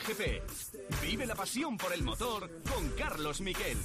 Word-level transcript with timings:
Cope 0.00 0.14
GP. 0.14 1.02
Vive 1.02 1.26
la 1.26 1.34
pasión 1.34 1.76
por 1.76 1.92
el 1.92 2.02
motor 2.02 2.50
con 2.68 2.88
Carlos 2.90 3.40
Miquel. 3.40 3.76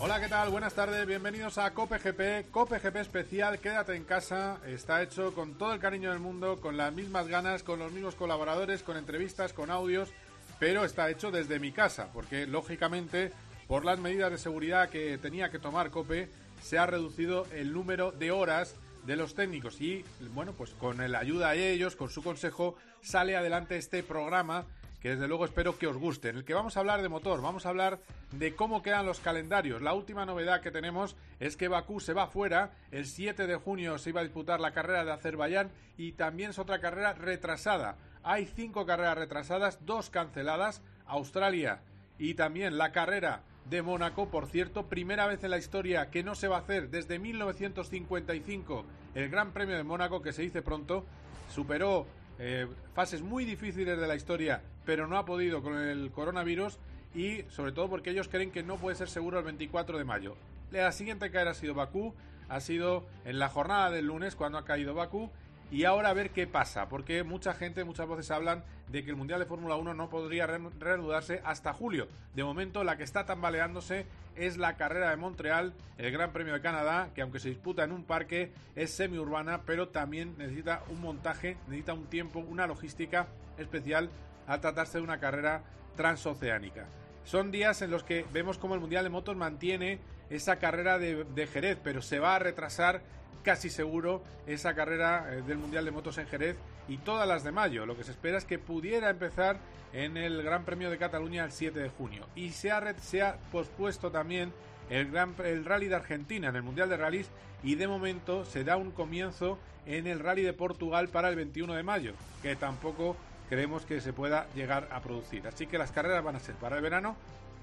Hola, 0.00 0.20
¿qué 0.20 0.28
tal? 0.28 0.50
Buenas 0.50 0.74
tardes, 0.74 1.06
bienvenidos 1.06 1.58
a 1.58 1.72
Cope 1.72 1.98
GP, 1.98 2.50
Cope 2.50 2.78
GP 2.78 2.96
especial, 2.96 3.58
quédate 3.58 3.94
en 3.94 4.04
casa, 4.04 4.58
está 4.66 5.02
hecho 5.02 5.34
con 5.34 5.54
todo 5.54 5.72
el 5.72 5.80
cariño 5.80 6.10
del 6.10 6.20
mundo, 6.20 6.60
con 6.60 6.76
las 6.76 6.92
mismas 6.92 7.28
ganas, 7.28 7.62
con 7.62 7.78
los 7.78 7.92
mismos 7.92 8.14
colaboradores, 8.14 8.82
con 8.82 8.96
entrevistas, 8.96 9.52
con 9.52 9.70
audios, 9.70 10.10
pero 10.58 10.84
está 10.84 11.10
hecho 11.10 11.30
desde 11.30 11.58
mi 11.58 11.72
casa, 11.72 12.08
porque 12.12 12.46
lógicamente 12.46 13.32
por 13.66 13.84
las 13.84 13.98
medidas 13.98 14.30
de 14.30 14.38
seguridad 14.38 14.88
que 14.88 15.16
tenía 15.18 15.50
que 15.50 15.58
tomar 15.58 15.90
Cope, 15.90 16.28
se 16.60 16.78
ha 16.78 16.86
reducido 16.86 17.46
el 17.52 17.72
número 17.72 18.12
de 18.12 18.30
horas 18.30 18.76
de 19.06 19.16
los 19.16 19.34
técnicos 19.34 19.80
y 19.80 20.04
bueno, 20.34 20.52
pues 20.52 20.70
con 20.70 20.98
la 21.10 21.18
ayuda 21.18 21.50
de 21.52 21.72
ellos, 21.72 21.96
con 21.96 22.10
su 22.10 22.22
consejo, 22.22 22.76
sale 23.00 23.36
adelante 23.36 23.76
este 23.76 24.02
programa 24.02 24.66
que 25.00 25.10
desde 25.10 25.28
luego 25.28 25.46
espero 25.46 25.78
que 25.78 25.86
os 25.86 25.96
guste, 25.96 26.28
en 26.28 26.36
el 26.36 26.44
que 26.44 26.52
vamos 26.52 26.76
a 26.76 26.80
hablar 26.80 27.00
de 27.00 27.08
motor, 27.08 27.40
vamos 27.40 27.64
a 27.64 27.70
hablar 27.70 28.00
de 28.32 28.54
cómo 28.54 28.82
quedan 28.82 29.06
los 29.06 29.20
calendarios. 29.20 29.80
La 29.80 29.94
última 29.94 30.26
novedad 30.26 30.60
que 30.60 30.70
tenemos 30.70 31.16
es 31.40 31.56
que 31.56 31.68
Bakú 31.68 32.00
se 32.00 32.12
va 32.12 32.26
fuera, 32.26 32.72
el 32.90 33.06
7 33.06 33.46
de 33.46 33.56
junio 33.56 33.96
se 33.96 34.10
iba 34.10 34.20
a 34.20 34.24
disputar 34.24 34.60
la 34.60 34.72
carrera 34.72 35.04
de 35.04 35.12
Azerbaiyán 35.12 35.70
y 35.96 36.12
también 36.12 36.50
es 36.50 36.58
otra 36.58 36.80
carrera 36.80 37.14
retrasada. 37.14 37.96
Hay 38.22 38.44
cinco 38.44 38.84
carreras 38.84 39.16
retrasadas, 39.16 39.78
dos 39.86 40.10
canceladas, 40.10 40.82
Australia 41.06 41.80
y 42.18 42.34
también 42.34 42.76
la 42.76 42.92
carrera 42.92 43.42
de 43.66 43.82
Mónaco, 43.82 44.28
por 44.28 44.46
cierto, 44.46 44.86
primera 44.86 45.26
vez 45.26 45.44
en 45.44 45.50
la 45.50 45.58
historia 45.58 46.10
que 46.10 46.22
no 46.22 46.34
se 46.34 46.48
va 46.48 46.56
a 46.56 46.60
hacer 46.60 46.90
desde 46.90 47.18
1955 47.18 48.84
el 49.14 49.28
Gran 49.28 49.52
Premio 49.52 49.76
de 49.76 49.84
Mónaco, 49.84 50.22
que 50.22 50.32
se 50.32 50.42
dice 50.42 50.62
pronto, 50.62 51.04
superó 51.50 52.06
eh, 52.38 52.66
fases 52.94 53.22
muy 53.22 53.44
difíciles 53.44 53.98
de 53.98 54.08
la 54.08 54.16
historia, 54.16 54.62
pero 54.84 55.06
no 55.06 55.18
ha 55.18 55.24
podido 55.24 55.62
con 55.62 55.76
el 55.76 56.10
coronavirus 56.10 56.78
y 57.14 57.42
sobre 57.48 57.72
todo 57.72 57.88
porque 57.88 58.10
ellos 58.10 58.28
creen 58.28 58.50
que 58.50 58.62
no 58.62 58.76
puede 58.76 58.96
ser 58.96 59.08
seguro 59.08 59.38
el 59.38 59.44
24 59.44 59.98
de 59.98 60.04
mayo. 60.04 60.36
La 60.70 60.92
siguiente 60.92 61.30
caer 61.30 61.48
ha 61.48 61.54
sido 61.54 61.74
Bakú, 61.74 62.14
ha 62.48 62.60
sido 62.60 63.06
en 63.24 63.38
la 63.38 63.48
jornada 63.48 63.90
del 63.90 64.06
lunes 64.06 64.36
cuando 64.36 64.58
ha 64.58 64.64
caído 64.64 64.94
Bakú 64.94 65.30
y 65.70 65.84
ahora 65.84 66.10
a 66.10 66.14
ver 66.14 66.30
qué 66.30 66.46
pasa, 66.46 66.88
porque 66.88 67.22
mucha 67.22 67.54
gente 67.54 67.84
muchas 67.84 68.08
veces 68.08 68.30
hablan 68.30 68.64
de 68.88 69.04
que 69.04 69.10
el 69.10 69.16
Mundial 69.16 69.38
de 69.38 69.46
Fórmula 69.46 69.76
1 69.76 69.94
no 69.94 70.10
podría 70.10 70.46
reanudarse 70.46 71.40
hasta 71.44 71.72
julio. 71.72 72.08
De 72.34 72.42
momento 72.42 72.82
la 72.82 72.96
que 72.96 73.04
está 73.04 73.24
tambaleándose 73.24 74.06
es 74.34 74.56
la 74.56 74.76
carrera 74.76 75.10
de 75.10 75.16
Montreal, 75.16 75.72
el 75.98 76.10
Gran 76.10 76.32
Premio 76.32 76.54
de 76.54 76.60
Canadá, 76.60 77.10
que 77.14 77.22
aunque 77.22 77.38
se 77.38 77.50
disputa 77.50 77.84
en 77.84 77.92
un 77.92 78.04
parque 78.04 78.52
es 78.74 78.90
semiurbana, 78.90 79.62
pero 79.64 79.88
también 79.88 80.34
necesita 80.38 80.82
un 80.88 81.00
montaje, 81.00 81.56
necesita 81.66 81.94
un 81.94 82.06
tiempo, 82.06 82.40
una 82.40 82.66
logística 82.66 83.28
especial 83.58 84.10
al 84.48 84.60
tratarse 84.60 84.98
de 84.98 85.04
una 85.04 85.20
carrera 85.20 85.62
transoceánica. 85.94 86.86
Son 87.24 87.52
días 87.52 87.82
en 87.82 87.92
los 87.92 88.02
que 88.02 88.26
vemos 88.32 88.58
como 88.58 88.74
el 88.74 88.80
Mundial 88.80 89.04
de 89.04 89.10
Motos 89.10 89.36
mantiene 89.36 90.00
esa 90.30 90.56
carrera 90.56 90.98
de, 90.98 91.24
de 91.24 91.46
Jerez, 91.46 91.78
pero 91.82 92.02
se 92.02 92.18
va 92.18 92.34
a 92.34 92.38
retrasar 92.40 93.02
casi 93.42 93.70
seguro 93.70 94.22
esa 94.46 94.74
carrera 94.74 95.26
eh, 95.30 95.42
del 95.42 95.58
Mundial 95.58 95.84
de 95.84 95.90
Motos 95.90 96.18
en 96.18 96.26
Jerez 96.26 96.56
y 96.88 96.98
todas 96.98 97.26
las 97.26 97.44
de 97.44 97.52
mayo. 97.52 97.86
Lo 97.86 97.96
que 97.96 98.04
se 98.04 98.10
espera 98.10 98.38
es 98.38 98.44
que 98.44 98.58
pudiera 98.58 99.10
empezar 99.10 99.58
en 99.92 100.16
el 100.16 100.42
Gran 100.42 100.64
Premio 100.64 100.90
de 100.90 100.98
Cataluña 100.98 101.44
el 101.44 101.52
7 101.52 101.78
de 101.78 101.88
junio. 101.88 102.26
Y 102.34 102.50
se 102.50 102.70
ha, 102.70 102.94
se 102.98 103.22
ha 103.22 103.36
pospuesto 103.52 104.10
también 104.10 104.52
el, 104.88 105.10
Gran, 105.10 105.34
el 105.44 105.64
Rally 105.64 105.88
de 105.88 105.96
Argentina 105.96 106.48
en 106.48 106.56
el 106.56 106.62
Mundial 106.62 106.88
de 106.88 106.96
Rallys 106.96 107.30
y 107.62 107.74
de 107.74 107.88
momento 107.88 108.44
se 108.44 108.64
da 108.64 108.76
un 108.76 108.90
comienzo 108.90 109.58
en 109.86 110.06
el 110.06 110.20
Rally 110.20 110.42
de 110.42 110.52
Portugal 110.52 111.08
para 111.08 111.28
el 111.28 111.36
21 111.36 111.74
de 111.74 111.82
mayo, 111.82 112.12
que 112.42 112.56
tampoco 112.56 113.16
creemos 113.48 113.84
que 113.84 114.00
se 114.00 114.12
pueda 114.12 114.46
llegar 114.54 114.88
a 114.92 115.00
producir. 115.00 115.46
Así 115.46 115.66
que 115.66 115.78
las 115.78 115.92
carreras 115.92 116.24
van 116.24 116.36
a 116.36 116.40
ser 116.40 116.54
para 116.56 116.76
el 116.76 116.82
verano, 116.82 117.16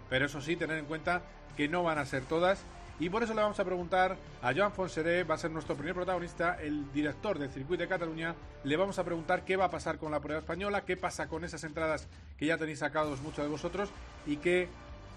pero 0.10 0.26
eso 0.26 0.42
sí, 0.42 0.56
tener 0.56 0.78
en 0.78 0.86
cuenta 0.86 1.22
que 1.56 1.68
no 1.68 1.84
van 1.84 1.98
a 1.98 2.06
ser 2.06 2.24
todas 2.24 2.64
y 3.00 3.10
por 3.10 3.22
eso 3.22 3.34
le 3.34 3.42
vamos 3.42 3.60
a 3.60 3.66
preguntar 3.66 4.18
a 4.42 4.54
Joan 4.54 4.72
Fonseré, 4.72 5.24
va 5.24 5.36
a 5.36 5.38
ser 5.38 5.52
nuestro 5.52 5.76
primer 5.76 5.94
protagonista, 5.94 6.58
el 6.60 6.92
director 6.92 7.38
del 7.38 7.52
Circuito 7.52 7.84
de 7.84 7.90
Cataluña. 7.90 8.34
Le 8.64 8.76
vamos 8.76 8.98
a 8.98 9.04
preguntar 9.04 9.46
qué 9.46 9.56
va 9.56 9.66
a 9.66 9.72
pasar 9.72 10.00
con 10.00 10.12
la 10.12 10.20
prueba 10.20 10.40
española, 10.40 10.84
qué 10.84 10.98
pasa 10.98 11.28
con 11.28 11.44
esas 11.44 11.64
entradas 11.64 12.08
que 12.38 12.48
ya 12.48 12.58
tenéis 12.58 12.80
sacados 12.80 13.22
muchos 13.22 13.46
de 13.46 13.52
vosotros 13.52 13.90
y 14.26 14.38
qué 14.38 14.68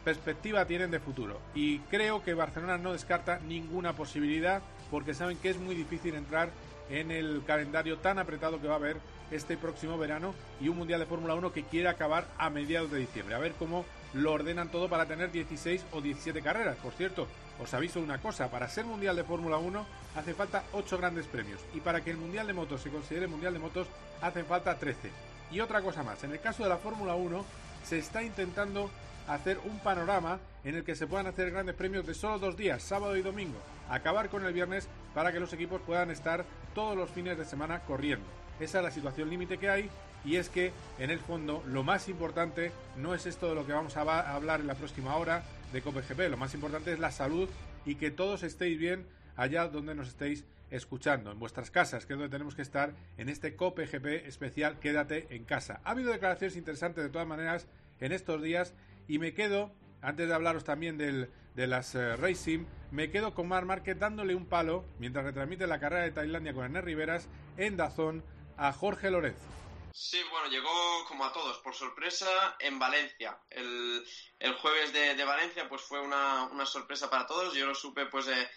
perspectiva 0.05 0.67
tienen 0.67 0.91
de 0.91 1.01
futuro. 1.01 1.41
Y 1.55 1.79
creo 1.81 2.23
que 2.23 2.35
Barcelona 2.35 2.77
no 2.77 2.93
descarta 2.93 3.39
ninguna 3.41 3.95
posibilidad 3.95 4.61
porque 4.91 5.15
saben 5.15 5.39
que 5.39 5.51
es 5.51 5.59
muy 5.59 5.75
difícil 5.75 6.15
entrar 6.15 6.51
en 6.91 7.11
el 7.11 7.43
calendario 7.47 7.99
tan 7.99 8.19
apretado 8.19 8.61
que 8.61 8.69
va 8.69 8.75
a 8.75 8.79
haber 8.79 8.99
este 9.31 9.57
próximo 9.57 9.97
verano 9.97 10.35
y 10.61 10.69
un 10.69 10.77
Mundial 10.77 11.01
de 11.01 11.07
Fórmula 11.07 11.35
1 11.35 11.53
que 11.53 11.63
quiere 11.63 11.89
acabar 11.89 12.27
a 12.37 12.51
mediados 12.51 12.91
de 12.91 12.99
diciembre. 12.99 13.35
A 13.37 13.39
ver 13.39 13.53
cómo 13.53 13.87
lo 14.13 14.33
ordenan 14.33 14.71
todo 14.71 14.89
para 14.89 15.07
tener 15.07 15.31
16 15.31 15.87
o 15.93 16.01
17 16.01 16.43
carreras. 16.43 16.77
Por 16.79 16.93
cierto, 16.93 17.29
os 17.63 17.75
aviso 17.75 18.01
una 18.01 18.19
cosa, 18.19 18.51
para 18.51 18.69
ser 18.69 18.85
Mundial 18.85 19.17
de 19.17 19.25
Fórmula 19.25 19.59
1 19.59 19.87
hace 20.17 20.35
falta 20.35 20.65
8 20.73 20.99
grandes 20.99 21.27
premios 21.27 21.61
y 21.75 21.81
para 21.81 22.01
que 22.03 22.11
el 22.11 22.17
Mundial 22.17 22.47
de 22.47 22.55
Motos 22.55 22.81
se 22.81 22.91
considere 22.91 23.27
Mundial 23.27 23.53
de 23.53 23.59
Motos 23.59 23.87
hacen 24.23 24.47
falta 24.47 24.79
13. 24.79 25.11
Y 25.53 25.61
otra 25.61 25.83
cosa 25.83 26.03
más, 26.03 26.25
en 26.25 26.33
el 26.33 26.41
caso 26.41 26.63
de 26.63 26.69
la 26.69 26.79
Fórmula 26.79 27.15
1 27.15 27.45
se 27.85 27.99
está 27.99 28.23
intentando 28.23 28.91
hacer 29.29 29.59
un 29.65 29.79
panorama 29.81 30.39
en 30.65 30.77
el 30.77 30.85
que 30.85 30.95
se 30.95 31.07
puedan 31.07 31.27
hacer 31.27 31.51
grandes 31.51 31.75
premios 31.75 32.07
de 32.07 32.15
solo 32.15 32.39
dos 32.39 32.57
días, 32.57 32.83
sábado 32.83 33.17
y 33.17 33.23
domingo, 33.23 33.59
acabar 33.89 34.29
con 34.29 34.45
el 34.45 34.53
viernes 34.53 34.89
para 35.15 35.33
que 35.33 35.41
los 35.41 35.53
equipos 35.53 35.81
puedan 35.83 36.11
estar 36.11 36.45
todos 36.75 36.97
los 36.97 37.11
fines 37.11 37.37
de 37.37 37.45
semana 37.45 37.81
corriendo. 37.81 38.27
Esa 38.59 38.79
es 38.79 38.85
la 38.85 38.91
situación 38.91 39.31
límite 39.31 39.59
que 39.59 39.71
hay 39.71 39.91
y 40.25 40.37
es 40.37 40.49
que 40.49 40.73
en 40.99 41.11
el 41.11 41.19
fondo 41.19 41.63
lo 41.67 41.83
más 41.83 42.09
importante 42.09 42.73
no 42.97 43.15
es 43.15 43.27
esto 43.27 43.49
de 43.49 43.55
lo 43.55 43.67
que 43.67 43.73
vamos 43.73 43.97
a 43.97 44.35
hablar 44.35 44.61
en 44.61 44.67
la 44.67 44.75
próxima 44.75 45.17
hora 45.17 45.43
de 45.73 45.83
COPGP, 45.83 46.29
lo 46.31 46.37
más 46.37 46.55
importante 46.55 46.93
es 46.93 46.99
la 46.99 47.11
salud 47.11 47.49
y 47.85 47.95
que 47.95 48.11
todos 48.11 48.43
estéis 48.43 48.79
bien 48.79 49.07
allá 49.37 49.69
donde 49.69 49.95
nos 49.95 50.09
estéis 50.09 50.45
escuchando, 50.71 51.33
en 51.33 51.39
vuestras 51.39 51.71
casas, 51.71 52.07
que 52.07 52.13
es 52.13 52.19
donde 52.19 52.33
tenemos 52.33 52.55
que 52.55 52.63
estar 52.63 52.93
en 53.19 53.29
este 53.29 53.57
COPGP 53.57 54.27
especial 54.27 54.79
Quédate 54.79 55.27
en 55.31 55.45
casa. 55.45 55.81
Ha 55.85 55.93
habido 55.93 56.13
declaraciones 56.13 56.57
interesantes 56.57 57.03
de 57.03 57.11
todas 57.11 57.27
maneras 57.27 57.67
en 58.01 58.13
estos 58.13 58.43
días 58.43 58.75
y 59.09 59.19
me 59.19 59.35
quedo, 59.35 59.73
antes 60.03 60.29
de 60.29 60.35
hablaros 60.35 60.65
también 60.65 60.97
del, 60.97 61.31
de 61.55 61.67
las 61.67 61.95
uh, 61.95 62.17
Racing, 62.17 62.65
me 62.91 63.11
quedo 63.11 63.35
con 63.35 63.49
Mar 63.49 63.65
Márquez 63.65 63.99
dándole 63.99 64.35
un 64.35 64.47
palo 64.47 64.85
mientras 64.99 65.25
retransmite 65.25 65.67
la 65.67 65.81
carrera 65.81 66.05
de 66.05 66.13
Tailandia 66.13 66.55
con 66.55 66.65
Ernest 66.65 66.85
Riveras 66.85 67.29
en 67.57 67.77
Dazón 67.77 68.23
a 68.57 68.73
Jorge 68.73 69.11
Lorenzo. 69.11 69.60
Sí, 69.93 70.21
bueno, 70.31 70.49
llegó 70.49 71.05
como 71.09 71.25
a 71.25 71.33
todos, 71.33 71.59
por 71.59 71.75
sorpresa, 71.75 72.57
en 72.59 72.79
Valencia. 72.79 73.39
El, 73.51 74.05
el 74.39 74.55
jueves 74.55 74.93
de, 74.93 75.15
de, 75.15 75.25
Valencia 75.25 75.69
pues 75.69 75.83
fue 75.83 76.01
una, 76.01 76.45
una, 76.45 76.65
sorpresa 76.65 77.11
para 77.11 77.27
todos. 77.27 77.55
Yo 77.55 77.67
lo 77.67 77.75
supe, 77.75 78.07
pues 78.07 78.29
eh, 78.29 78.49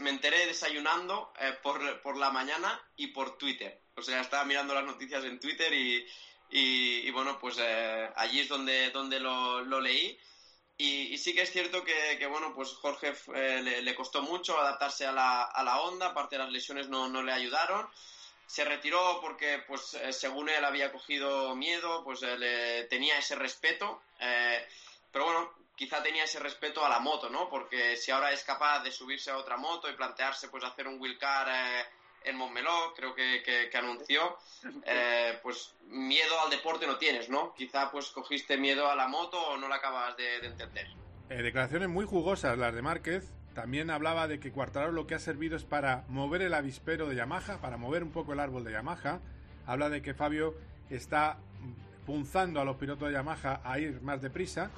me 0.00 0.10
enteré 0.10 0.46
desayunando 0.46 1.32
eh, 1.40 1.54
por, 1.62 2.00
por, 2.02 2.16
la 2.16 2.30
mañana 2.30 2.80
y 2.96 3.08
por 3.08 3.38
Twitter. 3.38 3.82
O 3.96 4.02
sea, 4.02 4.20
estaba 4.20 4.44
mirando 4.44 4.74
las 4.74 4.84
noticias 4.84 5.24
en 5.24 5.40
Twitter 5.40 5.72
y, 5.72 6.06
y, 6.50 7.10
bueno, 7.10 7.38
pues 7.38 7.56
eh, 7.58 8.10
allí 8.16 8.40
es 8.40 8.48
donde, 8.48 8.90
donde 8.90 9.20
lo, 9.20 9.62
lo 9.62 9.80
leí. 9.80 10.18
Y, 10.76 11.14
y, 11.14 11.18
sí 11.18 11.34
que 11.34 11.42
es 11.42 11.50
cierto 11.50 11.82
que, 11.82 12.16
que 12.18 12.26
bueno, 12.26 12.54
pues 12.54 12.74
Jorge 12.74 13.14
eh, 13.34 13.60
le, 13.62 13.82
le, 13.82 13.94
costó 13.96 14.22
mucho 14.22 14.58
adaptarse 14.60 15.06
a 15.06 15.12
la, 15.12 15.42
a 15.42 15.64
la 15.64 15.80
onda, 15.80 16.08
aparte 16.08 16.36
de 16.36 16.44
las 16.44 16.52
lesiones 16.52 16.88
no, 16.88 17.08
no 17.08 17.22
le 17.22 17.32
ayudaron. 17.32 17.88
Se 18.48 18.64
retiró 18.64 19.20
porque, 19.20 19.62
pues, 19.68 19.94
eh, 19.94 20.12
según 20.12 20.48
él 20.48 20.64
había 20.64 20.90
cogido 20.90 21.54
miedo, 21.54 22.02
pues 22.02 22.22
eh, 22.22 22.36
le 22.36 22.84
tenía 22.84 23.18
ese 23.18 23.36
respeto. 23.36 24.02
Eh, 24.18 24.66
pero 25.12 25.26
bueno, 25.26 25.52
quizá 25.76 26.02
tenía 26.02 26.24
ese 26.24 26.40
respeto 26.40 26.84
a 26.84 26.88
la 26.88 26.98
moto, 26.98 27.30
¿no? 27.30 27.48
Porque 27.48 27.96
si 27.96 28.10
ahora 28.10 28.32
es 28.32 28.42
capaz 28.42 28.82
de 28.82 28.90
subirse 28.90 29.30
a 29.30 29.36
otra 29.36 29.56
moto 29.56 29.88
y 29.88 29.92
plantearse, 29.92 30.48
pues, 30.48 30.64
hacer 30.64 30.88
un 30.88 31.00
wheelcar 31.00 31.86
en 32.24 32.36
Montmeló, 32.36 32.94
creo 32.96 33.14
que, 33.14 33.42
que, 33.44 33.68
que 33.70 33.76
anunció, 33.76 34.38
eh, 34.86 35.38
pues 35.42 35.74
miedo 35.86 36.40
al 36.44 36.50
deporte 36.50 36.86
no 36.86 36.96
tienes, 36.96 37.28
¿no? 37.28 37.54
Quizá 37.54 37.90
pues 37.90 38.08
cogiste 38.08 38.56
miedo 38.56 38.90
a 38.90 38.96
la 38.96 39.08
moto 39.08 39.38
o 39.40 39.56
no 39.56 39.68
la 39.68 39.76
acabas 39.76 40.16
de, 40.16 40.40
de 40.40 40.46
entender. 40.46 40.86
Eh, 41.30 41.42
declaraciones 41.42 41.88
muy 41.88 42.06
jugosas 42.06 42.56
las 42.58 42.74
de 42.74 42.82
Márquez. 42.82 43.32
También 43.58 43.90
hablaba 43.90 44.28
de 44.28 44.38
que 44.38 44.52
Cuartararo 44.52 44.92
lo 44.92 45.08
que 45.08 45.16
ha 45.16 45.18
servido 45.18 45.56
es 45.56 45.64
para 45.64 46.04
mover 46.08 46.42
el 46.42 46.54
avispero 46.54 47.08
de 47.08 47.16
Yamaha, 47.16 47.60
para 47.60 47.76
mover 47.76 48.04
un 48.04 48.12
poco 48.12 48.32
el 48.32 48.38
árbol 48.38 48.62
de 48.62 48.70
Yamaha. 48.70 49.18
Habla 49.66 49.90
de 49.90 50.00
que 50.00 50.14
Fabio 50.14 50.54
está 50.90 51.38
punzando 52.06 52.60
a 52.60 52.64
los 52.64 52.76
pilotos 52.76 53.08
de 53.08 53.14
Yamaha 53.14 53.60
a 53.64 53.80
ir 53.80 54.00
más 54.00 54.22
deprisa 54.22 54.70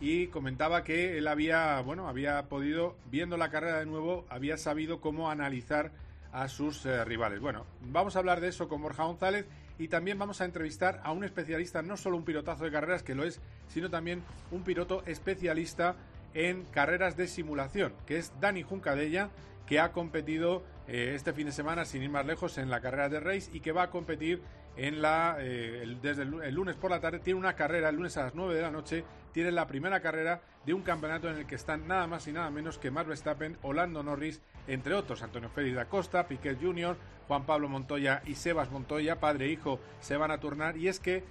y 0.00 0.26
comentaba 0.26 0.82
que 0.82 1.16
él 1.16 1.28
había, 1.28 1.80
bueno, 1.82 2.08
había 2.08 2.48
podido, 2.48 2.96
viendo 3.08 3.36
la 3.36 3.50
carrera 3.50 3.78
de 3.78 3.86
nuevo, 3.86 4.24
había 4.28 4.56
sabido 4.56 5.00
cómo 5.00 5.30
analizar 5.30 5.92
a 6.32 6.48
sus 6.48 6.84
eh, 6.86 7.04
rivales. 7.04 7.38
Bueno, 7.38 7.66
vamos 7.82 8.16
a 8.16 8.18
hablar 8.18 8.40
de 8.40 8.48
eso 8.48 8.68
con 8.68 8.82
Borja 8.82 9.04
González 9.04 9.46
y 9.78 9.86
también 9.86 10.18
vamos 10.18 10.40
a 10.40 10.44
entrevistar 10.44 11.00
a 11.04 11.12
un 11.12 11.22
especialista, 11.22 11.82
no 11.82 11.96
solo 11.96 12.16
un 12.16 12.24
pilotazo 12.24 12.64
de 12.64 12.72
carreras, 12.72 13.04
que 13.04 13.14
lo 13.14 13.22
es, 13.22 13.38
sino 13.68 13.90
también 13.90 14.24
un 14.50 14.64
piloto 14.64 15.04
especialista 15.06 15.94
en 16.34 16.64
carreras 16.64 17.16
de 17.16 17.28
simulación, 17.28 17.94
que 18.06 18.18
es 18.18 18.32
Dani 18.40 18.62
Juncadella, 18.62 19.30
que 19.66 19.80
ha 19.80 19.92
competido 19.92 20.62
eh, 20.86 21.12
este 21.14 21.32
fin 21.32 21.46
de 21.46 21.52
semana, 21.52 21.84
sin 21.84 22.02
ir 22.02 22.10
más 22.10 22.26
lejos, 22.26 22.58
en 22.58 22.70
la 22.70 22.80
carrera 22.80 23.08
de 23.08 23.20
Race 23.20 23.50
y 23.52 23.60
que 23.60 23.72
va 23.72 23.84
a 23.84 23.90
competir 23.90 24.42
en 24.76 25.00
la, 25.00 25.36
eh, 25.38 25.96
desde 26.02 26.22
el, 26.22 26.54
lunes 26.54 26.76
por 26.76 26.90
la 26.90 27.00
tarde. 27.00 27.20
Tiene 27.20 27.38
una 27.38 27.54
carrera 27.54 27.88
el 27.88 27.96
lunes 27.96 28.16
a 28.16 28.24
las 28.24 28.34
9 28.34 28.54
de 28.54 28.62
la 28.62 28.70
noche. 28.70 29.04
Tiene 29.32 29.50
la 29.52 29.66
primera 29.66 30.00
carrera 30.00 30.42
de 30.64 30.74
un 30.74 30.82
campeonato 30.82 31.28
en 31.28 31.36
el 31.36 31.46
que 31.46 31.54
están 31.54 31.86
nada 31.88 32.06
más 32.06 32.26
y 32.28 32.32
nada 32.32 32.50
menos 32.50 32.78
que 32.78 32.90
Max 32.90 33.08
Verstappen, 33.08 33.56
Orlando 33.62 34.02
Norris, 34.02 34.40
entre 34.66 34.94
otros, 34.94 35.22
Antonio 35.22 35.48
Félix 35.48 35.76
da 35.76 35.86
Costa, 35.86 36.26
Piquet 36.26 36.60
Jr., 36.60 36.96
Juan 37.28 37.44
Pablo 37.44 37.68
Montoya 37.68 38.22
y 38.26 38.34
Sebas 38.34 38.70
Montoya, 38.70 39.18
padre 39.18 39.46
e 39.46 39.50
hijo, 39.50 39.80
se 40.00 40.16
van 40.16 40.30
a 40.30 40.38
turnar. 40.38 40.76
Y 40.76 40.88
es 40.88 41.00
que 41.00 41.24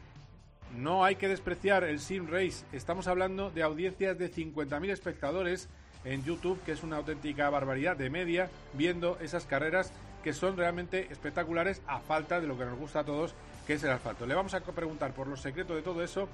no 0.78 1.04
hay 1.04 1.16
que 1.16 1.28
despreciar 1.28 1.84
el 1.84 2.00
Sim 2.00 2.28
Race. 2.28 2.66
Estamos 2.72 3.08
hablando 3.08 3.52
de 3.52 3.64
audiencias 3.64 4.18
de 4.18 4.32
50.000 4.32 4.90
espectadores 4.90 5.70
en 6.04 6.24
YouTube, 6.24 6.62
que 6.64 6.72
es 6.72 6.84
una 6.84 6.98
auténtica 6.98 7.50
barbaridad 7.50 7.96
de 7.96 8.10
media, 8.10 8.50
viendo 8.74 9.18
esas 9.22 9.46
carreras 9.46 9.92
que 10.24 10.34
son 10.34 10.58
realmente 10.58 11.08
espectaculares 11.12 11.82
a 11.86 12.00
falta 12.00 12.40
de 12.40 12.48
lo 12.48 12.58
que 12.58 12.66
nos 12.66 12.78
gusta 12.78 13.02
a 13.02 13.04
todos, 13.04 13.36
que 13.68 13.74
es 13.74 13.84
el 13.84 13.92
asfalto. 13.92 14.26
Le 14.26 14.36
vamos 14.36 14.54
a 14.54 14.62
preguntar 14.62 15.14
por 15.14 15.28
los 15.28 15.42
secretos 15.42 15.76
de 15.76 15.82
todo 15.82 16.04
eso. 16.04 16.28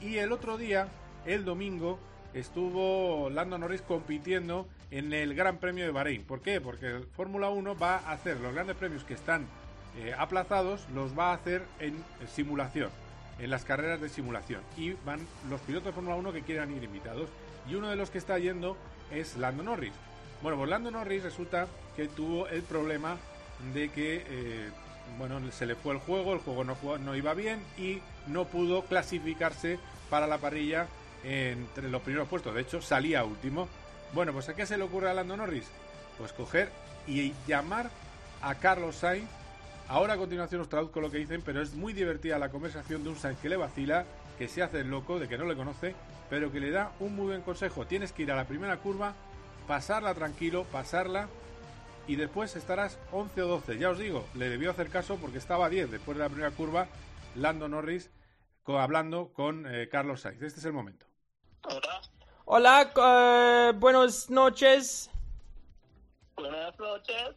Y 0.00 0.18
el 0.18 0.32
otro 0.32 0.56
día, 0.56 0.88
el 1.26 1.44
domingo, 1.44 1.98
estuvo 2.32 3.28
Lando 3.30 3.58
Norris 3.58 3.82
compitiendo 3.82 4.68
en 4.90 5.12
el 5.12 5.34
Gran 5.34 5.58
Premio 5.58 5.84
de 5.84 5.90
Bahrein. 5.90 6.24
¿Por 6.24 6.40
qué? 6.40 6.60
Porque 6.60 7.00
Fórmula 7.16 7.50
1 7.50 7.76
va 7.76 7.96
a 7.96 8.12
hacer 8.12 8.40
los 8.40 8.54
grandes 8.54 8.76
premios 8.76 9.04
que 9.04 9.14
están 9.14 9.46
eh, 9.98 10.14
aplazados, 10.16 10.86
los 10.94 11.18
va 11.18 11.30
a 11.30 11.34
hacer 11.34 11.62
en 11.80 12.02
simulación, 12.32 12.90
en 13.40 13.50
las 13.50 13.64
carreras 13.64 14.00
de 14.00 14.08
simulación. 14.08 14.62
Y 14.76 14.92
van 15.04 15.20
los 15.48 15.60
pilotos 15.62 15.86
de 15.86 15.92
Fórmula 15.92 16.16
1 16.16 16.32
que 16.32 16.42
quieran 16.42 16.74
ir 16.74 16.82
invitados. 16.82 17.28
Y 17.68 17.74
uno 17.74 17.88
de 17.88 17.96
los 17.96 18.10
que 18.10 18.18
está 18.18 18.38
yendo 18.38 18.76
es 19.10 19.36
Lando 19.36 19.62
Norris. 19.62 19.92
Bueno, 20.42 20.58
pues 20.58 20.70
Lando 20.70 20.90
Norris 20.90 21.22
resulta 21.22 21.66
que 21.96 22.08
tuvo 22.08 22.46
el 22.48 22.62
problema 22.62 23.16
de 23.74 23.90
que 23.90 24.24
eh, 24.26 24.70
bueno, 25.18 25.40
se 25.52 25.66
le 25.66 25.74
fue 25.74 25.94
el 25.94 26.00
juego, 26.00 26.32
el 26.32 26.40
juego 26.40 26.64
no, 26.64 26.76
no 26.98 27.14
iba 27.14 27.34
bien 27.34 27.60
y 27.76 28.00
no 28.26 28.46
pudo 28.46 28.82
clasificarse 28.82 29.78
para 30.08 30.26
la 30.26 30.38
parrilla 30.38 30.86
entre 31.24 31.88
los 31.88 32.02
primeros 32.02 32.28
puestos. 32.28 32.54
De 32.54 32.62
hecho, 32.62 32.80
salía 32.80 33.24
último. 33.24 33.68
Bueno, 34.12 34.32
pues 34.32 34.48
¿a 34.48 34.54
qué 34.54 34.66
se 34.66 34.76
le 34.76 34.84
ocurre 34.84 35.10
a 35.10 35.14
Lando 35.14 35.36
Norris? 35.36 35.66
Pues 36.18 36.32
coger 36.32 36.70
y 37.06 37.32
llamar 37.46 37.90
a 38.42 38.54
Carlos 38.56 38.96
Sainz. 38.96 39.28
Ahora 39.90 40.14
a 40.14 40.16
continuación 40.16 40.62
os 40.62 40.68
traduzco 40.68 41.00
lo 41.00 41.10
que 41.10 41.18
dicen, 41.18 41.42
pero 41.42 41.60
es 41.60 41.74
muy 41.74 41.92
divertida 41.92 42.38
la 42.38 42.48
conversación 42.48 43.02
de 43.02 43.10
un 43.10 43.16
Sainz 43.16 43.40
que 43.40 43.48
le 43.48 43.56
vacila, 43.56 44.06
que 44.38 44.46
se 44.46 44.62
hace 44.62 44.80
el 44.80 44.88
loco, 44.88 45.18
de 45.18 45.28
que 45.28 45.36
no 45.36 45.44
le 45.44 45.56
conoce, 45.56 45.96
pero 46.30 46.52
que 46.52 46.60
le 46.60 46.70
da 46.70 46.92
un 47.00 47.16
muy 47.16 47.26
buen 47.26 47.42
consejo. 47.42 47.84
Tienes 47.86 48.12
que 48.12 48.22
ir 48.22 48.30
a 48.30 48.36
la 48.36 48.46
primera 48.46 48.76
curva, 48.76 49.14
pasarla 49.66 50.14
tranquilo, 50.14 50.64
pasarla 50.70 51.28
y 52.06 52.14
después 52.16 52.54
estarás 52.54 52.98
11 53.10 53.42
o 53.42 53.48
12. 53.48 53.78
Ya 53.78 53.90
os 53.90 53.98
digo, 53.98 54.24
le 54.34 54.48
debió 54.48 54.70
hacer 54.70 54.90
caso 54.90 55.16
porque 55.16 55.38
estaba 55.38 55.66
a 55.66 55.68
10 55.68 55.90
después 55.90 56.16
de 56.16 56.22
la 56.22 56.30
primera 56.30 56.52
curva, 56.52 56.86
Lando 57.34 57.68
Norris 57.68 58.10
hablando 58.78 59.32
con 59.32 59.66
eh, 59.66 59.88
Carlos 59.88 60.20
Sainz. 60.20 60.42
Este 60.42 60.60
es 60.60 60.66
el 60.66 60.72
momento. 60.72 61.06
Hola. 61.64 62.00
Hola, 62.44 63.72
uh, 63.72 63.78
buenas 63.78 64.30
noches. 64.30 65.10
Buenas 66.36 66.78
noches. 66.78 67.36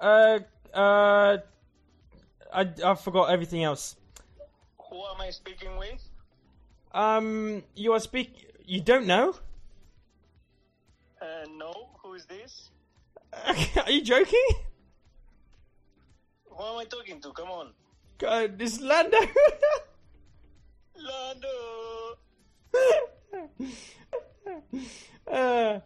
Uh, 0.00 0.40
uh, 0.78 1.53
I, 2.54 2.70
I 2.84 2.94
forgot 2.94 3.30
everything 3.30 3.64
else. 3.64 3.96
Who 4.88 4.96
am 4.96 5.20
I 5.20 5.30
speaking 5.30 5.76
with? 5.76 6.00
Um, 6.92 7.64
you 7.74 7.92
are 7.92 8.00
speak. 8.00 8.54
You 8.64 8.80
don't 8.80 9.06
know? 9.06 9.34
Uh, 11.20 11.46
no. 11.58 11.90
Who 12.02 12.14
is 12.14 12.26
this? 12.26 12.70
are 13.84 13.90
you 13.90 14.02
joking? 14.02 14.46
Who 16.48 16.62
am 16.62 16.78
I 16.78 16.84
talking 16.84 17.20
to? 17.20 17.32
Come 17.32 17.50
on. 17.50 17.72
God, 18.18 18.56
this 18.56 18.80
Lando. 18.80 19.18
Lando. 20.96 22.18
uh, 25.26 25.80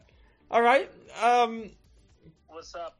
all 0.50 0.62
right. 0.62 0.90
Um, 1.22 1.70
What's 2.48 2.74
up? 2.74 2.98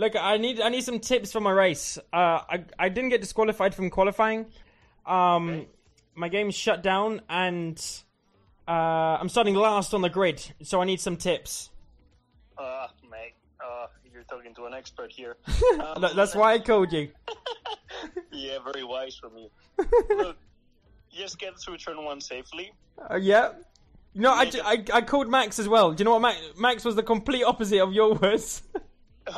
Look, 0.00 0.16
I 0.16 0.36
need 0.38 0.60
I 0.60 0.68
need 0.70 0.82
some 0.84 0.98
tips 0.98 1.30
for 1.32 1.40
my 1.40 1.50
race. 1.52 1.98
Uh, 2.12 2.40
I 2.54 2.64
I 2.78 2.88
didn't 2.88 3.10
get 3.10 3.20
disqualified 3.20 3.74
from 3.74 3.90
qualifying. 3.90 4.46
Um, 5.06 5.48
Okay. 5.50 5.68
my 6.14 6.28
game's 6.28 6.54
shut 6.54 6.82
down, 6.82 7.20
and 7.28 7.76
uh, 8.66 9.18
I'm 9.20 9.28
starting 9.28 9.54
last 9.54 9.94
on 9.94 10.00
the 10.02 10.08
grid, 10.10 10.40
so 10.62 10.80
I 10.80 10.84
need 10.84 11.00
some 11.00 11.16
tips. 11.16 11.70
Uh, 12.58 12.88
mate. 13.10 13.34
Uh, 13.64 13.86
you're 14.12 14.24
talking 14.24 14.54
to 14.54 14.64
an 14.66 14.74
expert 14.74 15.12
here. 15.12 15.36
Um, 15.80 16.04
That's 16.16 16.34
why 16.34 16.54
I 16.54 16.58
called 16.58 16.92
you. 16.92 17.08
Yeah, 18.32 18.58
very 18.64 18.84
wise 18.84 19.16
from 19.16 19.32
you. 19.36 19.48
Look, 20.16 20.36
just 21.12 21.38
get 21.38 21.58
through 21.58 21.76
turn 21.78 22.02
one 22.04 22.20
safely. 22.20 22.72
Uh, 23.10 23.16
yeah. 23.16 23.50
No, 24.14 24.30
I, 24.32 24.50
I, 24.64 24.84
I 24.94 25.00
called 25.02 25.28
Max 25.28 25.58
as 25.58 25.68
well. 25.68 25.92
Do 25.92 26.00
you 26.00 26.04
know 26.06 26.12
what 26.12 26.22
Max? 26.22 26.38
Max 26.58 26.84
was 26.84 26.94
the 26.96 27.02
complete 27.02 27.42
opposite 27.44 27.80
of 27.80 27.92
your 27.92 28.14
words. 28.14 28.62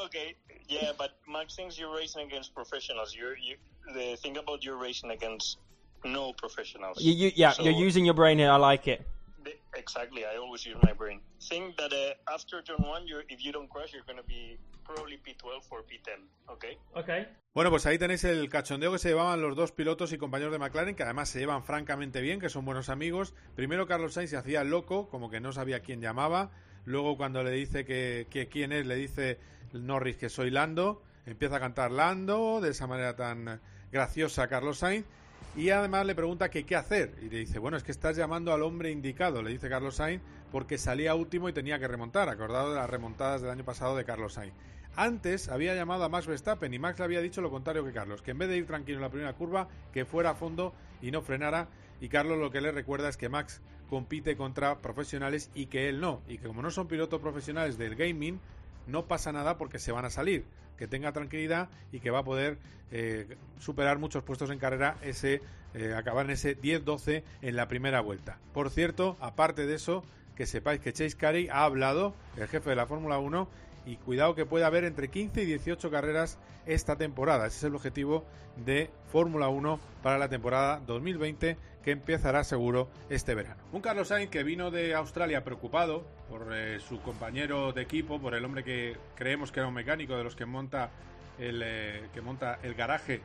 Okay. 0.05 0.35
Yeah, 0.80 0.92
but 0.96 1.10
Max 1.28 1.54
thinks 1.56 1.78
you're 1.78 1.94
racing 1.94 2.22
against 2.26 2.54
professionals. 2.54 3.14
You're 3.14 3.36
you. 3.36 3.56
The 3.94 4.16
thing 4.16 4.36
about 4.38 4.64
you're 4.64 4.80
racing 4.80 5.10
against 5.10 5.58
no 6.04 6.32
professionals. 6.32 6.98
you, 7.00 7.12
you, 7.12 7.30
yeah, 7.34 7.52
So- 7.52 7.62
you're 7.64 7.74
using 7.88 8.04
your 8.04 8.14
brain 8.14 8.38
here. 8.38 8.50
I 8.50 8.56
like 8.56 8.86
it. 8.88 9.00
The- 9.44 9.56
Exactly. 9.74 10.24
I 10.24 10.36
always 10.36 10.64
use 10.66 10.76
my 10.82 10.92
brain. 10.92 11.20
Think 11.48 11.76
that 11.76 11.92
uh, 11.92 12.32
after 12.34 12.62
turn 12.62 12.76
one, 12.78 13.06
you're, 13.06 13.24
if 13.28 13.44
you 13.44 13.52
don't 13.52 13.69
crash, 13.69 13.92
you're 13.92 14.04
going 14.04 14.19
to 14.19 14.26
be 14.26 14.58
probably 14.84 15.16
P12 15.16 15.62
or 15.70 15.82
P10. 15.82 16.20
Okay. 16.50 16.76
Okay. 16.94 17.26
Bueno, 17.54 17.70
pues 17.70 17.86
ahí 17.86 17.98
tenéis 17.98 18.25
el 18.25 18.48
cachondeo 18.48 18.92
que 18.92 18.98
se 18.98 19.08
llevaban 19.10 19.40
los 19.40 19.56
dos 19.56 19.72
pilotos 19.72 20.12
y 20.12 20.18
compañeros 20.18 20.52
de 20.52 20.58
McLaren, 20.58 20.94
que 20.94 21.02
además 21.02 21.28
se 21.30 21.38
llevan 21.38 21.64
francamente 21.64 22.20
bien, 22.20 22.40
que 22.40 22.48
son 22.48 22.64
buenos 22.64 22.88
amigos. 22.88 23.34
Primero 23.56 23.86
Carlos 23.86 24.14
Sainz 24.14 24.30
se 24.30 24.36
hacía 24.36 24.62
loco, 24.64 25.08
como 25.08 25.30
que 25.30 25.40
no 25.40 25.52
sabía 25.52 25.80
quién 25.80 26.00
llamaba. 26.00 26.50
Luego 26.84 27.16
cuando 27.16 27.42
le 27.42 27.50
dice 27.50 27.84
que, 27.84 28.26
que 28.30 28.48
quién 28.48 28.72
es, 28.72 28.86
le 28.86 28.96
dice 28.96 29.38
Norris 29.72 30.16
que 30.16 30.28
soy 30.28 30.50
Lando. 30.50 31.02
Empieza 31.26 31.56
a 31.56 31.60
cantar 31.60 31.90
Lando 31.90 32.60
de 32.60 32.70
esa 32.70 32.86
manera 32.86 33.16
tan 33.16 33.61
graciosa 33.90 34.44
a 34.44 34.49
Carlos 34.49 34.78
Sainz. 34.78 35.06
Y 35.54 35.70
además 35.70 36.06
le 36.06 36.14
pregunta 36.14 36.50
que 36.50 36.64
qué 36.64 36.76
hacer. 36.76 37.14
Y 37.20 37.28
le 37.28 37.38
dice, 37.38 37.58
bueno, 37.58 37.76
es 37.76 37.82
que 37.82 37.92
estás 37.92 38.16
llamando 38.16 38.52
al 38.52 38.62
hombre 38.62 38.90
indicado, 38.90 39.42
le 39.42 39.50
dice 39.50 39.68
Carlos 39.68 39.97
Sainz, 39.97 40.23
porque 40.50 40.78
salía 40.78 41.14
último 41.14 41.49
y 41.49 41.52
tenía 41.52 41.78
que 41.78 41.88
remontar, 41.88 42.28
acordado 42.28 42.70
de 42.70 42.76
las 42.76 42.88
remontadas 42.88 43.42
del 43.42 43.50
año 43.50 43.64
pasado 43.64 43.97
de 43.97 44.04
Carlos 44.04 44.35
Sainz. 44.35 44.54
Antes 44.94 45.49
había 45.49 45.75
llamado 45.75 46.04
a 46.04 46.08
Max 46.11 46.26
Verstappen 46.26 46.73
y 46.73 46.78
Max 46.78 46.99
le 46.99 47.06
había 47.06 47.23
dicho 47.23 47.40
lo 47.40 47.50
contrario 47.50 47.85
que 47.85 47.92
Carlos, 47.92 48.20
que 48.20 48.32
en 48.32 48.38
vez 48.38 48.49
de 48.50 48.58
ir 48.58 48.66
tranquilo 48.66 48.99
en 48.99 49.02
la 49.02 49.11
primera 49.11 49.32
curva, 49.32 49.68
que 49.92 50.04
fuera 50.04 50.30
a 50.30 50.35
fondo 50.35 50.75
y 51.00 51.11
no 51.11 51.23
frenara. 51.23 51.68
Y 52.00 52.08
Carlos 52.08 52.38
lo 52.38 52.50
que 52.50 52.61
le 52.61 52.73
recuerda 52.73 53.08
es 53.08 53.16
que 53.16 53.28
Max 53.28 53.62
compite 53.88 54.37
contra 54.37 54.78
profesionales 54.80 55.50
y 55.54 55.66
que 55.66 55.88
él 55.88 56.00
no. 56.00 56.20
Y 56.28 56.38
que 56.38 56.47
como 56.47 56.62
no 56.62 56.70
son 56.70 56.88
pilotos 56.88 57.20
profesionales 57.20 57.78
del 57.78 57.94
gaming, 57.94 58.40
no 58.86 59.06
pasa 59.06 59.32
nada 59.32 59.58
porque 59.58 59.78
se 59.78 59.92
van 59.92 60.04
a 60.04 60.10
salir. 60.10 60.44
Que 60.76 60.88
tenga 60.88 61.12
tranquilidad 61.12 61.68
y 61.92 62.00
que 62.00 62.10
va 62.10 62.20
a 62.20 62.24
poder 62.24 62.58
eh, 62.90 63.36
superar 63.58 63.98
muchos 63.98 64.24
puestos 64.24 64.50
en 64.50 64.58
carrera, 64.58 64.96
ese 65.02 65.40
eh, 65.74 65.94
acabar 65.96 66.26
en 66.26 66.32
ese 66.32 66.58
10-12 66.60 67.22
en 67.40 67.56
la 67.56 67.68
primera 67.68 68.00
vuelta. 68.00 68.38
Por 68.52 68.70
cierto, 68.70 69.16
aparte 69.20 69.66
de 69.66 69.74
eso, 69.74 70.04
que 70.36 70.46
sepáis 70.46 70.80
que 70.80 70.92
Chase 70.92 71.16
Carey 71.16 71.48
ha 71.48 71.64
hablado, 71.64 72.14
el 72.36 72.48
jefe 72.48 72.70
de 72.70 72.76
la 72.76 72.86
Fórmula 72.86 73.18
1, 73.18 73.48
y 73.86 73.96
cuidado 73.96 74.34
que 74.34 74.46
puede 74.46 74.64
haber 74.64 74.84
entre 74.84 75.08
15 75.08 75.42
y 75.42 75.46
18 75.46 75.90
carreras 75.90 76.38
esta 76.66 76.96
temporada. 76.96 77.46
Ese 77.46 77.58
es 77.58 77.64
el 77.64 77.74
objetivo 77.74 78.24
de 78.64 78.90
Fórmula 79.10 79.48
1 79.48 79.80
para 80.02 80.18
la 80.18 80.28
temporada 80.28 80.80
2020 80.86 81.56
que 81.82 81.92
empezará 81.92 82.44
seguro 82.44 82.88
este 83.10 83.34
verano. 83.34 83.60
Un 83.72 83.80
Carlos 83.80 84.08
Sainz 84.08 84.30
que 84.30 84.42
vino 84.42 84.70
de 84.70 84.94
Australia 84.94 85.44
preocupado 85.44 86.04
por 86.28 86.54
eh, 86.54 86.80
su 86.80 87.00
compañero 87.00 87.72
de 87.72 87.82
equipo, 87.82 88.20
por 88.20 88.34
el 88.34 88.44
hombre 88.44 88.64
que 88.64 88.96
creemos 89.14 89.52
que 89.52 89.60
era 89.60 89.68
un 89.68 89.74
mecánico 89.74 90.16
de 90.16 90.24
los 90.24 90.36
que 90.36 90.46
monta 90.46 90.90
el, 91.38 91.62
eh, 91.64 92.08
que 92.14 92.20
monta 92.20 92.58
el 92.62 92.74
garaje 92.74 93.20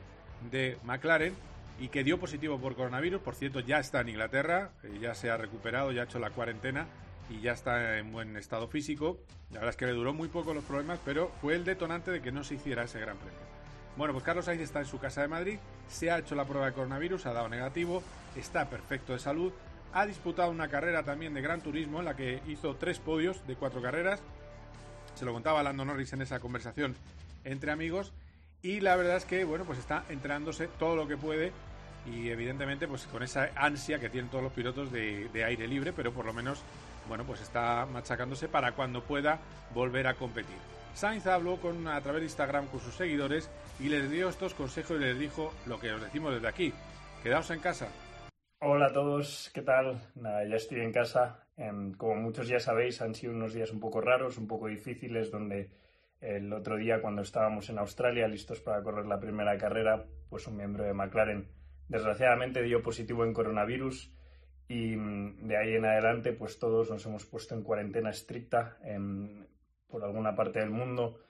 de 0.50 0.78
McLaren 0.84 1.34
y 1.80 1.88
que 1.88 2.04
dio 2.04 2.18
positivo 2.18 2.58
por 2.58 2.74
coronavirus. 2.74 3.20
Por 3.22 3.34
cierto, 3.34 3.60
ya 3.60 3.78
está 3.78 4.00
en 4.00 4.10
Inglaterra, 4.10 4.70
eh, 4.82 4.98
ya 5.00 5.14
se 5.14 5.30
ha 5.30 5.36
recuperado, 5.36 5.92
ya 5.92 6.02
ha 6.02 6.04
hecho 6.04 6.18
la 6.18 6.30
cuarentena 6.30 6.86
y 7.30 7.40
ya 7.40 7.52
está 7.52 7.98
en 7.98 8.12
buen 8.12 8.36
estado 8.36 8.68
físico. 8.68 9.18
La 9.50 9.60
verdad 9.60 9.70
es 9.70 9.76
que 9.76 9.86
le 9.86 9.92
duró 9.92 10.12
muy 10.12 10.28
poco 10.28 10.54
los 10.54 10.64
problemas, 10.64 10.98
pero 11.04 11.30
fue 11.40 11.54
el 11.54 11.64
detonante 11.64 12.10
de 12.10 12.20
que 12.20 12.32
no 12.32 12.44
se 12.44 12.54
hiciera 12.54 12.84
ese 12.84 13.00
gran 13.00 13.16
premio. 13.16 13.38
Bueno, 13.96 14.12
pues 14.12 14.24
Carlos 14.24 14.44
Sainz 14.44 14.62
está 14.62 14.78
en 14.78 14.86
su 14.86 14.98
casa 14.98 15.22
de 15.22 15.28
Madrid, 15.28 15.58
se 15.88 16.10
ha 16.10 16.18
hecho 16.18 16.36
la 16.36 16.44
prueba 16.44 16.66
de 16.66 16.72
coronavirus, 16.72 17.26
ha 17.26 17.32
dado 17.32 17.48
negativo, 17.48 18.02
está 18.36 18.68
perfecto 18.68 19.12
de 19.12 19.18
salud, 19.18 19.52
ha 19.92 20.06
disputado 20.06 20.50
una 20.50 20.68
carrera 20.68 21.02
también 21.02 21.34
de 21.34 21.40
gran 21.40 21.60
turismo 21.60 21.98
en 21.98 22.04
la 22.04 22.16
que 22.16 22.40
hizo 22.46 22.76
tres 22.76 22.98
podios 22.98 23.46
de 23.46 23.56
cuatro 23.56 23.80
carreras. 23.80 24.20
Se 25.14 25.24
lo 25.24 25.32
contaba 25.32 25.62
Lando 25.62 25.84
Norris 25.84 26.12
en 26.12 26.22
esa 26.22 26.40
conversación 26.40 26.94
entre 27.44 27.72
amigos. 27.72 28.12
Y 28.62 28.80
la 28.80 28.96
verdad 28.96 29.16
es 29.16 29.24
que, 29.24 29.44
bueno, 29.44 29.64
pues 29.64 29.78
está 29.78 30.04
entrenándose 30.08 30.68
todo 30.78 30.96
lo 30.96 31.06
que 31.06 31.16
puede 31.16 31.52
y 32.06 32.28
evidentemente 32.30 32.88
pues 32.88 33.06
con 33.06 33.22
esa 33.22 33.50
ansia 33.54 33.98
que 33.98 34.08
tienen 34.08 34.30
todos 34.30 34.44
los 34.44 34.52
pilotos 34.52 34.90
de, 34.90 35.28
de 35.32 35.44
aire 35.44 35.66
libre, 35.68 35.92
pero 35.92 36.12
por 36.12 36.24
lo 36.24 36.32
menos 36.32 36.62
bueno, 37.08 37.24
pues 37.24 37.40
está 37.40 37.86
machacándose 37.86 38.48
para 38.48 38.72
cuando 38.72 39.02
pueda 39.02 39.40
volver 39.74 40.06
a 40.06 40.14
competir. 40.14 40.56
Sainz 40.94 41.26
habló 41.26 41.56
con, 41.56 41.88
a 41.88 42.00
través 42.00 42.20
de 42.20 42.26
Instagram 42.26 42.66
con 42.66 42.80
sus 42.80 42.94
seguidores 42.94 43.48
y 43.80 43.88
les 43.88 44.10
dio 44.10 44.28
estos 44.28 44.54
consejos 44.54 44.98
y 44.98 45.04
les 45.04 45.18
dijo 45.18 45.52
lo 45.66 45.80
que 45.80 45.92
os 45.92 46.02
decimos 46.02 46.34
desde 46.34 46.48
aquí. 46.48 46.72
Quedaos 47.22 47.50
en 47.50 47.60
casa. 47.60 47.88
Hola 48.60 48.86
a 48.86 48.92
todos, 48.92 49.52
¿qué 49.54 49.62
tal? 49.62 50.00
Nada, 50.16 50.44
ya 50.44 50.56
estoy 50.56 50.80
en 50.80 50.90
casa. 50.90 51.46
Em, 51.56 51.92
como 51.94 52.16
muchos 52.16 52.48
ya 52.48 52.58
sabéis, 52.58 53.00
han 53.00 53.14
sido 53.14 53.32
unos 53.32 53.54
días 53.54 53.70
un 53.70 53.78
poco 53.78 54.00
raros, 54.00 54.36
un 54.36 54.48
poco 54.48 54.66
difíciles, 54.66 55.30
donde 55.30 55.70
el 56.20 56.52
otro 56.52 56.76
día 56.76 57.00
cuando 57.00 57.22
estábamos 57.22 57.70
en 57.70 57.78
Australia 57.78 58.26
listos 58.26 58.60
para 58.60 58.82
correr 58.82 59.06
la 59.06 59.20
primera 59.20 59.56
carrera, 59.56 60.04
pues 60.28 60.48
un 60.48 60.56
miembro 60.56 60.82
de 60.82 60.92
McLaren 60.92 61.46
desgraciadamente 61.86 62.60
dio 62.64 62.82
positivo 62.82 63.24
en 63.24 63.32
coronavirus 63.32 64.12
y 64.66 64.96
mm, 64.96 65.46
de 65.46 65.56
ahí 65.56 65.74
en 65.76 65.84
adelante 65.84 66.32
pues 66.32 66.58
todos 66.58 66.90
nos 66.90 67.06
hemos 67.06 67.26
puesto 67.26 67.54
en 67.54 67.62
cuarentena 67.62 68.10
estricta 68.10 68.78
en, 68.82 69.46
por 69.86 70.02
alguna 70.02 70.34
parte 70.34 70.58
del 70.58 70.70
mundo. 70.70 71.20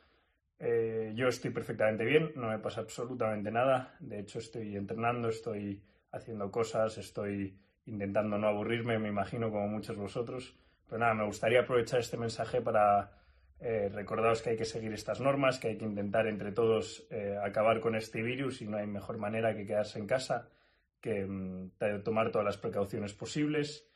Eh, 0.58 1.12
yo 1.14 1.28
estoy 1.28 1.50
perfectamente 1.50 2.06
bien, 2.06 2.32
no 2.36 2.48
me 2.48 2.58
pasa 2.58 2.80
absolutamente 2.80 3.50
nada. 3.50 3.96
De 4.00 4.18
hecho, 4.18 4.38
estoy 4.38 4.76
entrenando, 4.76 5.28
estoy 5.28 5.82
haciendo 6.12 6.50
cosas, 6.50 6.98
estoy 6.98 7.58
intentando 7.86 8.38
no 8.38 8.48
aburrirme, 8.48 8.98
me 8.98 9.08
imagino, 9.08 9.50
como 9.50 9.68
muchos 9.68 9.96
vosotros. 9.96 10.56
Pero 10.86 10.98
nada, 10.98 11.14
me 11.14 11.24
gustaría 11.24 11.60
aprovechar 11.60 12.00
este 12.00 12.16
mensaje 12.16 12.60
para 12.60 13.10
eh, 13.60 13.90
recordaros 13.92 14.42
que 14.42 14.50
hay 14.50 14.56
que 14.56 14.64
seguir 14.64 14.92
estas 14.92 15.20
normas, 15.20 15.58
que 15.58 15.68
hay 15.68 15.78
que 15.78 15.84
intentar 15.84 16.26
entre 16.26 16.52
todos 16.52 17.06
eh, 17.10 17.36
acabar 17.42 17.80
con 17.80 17.96
este 17.96 18.22
virus 18.22 18.62
y 18.62 18.66
no 18.66 18.76
hay 18.76 18.86
mejor 18.86 19.18
manera 19.18 19.54
que 19.54 19.66
quedarse 19.66 19.98
en 19.98 20.06
casa, 20.06 20.48
que 21.00 21.26
mm, 21.26 21.72
tomar 22.04 22.30
todas 22.30 22.44
las 22.44 22.56
precauciones 22.56 23.14
posibles. 23.14 23.86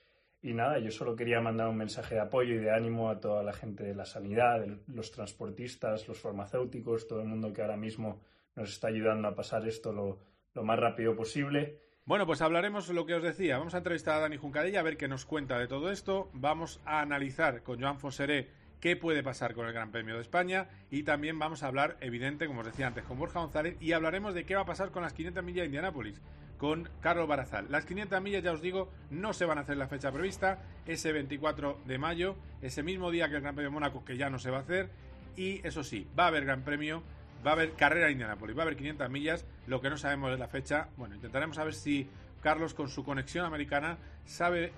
Y 0.42 0.54
nada, 0.54 0.78
yo 0.80 0.90
solo 0.90 1.14
quería 1.14 1.40
mandar 1.40 1.68
un 1.68 1.76
mensaje 1.76 2.16
de 2.16 2.20
apoyo 2.20 2.54
y 2.56 2.58
de 2.58 2.72
ánimo 2.72 3.08
a 3.08 3.20
toda 3.20 3.44
la 3.44 3.52
gente 3.52 3.84
de 3.84 3.94
la 3.94 4.04
sanidad, 4.04 4.66
los 4.88 5.12
transportistas, 5.12 6.08
los 6.08 6.18
farmacéuticos, 6.18 7.06
todo 7.06 7.20
el 7.20 7.28
mundo 7.28 7.52
que 7.52 7.62
ahora 7.62 7.76
mismo 7.76 8.20
nos 8.56 8.70
está 8.70 8.88
ayudando 8.88 9.28
a 9.28 9.36
pasar 9.36 9.66
esto 9.68 9.92
lo, 9.92 10.18
lo 10.54 10.64
más 10.64 10.80
rápido 10.80 11.14
posible. 11.14 11.78
Bueno, 12.04 12.26
pues 12.26 12.42
hablaremos 12.42 12.88
lo 12.88 13.06
que 13.06 13.14
os 13.14 13.22
decía. 13.22 13.58
Vamos 13.58 13.74
a 13.74 13.78
entrevistar 13.78 14.16
a 14.16 14.20
Dani 14.20 14.36
Juncadella 14.36 14.80
a 14.80 14.82
ver 14.82 14.96
qué 14.96 15.06
nos 15.06 15.24
cuenta 15.24 15.56
de 15.56 15.68
todo 15.68 15.92
esto. 15.92 16.30
Vamos 16.32 16.80
a 16.84 17.00
analizar 17.00 17.62
con 17.62 17.80
Joan 17.80 18.00
Fonseré 18.00 18.50
qué 18.80 18.96
puede 18.96 19.22
pasar 19.22 19.54
con 19.54 19.66
el 19.66 19.72
Gran 19.72 19.92
Premio 19.92 20.16
de 20.16 20.22
España 20.22 20.68
y 20.90 21.04
también 21.04 21.38
vamos 21.38 21.62
a 21.62 21.68
hablar, 21.68 21.98
evidente, 22.00 22.48
como 22.48 22.62
os 22.62 22.66
decía 22.66 22.88
antes, 22.88 23.04
con 23.04 23.20
Borja 23.20 23.38
González 23.38 23.76
y 23.80 23.92
hablaremos 23.92 24.34
de 24.34 24.44
qué 24.44 24.56
va 24.56 24.62
a 24.62 24.66
pasar 24.66 24.90
con 24.90 25.04
las 25.04 25.12
500 25.12 25.44
millas 25.44 25.62
de 25.62 25.66
Indianápolis 25.66 26.20
con 26.58 26.88
Carlos 27.00 27.28
Barazal. 27.28 27.66
Las 27.70 27.86
500 27.86 28.20
millas, 28.20 28.42
ya 28.42 28.50
os 28.50 28.62
digo, 28.62 28.90
no 29.10 29.32
se 29.32 29.44
van 29.44 29.58
a 29.58 29.60
hacer 29.60 29.76
la 29.76 29.86
fecha 29.86 30.10
prevista, 30.10 30.58
ese 30.86 31.12
24 31.12 31.82
de 31.86 31.98
mayo, 31.98 32.34
ese 32.62 32.82
mismo 32.82 33.12
día 33.12 33.28
que 33.28 33.36
el 33.36 33.42
Gran 33.42 33.54
Premio 33.54 33.70
de 33.70 33.74
Mónaco, 33.74 34.04
que 34.04 34.16
ya 34.16 34.28
no 34.28 34.40
se 34.40 34.50
va 34.50 34.58
a 34.58 34.62
hacer, 34.62 34.90
y 35.36 35.64
eso 35.64 35.84
sí, 35.84 36.08
va 36.18 36.24
a 36.24 36.28
haber 36.28 36.44
Gran 36.46 36.62
Premio, 36.62 37.04
va 37.44 37.50
a 37.50 37.54
haber 37.54 37.72
carrera 37.72 38.06
en 38.06 38.12
Indianápolis, 38.12 38.56
va 38.56 38.62
a 38.62 38.64
haber 38.64 38.76
500 38.76 39.10
millas, 39.10 39.44
lo 39.66 39.80
que 39.80 39.90
no 39.90 39.96
sabemos 39.96 40.32
es 40.32 40.38
la 40.38 40.48
fecha, 40.48 40.88
bueno, 40.96 41.14
intentaremos 41.14 41.56
saber 41.56 41.74
si 41.74 42.08
Carlos 42.42 42.74
con 42.74 42.88
su 42.88 43.04
conexión 43.04 43.44
americana 43.44 43.98
sabe 44.24 44.72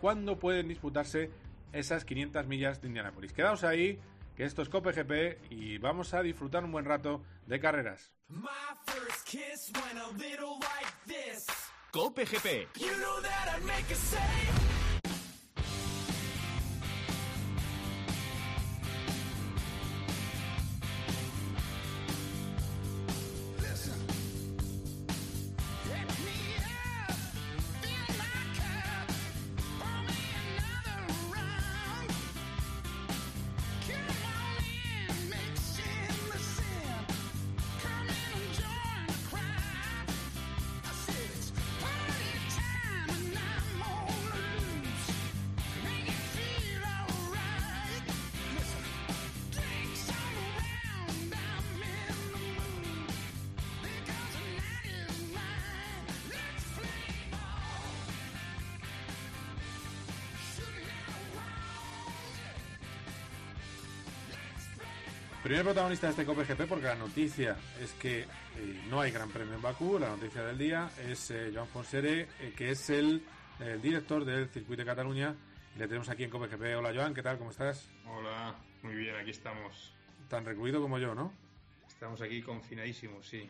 cuándo 0.00 0.38
pueden 0.38 0.68
disputarse 0.68 1.30
esas 1.72 2.04
500 2.04 2.46
millas 2.46 2.80
de 2.80 2.88
Indianápolis. 2.88 3.32
Quedaos 3.32 3.64
ahí, 3.64 3.98
que 4.36 4.44
esto 4.44 4.62
es 4.62 4.68
Cope 4.68 4.92
GP 4.92 5.50
y 5.50 5.78
vamos 5.78 6.14
a 6.14 6.22
disfrutar 6.22 6.64
un 6.64 6.72
buen 6.72 6.84
rato 6.84 7.22
de 7.46 7.60
carreras. 7.60 8.12
Cope 11.90 12.24
GP. 12.24 12.72
Primer 12.72 14.71
protagonista 65.72 66.06
de 66.06 66.10
este 66.10 66.26
Cope 66.26 66.44
GP 66.44 66.68
porque 66.68 66.84
la 66.84 66.96
noticia 66.96 67.56
es 67.80 67.94
que 67.94 68.20
eh, 68.20 68.26
no 68.90 69.00
hay 69.00 69.10
Gran 69.10 69.30
Premio 69.30 69.54
en 69.54 69.62
Bakú. 69.62 69.98
La 69.98 70.10
noticia 70.10 70.44
del 70.44 70.58
día 70.58 70.90
es 71.08 71.30
eh, 71.30 71.50
Joan 71.54 71.66
Fonsere, 71.66 72.28
eh, 72.40 72.52
que 72.54 72.72
es 72.72 72.90
el, 72.90 73.24
el, 73.58 73.80
director 73.80 74.22
del 74.22 74.50
Circuito 74.50 74.82
de 74.82 74.86
Cataluña. 74.86 75.34
Le 75.78 75.86
tenemos 75.86 76.10
aquí 76.10 76.24
en 76.24 76.28
Cope 76.28 76.48
GP. 76.48 76.76
Hola 76.76 76.92
Joan, 76.94 77.14
¿qué 77.14 77.22
tal? 77.22 77.38
¿Cómo 77.38 77.52
estás? 77.52 77.88
Hola, 78.06 78.54
muy 78.82 78.94
bien, 78.96 79.16
aquí 79.16 79.30
estamos. 79.30 79.94
Tan 80.28 80.44
recluido 80.44 80.82
como 80.82 80.98
yo, 80.98 81.14
¿no? 81.14 81.32
Estamos 81.88 82.20
aquí 82.20 82.42
confinadísimos, 82.42 83.26
sí. 83.26 83.48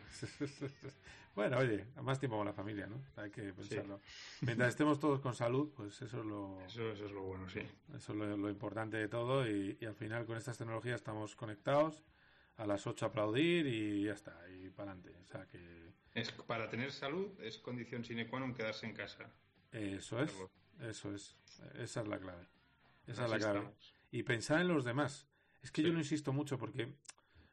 bueno, 1.35 1.59
oye, 1.59 1.87
más 2.03 2.21
tiempo 2.21 2.37
con 2.37 2.47
la 2.47 2.53
familia, 2.53 2.87
¿no? 2.87 3.03
Hay 3.21 3.31
que 3.31 3.53
pensarlo. 3.53 3.99
Sí. 4.07 4.47
Mientras 4.47 4.69
estemos 4.69 5.01
todos 5.01 5.19
con 5.19 5.35
salud, 5.35 5.73
pues 5.75 6.01
eso 6.01 6.21
es 6.21 6.25
lo... 6.25 6.61
Eso, 6.65 6.89
eso 6.93 7.05
es 7.05 7.11
lo 7.11 7.23
bueno, 7.23 7.49
sí. 7.49 7.63
Eso 7.97 8.13
es 8.13 8.17
lo, 8.17 8.37
lo 8.37 8.49
importante 8.49 8.97
de 8.97 9.09
todo 9.09 9.45
y, 9.45 9.77
y, 9.81 9.87
al 9.87 9.97
final 9.97 10.25
con 10.25 10.37
estas 10.37 10.57
tecnologías 10.57 11.01
estamos 11.01 11.35
conectados, 11.35 12.05
a 12.63 12.67
las 12.67 12.87
8 12.87 13.07
aplaudir 13.07 13.67
y 13.67 14.05
ya 14.05 14.13
está, 14.13 14.39
y 14.51 14.71
para 14.71 14.93
adelante. 14.93 15.19
O 15.21 15.27
sea 15.27 15.47
que... 15.47 15.93
Es, 16.15 16.31
para 16.31 16.69
tener 16.69 16.93
salud 16.93 17.29
es 17.41 17.59
condición 17.59 18.05
sine 18.05 18.29
qua 18.29 18.39
non 18.39 18.55
quedarse 18.55 18.87
en 18.87 18.95
casa. 18.95 19.27
Eso 19.73 20.21
es, 20.21 20.31
eso 20.79 21.11
es. 21.11 21.35
Esa 21.81 22.03
es 22.03 22.09
la 22.09 22.21
clave. 22.21 22.47
Esa 23.09 23.25
Así 23.25 23.25
es 23.25 23.31
la 23.31 23.39
clave. 23.39 23.59
Estamos. 23.59 23.95
Y 24.13 24.23
pensar 24.23 24.61
en 24.61 24.69
los 24.69 24.85
demás. 24.85 25.27
Es 25.63 25.73
que 25.73 25.81
sí. 25.81 25.89
yo 25.89 25.93
no 25.93 25.99
insisto 25.99 26.33
mucho 26.33 26.59
porque 26.59 26.93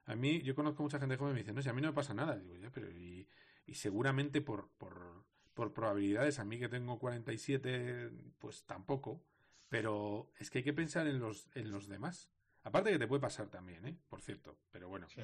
a 0.06 0.16
mí, 0.16 0.42
yo 0.42 0.54
conozco 0.54 0.84
mucha 0.84 1.00
gente 1.00 1.18
joven 1.18 1.32
que 1.32 1.36
me 1.36 1.40
dice, 1.42 1.54
no, 1.54 1.62
si 1.62 1.70
a 1.70 1.74
mí 1.74 1.82
no 1.82 1.88
me 1.88 1.94
pasa 1.94 2.14
nada. 2.14 2.38
Digo, 2.38 2.56
ya, 2.58 2.70
pero 2.70 2.92
y, 2.92 3.28
y 3.66 3.74
seguramente 3.76 4.42
por, 4.42 4.70
por, 4.78 5.24
por, 5.54 5.74
probabilidades, 5.74 6.38
a 6.40 6.46
mí 6.46 6.60
que 6.60 6.68
tengo 6.68 7.00
47, 7.00 8.12
pues 8.38 8.66
tampoco. 8.66 9.24
Pero 9.70 10.32
es 10.38 10.52
que 10.52 10.60
hay 10.60 10.64
que 10.64 10.74
pensar 10.74 11.08
en 11.08 11.20
los, 11.20 11.48
en 11.56 11.72
los 11.72 11.88
demás. 11.88 12.30
Aparte 12.64 12.92
que 12.92 13.00
te 13.00 13.08
puede 13.08 13.22
pasar 13.22 13.48
también, 13.48 13.86
¿eh? 13.86 13.96
Por 14.10 14.22
cierto. 14.22 14.58
Pero 14.72 14.90
bueno, 14.90 15.08
sí, 15.10 15.22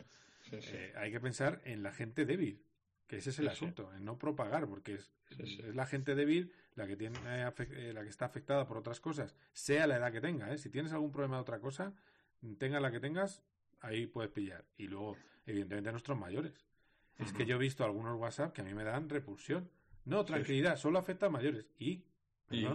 sí, 0.49 0.61
sí. 0.61 0.71
Eh, 0.73 0.93
hay 0.95 1.11
que 1.11 1.19
pensar 1.19 1.61
en 1.65 1.83
la 1.83 1.91
gente 1.91 2.25
débil. 2.25 2.63
Que 3.07 3.17
ese 3.17 3.29
es 3.29 3.37
el 3.37 3.47
asunto, 3.47 3.93
en 3.93 4.03
no 4.03 4.17
propagar, 4.17 4.67
porque 4.67 4.95
es, 4.95 5.11
es, 5.37 5.75
la 5.75 5.85
gente 5.85 6.15
débil 6.15 6.51
la 6.73 6.87
que 6.87 6.95
tiene 6.95 7.19
eh, 7.23 7.93
la 7.93 8.01
que 8.01 8.09
está 8.09 8.25
afectada 8.25 8.65
por 8.65 8.77
otras 8.77 8.99
cosas, 8.99 9.35
sea 9.53 9.85
la 9.85 9.97
edad 9.97 10.11
que 10.11 10.21
tenga, 10.21 10.51
¿eh? 10.51 10.57
Si 10.57 10.71
tienes 10.71 10.91
algún 10.91 11.11
problema 11.11 11.35
de 11.35 11.41
otra 11.43 11.59
cosa, 11.59 11.93
tenga 12.57 12.79
la 12.79 12.89
que 12.89 12.99
tengas, 12.99 13.43
ahí 13.81 14.07
puedes 14.07 14.31
pillar. 14.31 14.65
Y 14.77 14.87
luego, 14.87 15.17
evidentemente, 15.45 15.91
nuestros 15.91 16.17
mayores. 16.17 16.65
Uh 17.17 17.21
-huh. 17.21 17.25
Es 17.25 17.33
que 17.33 17.45
yo 17.45 17.57
he 17.57 17.59
visto 17.59 17.85
algunos 17.85 18.19
WhatsApp 18.19 18.53
que 18.53 18.61
a 18.61 18.63
mí 18.63 18.73
me 18.73 18.83
dan 18.83 19.07
repulsión. 19.07 19.69
No, 20.05 20.25
tranquilidad, 20.25 20.75
solo 20.75 20.97
afecta 20.97 21.27
a 21.27 21.29
mayores. 21.29 21.67
¿Y? 21.77 22.03
¿Y? 22.49 22.67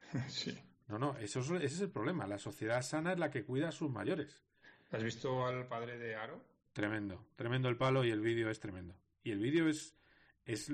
sí. 0.28 0.58
No, 0.88 0.98
no, 0.98 1.16
eso 1.18 1.40
es, 1.40 1.50
ese 1.50 1.64
es 1.66 1.80
el 1.80 1.90
problema. 1.90 2.26
La 2.26 2.38
sociedad 2.38 2.82
sana 2.82 3.12
es 3.12 3.18
la 3.18 3.30
que 3.30 3.44
cuida 3.44 3.68
a 3.68 3.72
sus 3.72 3.90
mayores. 3.90 4.44
¿Has 4.90 5.02
visto 5.02 5.46
al 5.46 5.66
padre 5.66 5.98
de 5.98 6.14
Aro? 6.14 6.44
Tremendo, 6.72 7.26
tremendo 7.36 7.68
el 7.68 7.76
palo 7.76 8.04
y 8.04 8.10
el 8.10 8.20
vídeo 8.20 8.50
es 8.50 8.60
tremendo. 8.60 8.94
Y 9.24 9.32
el 9.32 9.40
vídeo 9.40 9.68
es, 9.68 9.96
es. 10.44 10.70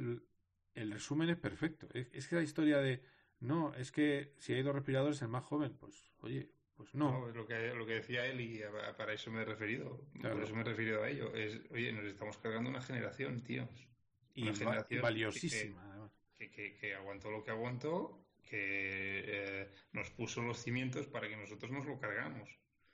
El 0.74 0.90
resumen 0.90 1.30
es 1.30 1.36
perfecto. 1.38 1.88
Es, 1.94 2.08
es 2.12 2.28
que 2.28 2.36
la 2.36 2.42
historia 2.42 2.78
de. 2.78 3.02
No, 3.40 3.74
es 3.74 3.90
que 3.90 4.34
si 4.38 4.52
hay 4.52 4.62
dos 4.62 4.74
respiradores, 4.74 5.22
el 5.22 5.28
más 5.28 5.44
joven, 5.44 5.76
pues, 5.78 6.12
oye, 6.20 6.50
pues 6.76 6.94
no. 6.94 7.12
no 7.12 7.28
lo, 7.28 7.46
que, 7.46 7.74
lo 7.74 7.86
que 7.86 7.94
decía 7.94 8.26
él, 8.26 8.40
y 8.40 8.62
a, 8.62 8.96
para 8.96 9.12
eso 9.12 9.30
me 9.30 9.42
he 9.42 9.44
referido, 9.44 10.00
claro. 10.20 10.36
por 10.36 10.44
eso 10.44 10.54
me 10.54 10.60
he 10.60 10.64
referido 10.64 11.02
a 11.02 11.08
ello, 11.08 11.34
es, 11.34 11.60
oye, 11.70 11.92
nos 11.92 12.04
estamos 12.04 12.38
cargando 12.38 12.70
una 12.70 12.80
generación, 12.80 13.42
tíos. 13.42 13.88
Y 14.34 14.44
una 14.44 14.54
generación 14.54 15.02
valiosísima, 15.02 16.10
que, 16.36 16.50
que, 16.50 16.76
que, 16.76 16.94
aguantó 16.94 17.30
lo 17.30 17.42
que 17.42 17.50
aguantó, 17.50 18.24
que 18.42 19.22
eh, 19.24 19.70
nos 19.92 20.10
puso 20.10 20.42
los 20.42 20.58
cimientos 20.58 21.06
para 21.06 21.28
que 21.28 21.36
nosotros 21.36 21.70
nos 21.70 21.86
lo 21.86 21.98
cargamos. 21.98 22.48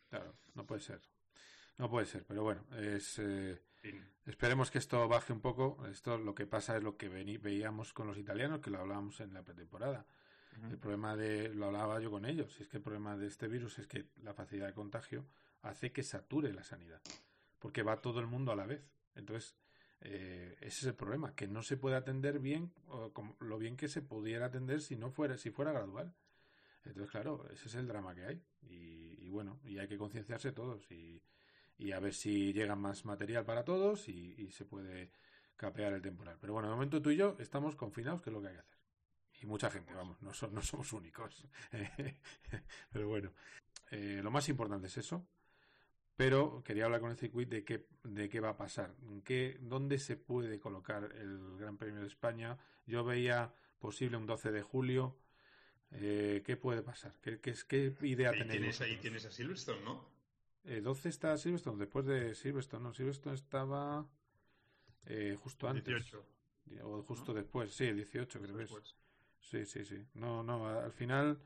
Claro, 0.09 0.35
no 0.55 0.67
puede 0.67 0.81
ser. 0.81 1.01
No 1.77 1.89
puede 1.89 2.07
ser, 2.07 2.25
pero 2.25 2.43
bueno, 2.43 2.65
es, 2.77 3.19
eh. 3.19 3.61
Esperemos 4.27 4.71
que 4.71 4.79
esto 4.79 5.07
baje 5.09 5.33
un 5.33 5.41
poco. 5.41 5.87
Esto 5.87 6.19
lo 6.19 6.35
que 6.35 6.47
pasa 6.47 6.77
es 6.77 6.83
lo 6.83 6.97
que 6.97 7.09
veíamos 7.09 7.93
con 7.93 8.07
los 8.07 8.19
italianos, 8.19 8.61
que 8.61 8.71
lo 8.71 8.79
hablábamos 8.79 9.21
en 9.21 9.33
la 9.33 9.43
pretemporada. 9.43 10.07
El 10.71 10.79
problema 10.79 11.15
de, 11.17 11.55
lo 11.55 11.67
hablaba 11.67 12.01
yo 12.01 12.11
con 12.11 12.25
ellos, 12.25 12.61
es 12.61 12.67
que 12.67 12.79
el 12.79 12.83
problema 12.83 13.17
de 13.17 13.29
este 13.29 13.47
virus 13.47 13.79
es 13.79 13.87
que 13.87 14.07
la 14.23 14.35
facilidad 14.35 14.67
de 14.67 14.75
contagio 14.75 15.25
hace 15.63 15.93
que 15.93 16.03
sature 16.03 16.53
la 16.53 16.65
sanidad, 16.65 17.01
porque 17.61 17.85
va 17.85 18.01
todo 18.01 18.19
el 18.19 18.27
mundo 18.27 18.51
a 18.51 18.57
la 18.57 18.67
vez. 18.67 18.83
Entonces, 19.15 19.55
eh, 20.03 20.57
ese 20.61 20.69
es 20.81 20.85
el 20.87 20.95
problema, 20.95 21.35
que 21.35 21.49
no 21.49 21.63
se 21.63 21.77
puede 21.77 21.97
atender 21.97 22.39
bien, 22.41 22.73
o 22.89 23.13
como- 23.13 23.37
lo 23.41 23.59
bien 23.59 23.77
que 23.77 23.89
se 23.89 24.03
pudiera 24.03 24.47
atender 24.47 24.81
si 24.81 24.97
no 24.97 25.11
fuera, 25.11 25.39
si 25.39 25.51
fuera 25.51 25.73
gradual. 25.73 26.15
Entonces, 26.85 27.11
claro, 27.11 27.47
ese 27.53 27.69
es 27.69 27.75
el 27.75 27.87
drama 27.89 28.15
que 28.15 28.25
hay. 28.25 28.43
Y, 28.63 29.27
y 29.27 29.31
bueno, 29.31 29.61
y 29.65 29.79
hay 29.79 29.89
que 29.89 29.99
concienciarse 29.99 30.53
todos 30.53 30.91
y, 30.91 31.23
y 31.79 31.93
a 31.93 32.01
ver 32.01 32.15
si 32.15 32.53
llega 32.53 32.77
más 32.77 33.05
material 33.05 33.45
para 33.45 33.65
todos 33.65 34.09
y, 34.09 34.35
y 34.39 34.53
se 34.53 34.65
puede 34.65 35.13
capear 35.57 35.93
el 35.95 36.03
temporal. 36.03 36.39
Pero 36.41 36.55
bueno, 36.55 36.69
de 36.69 36.75
momento 36.75 37.03
tú 37.03 37.11
y 37.11 37.17
yo 37.17 37.37
estamos 37.41 37.77
confinados, 37.77 38.23
que 38.23 38.31
es 38.31 38.35
lo 38.35 38.43
que 38.43 38.49
hay 38.49 38.55
que 38.55 38.61
hacer. 38.61 38.79
Y 39.43 39.47
mucha 39.47 39.71
gente, 39.71 39.95
vamos, 39.95 40.21
no, 40.23 40.33
so- 40.35 40.51
no 40.51 40.63
somos 40.63 40.93
únicos. 40.93 41.47
Pero 42.93 43.09
bueno, 43.09 43.33
eh, 43.91 44.21
lo 44.23 44.31
más 44.31 44.49
importante 44.49 44.89
es 44.89 44.99
eso. 44.99 45.27
Pero 46.19 46.65
quería 46.65 46.87
hablar 46.87 47.01
con 47.01 47.13
el 47.13 47.17
circuito 47.17 47.55
de 47.55 47.63
qué, 47.65 47.87
de 48.03 48.29
qué 48.29 48.41
va 48.41 48.49
a 48.49 48.57
pasar, 48.57 48.93
qué, 49.25 49.57
dónde 49.61 50.01
se 50.01 50.17
puede 50.17 50.59
colocar 50.59 51.05
el 51.17 51.57
Gran 51.59 51.77
Premio 51.77 52.01
de 52.01 52.09
España. 52.09 52.59
Yo 52.87 53.05
veía 53.05 53.55
posible 53.79 54.17
un 54.17 54.27
12 54.27 54.51
de 54.51 54.63
julio. 54.63 55.17
Eh, 55.93 56.43
¿Qué 56.45 56.57
puede 56.57 56.83
pasar? 56.83 57.15
¿Qué, 57.23 57.39
qué, 57.39 57.55
qué 57.69 57.95
idea 58.03 58.31
Ahí 58.31 58.39
tenéis? 58.41 58.59
tienes, 58.59 58.81
ahí 58.81 58.97
tienes 58.97 59.27
a 59.27 59.31
Silverstone, 59.31 59.81
¿no? 59.85 60.05
Eh, 60.65 60.81
12 60.81 61.09
está 61.09 61.39
Silverstone, 61.39 61.79
después 61.79 62.05
de 62.05 62.35
Silverstone, 62.35 62.83
no, 62.83 62.93
Silverstone 62.93 63.37
estaba 63.37 64.05
eh, 65.07 65.37
justo 65.41 65.69
antes. 65.69 65.85
18. 65.85 66.25
O 66.83 67.03
justo 67.05 67.33
después, 67.33 67.73
sí, 67.73 67.85
el 67.85 67.95
18 67.95 68.41
creo 68.41 68.57
que 68.57 68.65
es. 68.65 68.97
Sí, 69.41 69.65
sí, 69.65 69.85
sí. 69.85 70.05
No, 70.15 70.43
no, 70.43 70.67
al 70.67 70.93
final 70.93 71.39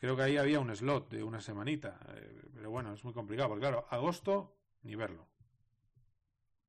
creo 0.00 0.16
que 0.16 0.22
ahí 0.22 0.36
había 0.36 0.60
un 0.60 0.74
slot 0.74 1.10
de 1.10 1.22
una 1.22 1.40
semanita. 1.40 2.00
eh, 2.14 2.42
pero 2.54 2.70
bueno, 2.70 2.92
es 2.92 3.04
muy 3.04 3.12
complicado, 3.12 3.50
porque 3.50 3.62
claro, 3.62 3.86
agosto 3.90 4.56
ni 4.82 4.94
verlo. 4.96 5.28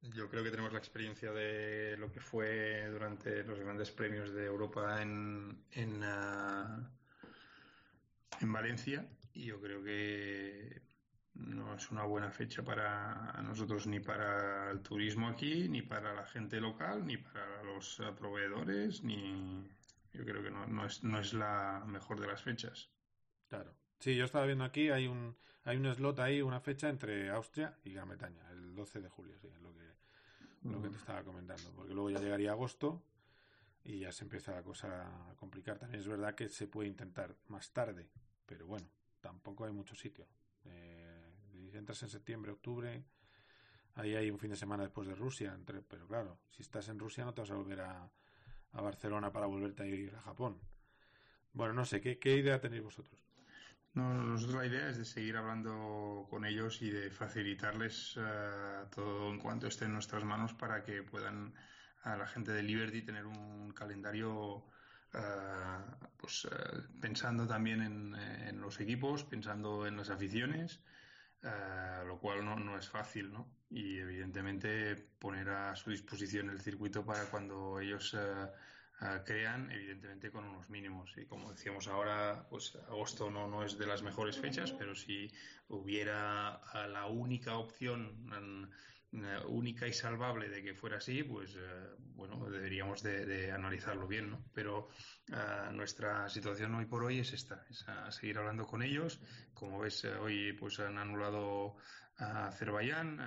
Yo 0.01 0.29
creo 0.29 0.43
que 0.43 0.49
tenemos 0.49 0.73
la 0.73 0.79
experiencia 0.79 1.31
de 1.31 1.95
lo 1.97 2.11
que 2.11 2.19
fue 2.19 2.87
durante 2.89 3.43
los 3.43 3.59
grandes 3.59 3.91
premios 3.91 4.33
de 4.33 4.45
Europa 4.45 5.01
en, 5.01 5.63
en, 5.71 6.03
ah, 6.03 6.91
en 8.39 8.51
Valencia 8.51 9.07
y 9.33 9.45
yo 9.45 9.61
creo 9.61 9.83
que 9.83 10.81
no 11.35 11.75
es 11.75 11.91
una 11.91 12.03
buena 12.03 12.31
fecha 12.31 12.63
para 12.63 13.41
nosotros 13.43 13.87
ni 13.87 13.99
para 13.99 14.71
el 14.71 14.81
turismo 14.81 15.27
aquí, 15.29 15.69
ni 15.69 15.81
para 15.83 16.13
la 16.13 16.25
gente 16.25 16.59
local, 16.59 17.05
ni 17.05 17.17
para 17.17 17.63
los 17.63 17.99
ah, 17.99 18.15
proveedores, 18.15 19.03
ni 19.03 19.69
yo 20.13 20.25
creo 20.25 20.43
que 20.43 20.51
no, 20.51 20.65
no 20.67 20.85
es, 20.85 21.03
no 21.03 21.19
es 21.19 21.33
la 21.33 21.83
mejor 21.87 22.19
de 22.19 22.27
las 22.27 22.41
fechas. 22.41 22.90
Claro. 23.51 23.73
Sí, 23.99 24.15
yo 24.15 24.23
estaba 24.23 24.45
viendo 24.45 24.63
aquí, 24.63 24.89
hay 24.89 25.07
un, 25.07 25.35
hay 25.65 25.75
un 25.75 25.93
slot 25.93 26.19
ahí, 26.19 26.41
una 26.41 26.61
fecha 26.61 26.87
entre 26.87 27.29
Austria 27.29 27.77
y 27.83 27.91
Gran 27.91 28.07
Bretaña, 28.07 28.49
el 28.49 28.73
12 28.73 29.01
de 29.01 29.09
julio, 29.09 29.37
sí, 29.41 29.47
es 29.53 29.61
lo 29.61 29.73
que, 29.73 30.69
lo 30.69 30.81
que 30.81 30.87
te 30.89 30.95
estaba 30.95 31.21
comentando. 31.23 31.69
Porque 31.75 31.93
luego 31.93 32.09
ya 32.09 32.19
llegaría 32.19 32.51
agosto 32.51 33.03
y 33.83 33.99
ya 33.99 34.13
se 34.13 34.23
empieza 34.23 34.53
la 34.53 34.63
cosa 34.63 35.29
a 35.29 35.35
complicar. 35.35 35.77
También 35.77 35.99
es 35.99 36.07
verdad 36.07 36.33
que 36.33 36.47
se 36.47 36.65
puede 36.67 36.87
intentar 36.87 37.35
más 37.49 37.73
tarde, 37.73 38.07
pero 38.45 38.65
bueno, 38.67 38.87
tampoco 39.19 39.65
hay 39.65 39.73
mucho 39.73 39.95
sitio. 39.95 40.25
Eh, 40.63 41.33
si 41.69 41.77
entras 41.77 42.01
en 42.03 42.09
septiembre, 42.09 42.53
octubre, 42.53 43.03
ahí 43.95 44.15
hay 44.15 44.31
un 44.31 44.39
fin 44.39 44.51
de 44.51 44.55
semana 44.55 44.83
después 44.83 45.09
de 45.09 45.15
Rusia, 45.15 45.53
entre, 45.53 45.81
pero 45.81 46.07
claro, 46.07 46.39
si 46.51 46.61
estás 46.61 46.87
en 46.87 46.99
Rusia 46.99 47.25
no 47.25 47.33
te 47.33 47.41
vas 47.41 47.51
a 47.51 47.55
volver 47.55 47.81
a, 47.81 48.09
a 48.71 48.81
Barcelona 48.81 49.29
para 49.33 49.45
volverte 49.47 49.83
a 49.83 49.87
ir 49.87 50.15
a 50.15 50.21
Japón. 50.21 50.57
Bueno, 51.51 51.73
no 51.73 51.83
sé, 51.83 51.99
¿qué, 51.99 52.17
qué 52.17 52.37
idea 52.37 52.61
tenéis 52.61 52.81
vosotros? 52.83 53.19
No, 53.93 54.13
nosotros 54.13 54.55
la 54.55 54.67
idea 54.67 54.89
es 54.89 54.97
de 54.97 55.05
seguir 55.05 55.35
hablando 55.35 56.25
con 56.29 56.45
ellos 56.45 56.81
y 56.81 56.89
de 56.89 57.11
facilitarles 57.11 58.15
eh, 58.17 58.85
todo 58.95 59.29
en 59.29 59.39
cuanto 59.39 59.67
esté 59.67 59.85
en 59.85 59.93
nuestras 59.93 60.23
manos 60.23 60.53
para 60.53 60.81
que 60.81 61.03
puedan 61.03 61.53
a 62.03 62.15
la 62.15 62.25
gente 62.25 62.51
de 62.51 62.63
Liberty 62.63 63.01
tener 63.01 63.25
un 63.25 63.71
calendario 63.73 64.63
eh, 65.13 65.19
pues 66.17 66.47
eh, 66.49 66.83
pensando 67.01 67.45
también 67.45 67.81
en, 67.81 68.61
los 68.61 68.79
equipos, 68.79 69.23
pensando 69.23 69.85
en 69.85 69.97
las 69.97 70.09
aficiones, 70.09 70.79
eh, 71.43 72.03
lo 72.05 72.19
cual 72.19 72.45
no, 72.45 72.55
no 72.55 72.77
es 72.77 72.87
fácil, 72.87 73.31
¿no? 73.31 73.47
Y 73.69 73.97
evidentemente 73.97 74.95
poner 75.19 75.49
a 75.49 75.75
su 75.75 75.89
disposición 75.89 76.49
el 76.49 76.61
circuito 76.61 77.05
para 77.05 77.25
cuando 77.25 77.79
ellos 77.79 78.15
eh, 79.01 79.21
crean, 79.25 79.71
evidentemente 79.71 80.31
con 80.31 80.45
unos 80.45 80.69
mínimos. 80.69 81.11
Y 81.17 81.25
como 81.25 81.51
decíamos 81.51 81.87
ahora, 81.87 82.45
pues 82.49 82.75
agosto 82.87 83.29
no, 83.29 83.47
no 83.47 83.63
es 83.63 83.77
de 83.77 83.87
las 83.87 84.03
mejores 84.03 84.37
fechas, 84.37 84.71
pero 84.71 84.95
si 84.95 85.31
hubiera 85.67 86.61
eh, 86.73 86.87
la 86.87 87.07
única 87.07 87.57
opción 87.57 88.25
mm, 88.25 88.65
eh, 89.13 89.39
única 89.47 89.87
y 89.87 89.93
salvable 89.93 90.47
de 90.47 90.63
que 90.63 90.73
fuera 90.73 90.97
así, 90.97 91.23
pues 91.23 91.55
eh, 91.57 91.89
bueno, 92.15 92.49
deberíamos 92.49 93.03
de, 93.03 93.25
de 93.25 93.51
analizarlo 93.51 94.07
bien, 94.07 94.29
¿no? 94.29 94.45
Pero 94.53 94.87
eh, 95.27 95.71
nuestra 95.73 96.29
situación 96.29 96.75
hoy 96.75 96.85
por 96.85 97.03
hoy 97.03 97.19
es 97.19 97.33
esta, 97.33 97.65
es 97.69 97.85
a 97.89 98.09
seguir 98.11 98.37
hablando 98.37 98.65
con 98.65 98.81
ellos. 98.81 99.19
Como 99.53 99.79
ves, 99.79 100.05
eh, 100.05 100.15
hoy 100.15 100.53
pues 100.53 100.79
han 100.79 100.97
anulado 100.97 101.75
a 102.17 102.47
Azerbaiyán. 102.47 103.19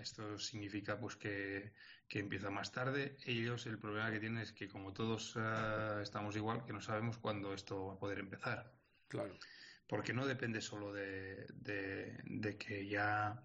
Esto 0.00 0.38
significa 0.38 0.98
pues 0.98 1.16
que, 1.16 1.72
que 2.08 2.18
empieza 2.20 2.50
más 2.50 2.72
tarde. 2.72 3.16
Ellos 3.24 3.66
el 3.66 3.78
problema 3.78 4.10
que 4.10 4.20
tienen 4.20 4.38
es 4.42 4.52
que 4.52 4.68
como 4.68 4.92
todos 4.92 5.34
eh, 5.36 6.00
estamos 6.02 6.36
igual, 6.36 6.64
que 6.64 6.72
no 6.72 6.80
sabemos 6.80 7.18
cuándo 7.18 7.52
esto 7.54 7.86
va 7.86 7.94
a 7.94 7.98
poder 7.98 8.18
empezar. 8.18 8.72
Claro. 9.08 9.36
Porque 9.88 10.12
no 10.12 10.26
depende 10.26 10.60
solo 10.60 10.92
de, 10.92 11.46
de- 11.54 12.18
de 12.24 12.56
que 12.58 12.88
ya 12.88 13.40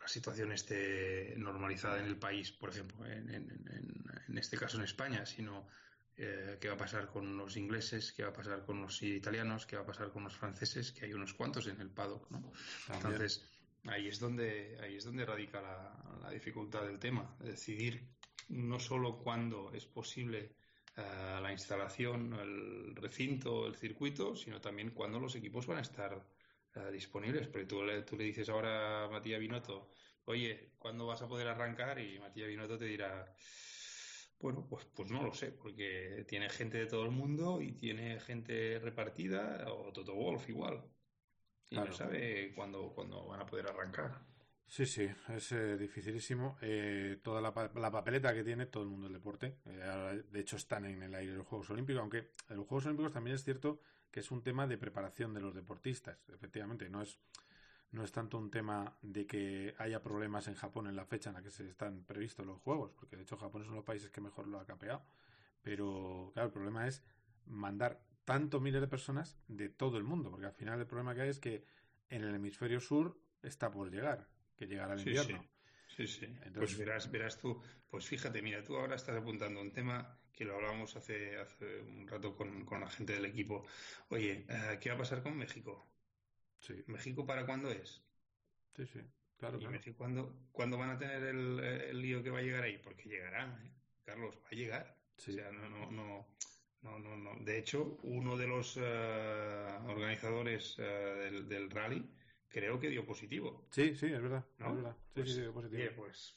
la 0.00 0.08
situación 0.08 0.52
esté 0.52 1.34
normalizada 1.36 1.98
en 1.98 2.06
el 2.06 2.16
país, 2.16 2.52
por 2.52 2.70
ejemplo, 2.70 3.04
en, 3.06 3.28
en- 3.30 3.50
en- 3.68 4.04
en 4.28 4.38
este 4.38 4.56
caso 4.56 4.78
en 4.78 4.84
España, 4.84 5.26
sino 5.26 5.66
eh, 6.16 6.58
qué 6.60 6.68
va 6.68 6.74
a 6.74 6.78
pasar 6.78 7.08
con 7.08 7.36
los 7.36 7.56
ingleses, 7.56 8.12
qué 8.12 8.22
va 8.22 8.28
a 8.28 8.32
pasar 8.32 8.64
con 8.64 8.80
los 8.80 9.02
italianos, 9.02 9.66
qué 9.66 9.76
va 9.76 9.82
a 9.82 9.86
pasar 9.86 10.10
con 10.12 10.22
los 10.24 10.36
franceses, 10.36 10.92
que 10.92 11.06
hay 11.06 11.14
unos 11.14 11.34
cuantos 11.34 11.66
en 11.66 11.80
el 11.80 11.90
paddock, 11.90 12.30
¿no? 12.30 12.52
Entonces, 12.94 13.42
ahí 13.86 14.08
es 14.08 14.18
donde, 14.18 14.78
ahí 14.80 14.96
es 14.96 15.04
donde 15.04 15.24
radica 15.24 15.60
la, 15.60 15.96
dificultad 16.30 16.86
del 16.86 17.00
tema, 17.00 17.36
decidir 17.40 18.06
no 18.50 18.78
solo 18.78 19.18
cuándo 19.18 19.72
es 19.72 19.84
posible 19.84 20.52
eh, 20.96 21.40
la 21.42 21.50
instalación, 21.50 22.34
el 22.34 22.94
recinto, 22.94 23.66
el 23.66 23.74
circuito, 23.74 24.36
sino 24.36 24.60
también 24.60 24.90
cuándo 24.90 25.18
los 25.18 25.34
equipos 25.34 25.66
van 25.66 25.78
a 25.78 25.82
estar 25.82 26.24
eh, 26.76 26.92
disponibles. 26.92 27.48
Porque 27.48 27.66
tú 27.66 27.82
le, 27.82 28.02
tú 28.02 28.16
le 28.16 28.24
dices 28.24 28.48
ahora 28.48 29.04
a 29.04 29.08
Matías 29.08 29.40
Binotto, 29.40 29.90
oye, 30.26 30.70
¿cuándo 30.78 31.06
vas 31.06 31.20
a 31.22 31.26
poder 31.26 31.48
arrancar? 31.48 31.98
Y 31.98 32.20
Matías 32.20 32.48
Binotto 32.48 32.78
te 32.78 32.84
dirá, 32.84 33.34
bueno, 34.40 34.66
pues, 34.68 34.84
pues 34.94 35.10
no 35.10 35.22
lo 35.22 35.34
sé, 35.34 35.52
porque 35.52 36.24
tiene 36.28 36.48
gente 36.48 36.78
de 36.78 36.86
todo 36.86 37.04
el 37.04 37.10
mundo 37.10 37.60
y 37.60 37.72
tiene 37.72 38.20
gente 38.20 38.78
repartida, 38.78 39.66
o 39.72 39.92
Toto 39.92 40.14
Wolf 40.14 40.48
igual. 40.48 40.84
Y 41.70 41.76
no 41.76 41.92
sabe 41.92 42.52
cuándo, 42.54 42.92
cuándo 42.94 43.26
van 43.26 43.40
a 43.40 43.46
poder 43.46 43.68
arrancar. 43.68 44.20
Sí, 44.66 44.86
sí, 44.86 45.08
es 45.28 45.52
eh, 45.52 45.76
dificilísimo. 45.76 46.56
Eh, 46.62 47.18
toda 47.22 47.40
la, 47.40 47.52
pa- 47.52 47.72
la 47.74 47.90
papeleta 47.90 48.32
que 48.32 48.44
tiene 48.44 48.66
todo 48.66 48.84
el 48.84 48.88
mundo 48.88 49.06
del 49.06 49.14
deporte. 49.14 49.56
Eh, 49.66 49.82
ahora, 49.82 50.14
de 50.14 50.40
hecho, 50.40 50.56
están 50.56 50.84
en 50.84 51.02
el 51.02 51.14
aire 51.14 51.34
los 51.34 51.46
Juegos 51.46 51.70
Olímpicos, 51.70 52.00
aunque 52.00 52.30
en 52.48 52.56
los 52.56 52.66
Juegos 52.66 52.86
Olímpicos 52.86 53.12
también 53.12 53.34
es 53.34 53.42
cierto 53.44 53.80
que 54.12 54.20
es 54.20 54.30
un 54.30 54.42
tema 54.42 54.66
de 54.66 54.78
preparación 54.78 55.34
de 55.34 55.40
los 55.40 55.54
deportistas. 55.54 56.18
Efectivamente, 56.28 56.88
no 56.88 57.02
es, 57.02 57.18
no 57.92 58.04
es 58.04 58.12
tanto 58.12 58.38
un 58.38 58.50
tema 58.50 58.96
de 59.02 59.26
que 59.26 59.74
haya 59.78 60.02
problemas 60.02 60.46
en 60.46 60.54
Japón 60.54 60.86
en 60.86 60.94
la 60.96 61.04
fecha 61.04 61.30
en 61.30 61.34
la 61.36 61.42
que 61.42 61.50
se 61.50 61.68
están 61.68 62.04
previstos 62.04 62.46
los 62.46 62.60
Juegos, 62.60 62.92
porque 62.92 63.16
de 63.16 63.22
hecho 63.22 63.36
Japón 63.36 63.62
es 63.62 63.66
uno 63.68 63.76
de 63.76 63.80
los 63.80 63.86
países 63.86 64.10
que 64.10 64.20
mejor 64.20 64.46
lo 64.46 64.60
ha 64.60 64.66
capeado. 64.66 65.02
Pero, 65.62 66.30
claro, 66.32 66.46
el 66.46 66.52
problema 66.52 66.86
es 66.86 67.02
mandar 67.46 68.00
tantos 68.32 68.60
miles 68.60 68.80
de 68.80 68.88
personas 68.88 69.36
de 69.48 69.68
todo 69.68 69.98
el 69.98 70.04
mundo, 70.04 70.30
porque 70.30 70.46
al 70.46 70.52
final 70.52 70.78
el 70.80 70.86
problema 70.86 71.14
que 71.14 71.22
hay 71.22 71.28
es 71.30 71.38
que 71.38 71.64
en 72.08 72.22
el 72.24 72.34
hemisferio 72.34 72.80
sur 72.80 73.18
está 73.42 73.70
por 73.70 73.90
llegar, 73.90 74.28
que 74.56 74.66
llegará 74.66 74.94
el 74.94 75.00
Sí, 75.00 75.08
invierno. 75.10 75.44
Sí, 75.96 76.06
sí. 76.06 76.24
Entonces- 76.26 76.52
pues 76.54 76.78
verás, 76.78 77.10
verás 77.10 77.38
tú. 77.38 77.60
Pues 77.88 78.06
fíjate, 78.06 78.40
mira, 78.42 78.62
tú 78.62 78.76
ahora 78.76 78.94
estás 78.96 79.16
apuntando 79.16 79.60
un 79.60 79.72
tema 79.72 80.16
que 80.32 80.44
lo 80.44 80.54
hablábamos 80.54 80.94
hace, 80.96 81.36
hace 81.38 81.80
un 81.82 82.06
rato 82.06 82.34
con, 82.36 82.64
con 82.64 82.80
la 82.80 82.88
gente 82.88 83.12
del 83.14 83.26
equipo. 83.26 83.66
Oye, 84.08 84.46
eh, 84.48 84.78
¿qué 84.80 84.88
va 84.90 84.94
a 84.94 84.98
pasar 84.98 85.22
con 85.22 85.36
México? 85.36 85.86
Sí, 86.58 86.84
¿México 86.86 87.26
para 87.26 87.44
cuándo 87.44 87.70
es? 87.70 88.02
sí, 88.76 88.86
sí, 88.86 89.00
claro, 89.38 89.56
¿Y 89.56 89.60
claro. 89.60 89.72
México 89.72 89.96
cuándo, 89.98 90.34
cuándo 90.52 90.78
van 90.78 90.90
a 90.90 90.98
tener 90.98 91.22
el, 91.24 91.58
el 91.60 92.00
lío 92.00 92.22
que 92.22 92.30
va 92.30 92.38
a 92.38 92.42
llegar 92.42 92.62
ahí? 92.62 92.78
Porque 92.78 93.08
llegará, 93.08 93.60
¿eh? 93.64 93.70
Carlos, 94.04 94.38
va 94.44 94.48
a 94.48 94.54
llegar. 94.54 94.96
Sí. 95.16 95.32
O 95.32 95.34
sea, 95.34 95.50
no, 95.52 95.68
no, 95.68 95.90
no, 95.90 96.26
no, 96.82 96.98
no, 96.98 97.16
no. 97.16 97.44
De 97.44 97.58
hecho, 97.58 97.98
uno 98.02 98.36
de 98.36 98.46
los 98.46 98.76
eh, 98.80 99.78
organizadores 99.86 100.76
eh, 100.78 100.82
del, 100.82 101.48
del 101.48 101.70
rally 101.70 102.08
creo 102.48 102.78
que 102.80 102.88
dio 102.88 103.04
positivo. 103.06 103.66
Sí, 103.70 103.94
sí, 103.94 104.06
es 104.06 104.22
verdad. 104.22 104.44
¿no? 104.58 104.70
Es 104.70 104.76
verdad. 104.76 104.96
Sí, 104.96 105.12
Pues, 105.14 105.34
sí, 105.34 105.40
dio 105.40 105.52
positivo. 105.52 105.90
pues 105.96 106.34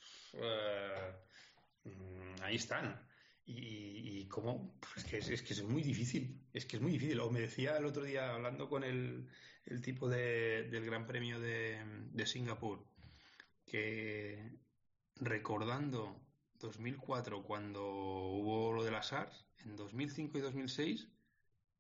mm, 1.83 2.41
ahí 2.41 2.55
están. 2.55 3.07
Y, 3.45 4.21
y 4.21 4.27
cómo, 4.29 4.79
es 4.95 5.03
que 5.03 5.17
es, 5.17 5.29
es 5.29 5.41
que 5.41 5.53
es 5.53 5.63
muy 5.63 5.81
difícil, 5.83 6.39
es 6.53 6.65
que 6.65 6.77
es 6.77 6.81
muy 6.81 6.93
difícil. 6.93 7.19
O 7.19 7.29
me 7.29 7.41
decía 7.41 7.77
el 7.77 7.85
otro 7.85 8.03
día, 8.03 8.33
hablando 8.33 8.69
con 8.69 8.83
el, 8.85 9.27
el 9.65 9.81
tipo 9.81 10.07
de- 10.09 10.63
del 10.69 10.85
Gran 10.85 11.05
Premio 11.07 11.39
de, 11.41 11.77
de 12.11 12.25
Singapur, 12.25 12.85
que 13.65 14.51
recordando 15.17 16.22
2004, 16.63 17.43
cuando 17.43 17.85
hubo 17.85 18.71
lo 18.71 18.85
de 18.85 18.91
las 18.91 19.07
SARS, 19.07 19.45
en 19.65 19.75
2005 19.75 20.37
y 20.37 20.41
2006 20.41 21.09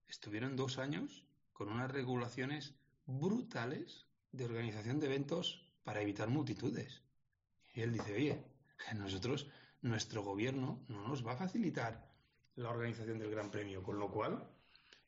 estuvieron 0.07 0.57
dos 0.57 0.77
años 0.77 1.25
con 1.53 1.69
unas 1.69 1.89
regulaciones 1.89 2.75
brutales 3.05 4.07
de 4.33 4.43
organización 4.43 4.99
de 4.99 5.05
eventos 5.05 5.65
para 5.85 6.01
evitar 6.01 6.27
multitudes. 6.27 7.01
Y 7.73 7.81
él 7.81 7.93
dice, 7.93 8.13
oye, 8.13 8.43
nosotros, 8.95 9.47
nuestro 9.81 10.21
gobierno 10.21 10.83
no 10.89 11.07
nos 11.07 11.25
va 11.25 11.31
a 11.31 11.37
facilitar 11.37 12.11
la 12.55 12.69
organización 12.69 13.19
del 13.19 13.31
Gran 13.31 13.51
Premio, 13.51 13.83
con 13.83 13.97
lo 13.97 14.11
cual 14.11 14.49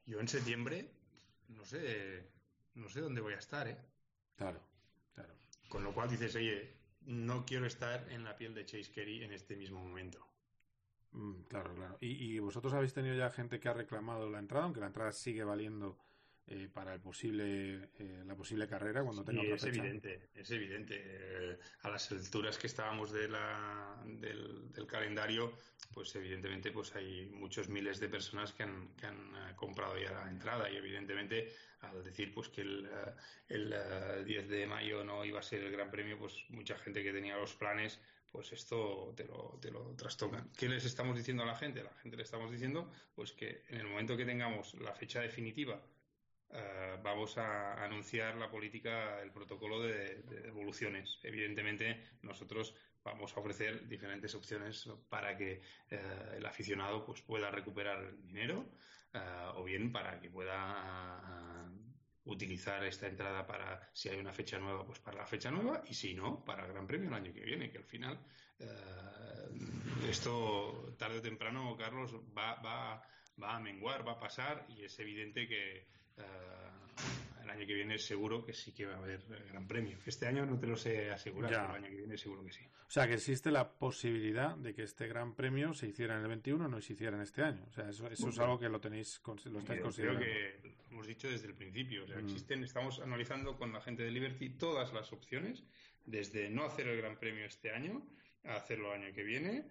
yo 0.05 0.21
en 0.21 0.27
septiembre 0.29 0.89
no 1.49 1.65
sé, 1.65 2.31
no 2.75 2.87
sé 2.87 3.01
dónde 3.01 3.19
voy 3.19 3.33
a 3.33 3.39
estar, 3.39 3.67
¿eh? 3.67 3.77
Claro, 4.37 4.61
claro. 5.13 5.33
Con 5.67 5.83
lo 5.83 5.93
cual 5.93 6.09
dices, 6.09 6.33
oye, 6.35 6.74
no 7.05 7.45
quiero 7.45 7.65
estar 7.65 8.07
en 8.11 8.23
la 8.23 8.35
piel 8.35 8.53
de 8.53 8.65
Chase 8.65 8.91
Carey 8.91 9.23
en 9.23 9.31
este 9.31 9.55
mismo 9.55 9.83
momento. 9.83 10.27
Mm, 11.11 11.43
claro, 11.43 11.73
claro. 11.75 11.97
¿Y, 12.01 12.35
y 12.35 12.39
vosotros 12.39 12.73
habéis 12.73 12.93
tenido 12.93 13.15
ya 13.15 13.29
gente 13.29 13.59
que 13.59 13.69
ha 13.69 13.73
reclamado 13.73 14.29
la 14.29 14.39
entrada, 14.39 14.65
aunque 14.65 14.79
la 14.81 14.87
entrada 14.87 15.11
sigue 15.11 15.43
valiendo 15.43 15.97
eh, 16.47 16.69
para 16.71 16.93
el 16.93 16.99
posible, 16.99 17.89
eh, 17.99 18.23
la 18.25 18.35
posible 18.35 18.67
carrera 18.67 19.03
cuando 19.03 19.23
tenga 19.23 19.41
Sí, 19.41 19.47
otra 19.47 19.55
es 19.55 19.61
fecha? 19.63 19.79
evidente, 19.79 20.29
es 20.35 20.51
evidente. 20.51 21.01
Eh, 21.03 21.57
a 21.81 21.89
las 21.89 22.11
alturas 22.11 22.57
que 22.57 22.67
estábamos 22.67 23.11
de 23.11 23.27
la, 23.27 24.01
del, 24.05 24.71
del 24.71 24.85
calendario, 24.87 25.53
pues 25.93 26.15
evidentemente 26.15 26.71
pues 26.71 26.93
hay 26.95 27.25
muchos 27.27 27.69
miles 27.69 27.99
de 27.99 28.09
personas 28.09 28.53
que 28.53 28.63
han, 28.63 28.89
que 28.95 29.05
han 29.07 29.17
eh, 29.35 29.53
comprado 29.55 29.97
ya 29.97 30.11
la 30.11 30.29
entrada 30.29 30.69
y 30.69 30.75
evidentemente 30.75 31.53
al 31.81 32.03
decir 32.03 32.33
pues 32.33 32.49
que 32.49 32.61
el, 32.61 32.85
eh, 32.85 33.13
el 33.49 33.73
eh, 33.73 34.23
10 34.25 34.49
de 34.49 34.67
mayo 34.67 35.03
no 35.03 35.23
iba 35.25 35.39
a 35.39 35.43
ser 35.43 35.61
el 35.63 35.71
Gran 35.71 35.89
Premio, 35.91 36.17
pues 36.17 36.45
mucha 36.49 36.77
gente 36.77 37.03
que 37.03 37.13
tenía 37.13 37.37
los 37.37 37.53
planes 37.55 37.99
pues 38.31 38.51
esto 38.51 39.13
te 39.15 39.23
lo, 39.23 39.57
te 39.61 39.71
lo 39.71 39.95
trastocan. 39.95 40.51
¿Qué 40.57 40.67
les 40.67 40.83
estamos 40.83 41.15
diciendo 41.15 41.43
a 41.43 41.45
la 41.45 41.55
gente? 41.55 41.79
A 41.79 41.83
la 41.85 41.93
gente 41.93 42.17
le 42.17 42.23
estamos 42.23 42.51
diciendo 42.51 42.91
pues 43.15 43.31
que 43.31 43.63
en 43.69 43.77
el 43.79 43.87
momento 43.87 44.17
que 44.17 44.25
tengamos 44.25 44.73
la 44.75 44.93
fecha 44.93 45.21
definitiva 45.21 45.81
eh, 46.51 46.97
vamos 47.03 47.37
a 47.37 47.83
anunciar 47.83 48.35
la 48.35 48.49
política, 48.49 49.21
el 49.21 49.31
protocolo 49.31 49.81
de, 49.81 50.21
de 50.23 50.41
devoluciones. 50.41 51.19
Evidentemente, 51.23 52.03
nosotros 52.21 52.75
vamos 53.05 53.35
a 53.37 53.39
ofrecer 53.39 53.87
diferentes 53.87 54.33
opciones 54.33 54.89
para 55.09 55.37
que 55.37 55.61
eh, 55.89 56.33
el 56.35 56.45
aficionado 56.45 57.05
pues, 57.05 57.21
pueda 57.21 57.51
recuperar 57.51 58.03
el 58.03 58.21
dinero 58.21 58.65
eh, 59.13 59.19
o 59.55 59.63
bien 59.63 59.91
para 59.91 60.19
que 60.19 60.29
pueda 60.29 61.71
utilizar 62.25 62.83
esta 62.83 63.07
entrada 63.07 63.45
para, 63.45 63.87
si 63.93 64.09
hay 64.09 64.19
una 64.19 64.33
fecha 64.33 64.57
nueva, 64.57 64.83
pues 64.83 64.99
para 64.99 65.17
la 65.17 65.27
fecha 65.27 65.51
nueva 65.51 65.83
y 65.87 65.93
si 65.93 66.15
no, 66.15 66.43
para 66.43 66.65
el 66.65 66.73
Gran 66.73 66.87
Premio 66.87 67.07
el 67.09 67.13
año 67.13 67.31
que 67.31 67.41
viene, 67.41 67.69
que 67.69 67.77
al 67.77 67.85
final 67.85 68.19
eh, 68.57 68.65
esto 70.09 70.95
tarde 70.97 71.19
o 71.19 71.21
temprano, 71.21 71.77
Carlos, 71.77 72.15
va, 72.35 72.55
va, 72.55 73.07
va 73.41 73.55
a 73.55 73.59
menguar, 73.59 74.07
va 74.07 74.13
a 74.13 74.19
pasar 74.19 74.65
y 74.69 74.83
es 74.83 74.97
evidente 74.97 75.47
que 75.47 75.87
eh, 76.17 76.21
el 77.43 77.49
año 77.49 77.65
que 77.67 77.73
viene 77.73 77.97
seguro 77.99 78.43
que 78.45 78.53
sí 78.53 78.71
que 78.73 78.85
va 78.85 78.95
a 78.95 78.97
haber 78.97 79.19
eh, 79.29 79.43
Gran 79.51 79.67
Premio. 79.67 79.97
Este 80.05 80.27
año 80.27 80.45
no 80.45 80.57
te 80.59 80.67
lo 80.67 80.75
sé 80.75 81.11
asegurar, 81.11 81.51
Ya. 81.51 81.61
pero 81.67 81.75
el 81.77 81.83
año 81.83 81.91
que 81.91 81.97
viene 82.01 82.17
seguro 82.17 82.43
que 82.43 82.51
sí. 82.51 82.61
O 82.65 82.89
sea, 82.91 83.07
que 83.07 83.15
existe 83.15 83.51
la 83.51 83.71
posibilidad 83.77 84.55
de 84.55 84.73
que 84.73 84.83
este 84.83 85.07
Gran 85.07 85.35
Premio 85.35 85.73
se 85.73 85.87
hiciera 85.87 86.15
en 86.15 86.21
el 86.21 86.27
21 86.27 86.67
no 86.67 86.79
se 86.81 86.93
hiciera 86.93 87.15
en 87.15 87.23
este 87.23 87.41
año. 87.41 87.65
O 87.67 87.71
sea, 87.73 87.89
eso, 87.89 88.07
eso 88.09 88.29
es 88.29 88.39
algo 88.39 88.59
que 88.59 88.69
lo 88.69 88.79
tenéis, 88.79 89.21
lo 89.45 89.59
estáis 89.59 89.81
considerando. 89.81 90.21
creo 90.21 90.31
que 90.61 90.69
lo 90.69 90.91
hemos 90.91 91.07
dicho 91.07 91.27
desde 91.29 91.47
el 91.47 91.55
principio. 91.55 92.03
O 92.03 92.07
sea, 92.07 92.17
Mm. 92.17 92.25
existen, 92.25 92.63
estamos 92.63 92.99
analizando 92.99 93.57
con 93.57 93.73
la 93.73 93.81
gente 93.81 94.03
de 94.03 94.11
Liberty 94.11 94.49
todas 94.51 94.93
las 94.93 95.11
opciones, 95.13 95.63
desde 96.05 96.49
no 96.49 96.63
hacer 96.65 96.87
el 96.87 96.97
Gran 96.97 97.17
Premio 97.17 97.45
este 97.45 97.71
año, 97.71 98.07
a 98.43 98.55
hacerlo 98.57 98.93
el 98.93 99.01
año 99.03 99.13
que 99.15 99.23
viene, 99.23 99.65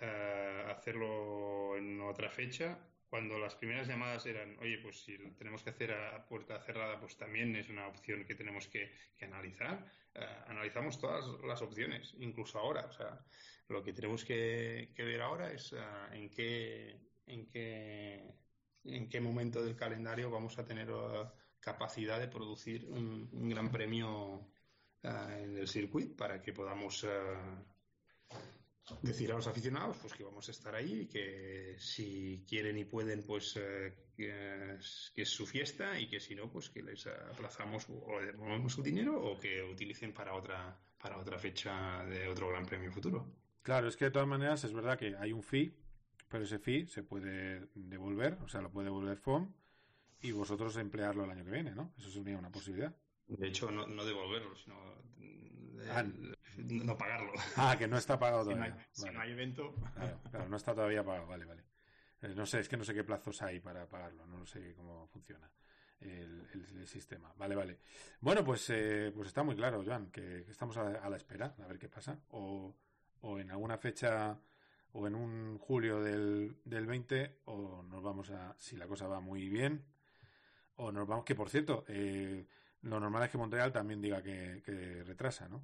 a 0.00 0.70
hacerlo 0.70 1.76
en 1.76 2.00
otra 2.00 2.30
fecha. 2.30 2.78
Cuando 3.10 3.40
las 3.40 3.56
primeras 3.56 3.88
llamadas 3.88 4.24
eran, 4.26 4.56
oye, 4.60 4.78
pues 4.78 5.02
si 5.02 5.18
lo 5.18 5.32
tenemos 5.32 5.64
que 5.64 5.70
hacer 5.70 5.90
a 5.90 6.24
puerta 6.28 6.60
cerrada, 6.62 7.00
pues 7.00 7.16
también 7.16 7.56
es 7.56 7.68
una 7.68 7.88
opción 7.88 8.24
que 8.24 8.36
tenemos 8.36 8.68
que, 8.68 8.92
que 9.16 9.24
analizar. 9.24 9.84
Eh, 10.14 10.24
analizamos 10.46 10.96
todas 11.00 11.24
las 11.44 11.60
opciones, 11.60 12.14
incluso 12.20 12.60
ahora. 12.60 12.86
O 12.86 12.92
sea, 12.92 13.20
lo 13.66 13.82
que 13.82 13.92
tenemos 13.92 14.24
que, 14.24 14.92
ver 14.96 15.22
ahora 15.22 15.52
es 15.52 15.72
eh, 15.72 15.78
en 16.12 16.30
qué, 16.30 17.00
en 17.26 17.48
qué 17.48 18.32
en 18.84 19.08
qué 19.08 19.20
momento 19.20 19.62
del 19.62 19.76
calendario 19.76 20.30
vamos 20.30 20.56
a 20.58 20.64
tener 20.64 20.88
eh, 20.88 21.24
capacidad 21.58 22.20
de 22.20 22.28
producir 22.28 22.86
un, 22.86 23.28
un 23.32 23.48
gran 23.50 23.72
premio 23.72 24.52
en 25.02 25.56
el 25.56 25.66
circuito 25.66 26.16
para 26.16 26.40
que 26.40 26.52
podamos 26.52 27.04
decir 29.02 29.30
a 29.32 29.36
los 29.36 29.46
aficionados 29.46 29.96
pues 30.00 30.14
que 30.14 30.24
vamos 30.24 30.48
a 30.48 30.50
estar 30.50 30.74
ahí 30.74 31.02
y 31.02 31.06
que 31.06 31.76
si 31.78 32.44
quieren 32.48 32.78
y 32.78 32.84
pueden 32.84 33.22
pues 33.22 33.56
eh, 33.56 33.94
que, 34.16 34.76
es, 34.76 35.28
su 35.28 35.46
fiesta 35.46 35.98
y 35.98 36.08
que 36.08 36.20
si 36.20 36.34
no 36.34 36.50
pues 36.50 36.70
que 36.70 36.82
les 36.82 37.06
aplazamos 37.06 37.86
o 37.88 38.20
devolvemos 38.20 38.72
su 38.72 38.82
dinero 38.82 39.20
o 39.22 39.38
que 39.38 39.62
utilicen 39.62 40.12
para 40.12 40.34
otra 40.34 40.78
para 41.00 41.18
otra 41.18 41.38
fecha 41.38 42.04
de 42.04 42.28
otro 42.28 42.50
gran 42.50 42.66
premio 42.66 42.92
futuro. 42.92 43.32
Claro, 43.62 43.88
es 43.88 43.96
que 43.96 44.06
de 44.06 44.10
todas 44.10 44.28
maneras 44.28 44.64
es 44.64 44.72
verdad 44.72 44.98
que 44.98 45.16
hay 45.16 45.32
un 45.32 45.42
fee, 45.42 45.74
pero 46.28 46.44
ese 46.44 46.58
fee 46.58 46.86
se 46.86 47.02
puede 47.02 47.68
devolver, 47.74 48.38
o 48.42 48.48
sea, 48.48 48.60
lo 48.60 48.70
puede 48.70 48.86
devolver 48.86 49.16
FOM 49.16 49.52
y 50.20 50.32
vosotros 50.32 50.76
emplearlo 50.76 51.24
el 51.24 51.30
año 51.30 51.44
que 51.44 51.50
viene, 51.50 51.74
¿no? 51.74 51.92
Eso 51.96 52.10
sería 52.10 52.36
una 52.36 52.50
posibilidad. 52.50 52.94
De 53.38 53.48
hecho, 53.48 53.70
no, 53.70 53.86
no 53.86 54.04
devolverlo, 54.04 54.54
sino 54.56 54.76
eh, 55.20 55.88
Ah. 55.92 56.04
no 56.56 56.96
pagarlo. 56.98 57.32
Ah, 57.56 57.76
que 57.78 57.88
no 57.88 57.96
está 57.96 58.18
pagado 58.18 58.44
Si 58.50 58.54
no, 58.54 58.62
hay, 58.62 58.70
todavía. 58.70 58.88
si 58.92 59.02
Vale. 59.02 59.14
no 59.14 59.20
hay 59.22 59.30
evento, 59.32 59.74
Claro, 59.94 60.20
claro, 60.30 60.48
no 60.48 60.56
está 60.56 60.74
todavía 60.74 61.04
pagado, 61.04 61.26
vale, 61.26 61.44
vale. 61.44 61.64
Eh, 62.22 62.34
no 62.36 62.44
sé, 62.44 62.60
es 62.60 62.68
que 62.68 62.76
no 62.76 62.84
sé 62.84 62.92
qué 62.94 63.02
plazos 63.04 63.40
hay 63.42 63.60
para 63.60 63.88
pagarlo, 63.88 64.26
no 64.26 64.44
sé 64.44 64.74
cómo 64.74 65.06
funciona 65.08 65.50
el, 66.00 66.46
el- 66.52 66.78
el 66.80 66.86
sistema. 66.86 67.32
Vale, 67.36 67.54
vale. 67.54 67.78
Bueno, 68.20 68.44
pues, 68.44 68.68
eh, 68.70 69.10
pues 69.14 69.28
está 69.28 69.42
muy 69.42 69.54
claro, 69.56 69.82
Joan, 69.84 70.10
que, 70.10 70.42
que 70.44 70.50
estamos 70.50 70.76
a, 70.76 70.88
a 71.02 71.08
la 71.08 71.16
espera, 71.16 71.54
a 71.62 71.66
ver 71.66 71.78
qué 71.78 71.88
pasa. 71.88 72.18
O, 72.30 72.74
o 73.22 73.38
en 73.38 73.50
alguna 73.50 73.78
fecha, 73.78 74.38
o 74.92 75.06
en 75.06 75.14
un 75.14 75.56
julio 75.58 76.02
del, 76.02 76.56
del 76.64 76.86
20, 76.86 77.40
o 77.46 77.82
nos 77.84 78.02
vamos 78.02 78.30
a, 78.30 78.54
si 78.58 78.76
la 78.76 78.86
cosa 78.86 79.06
va 79.08 79.20
muy 79.20 79.48
bien, 79.48 79.84
o 80.76 80.92
nos 80.92 81.06
vamos, 81.06 81.24
que 81.24 81.34
por 81.34 81.48
cierto, 81.48 81.84
eh, 81.88 82.46
lo 82.82 83.00
normal 83.00 83.24
es 83.24 83.30
que 83.30 83.38
Montreal 83.38 83.72
también 83.72 84.00
diga 84.00 84.22
que, 84.22 85.02
retrasa, 85.04 85.48
¿no? 85.48 85.62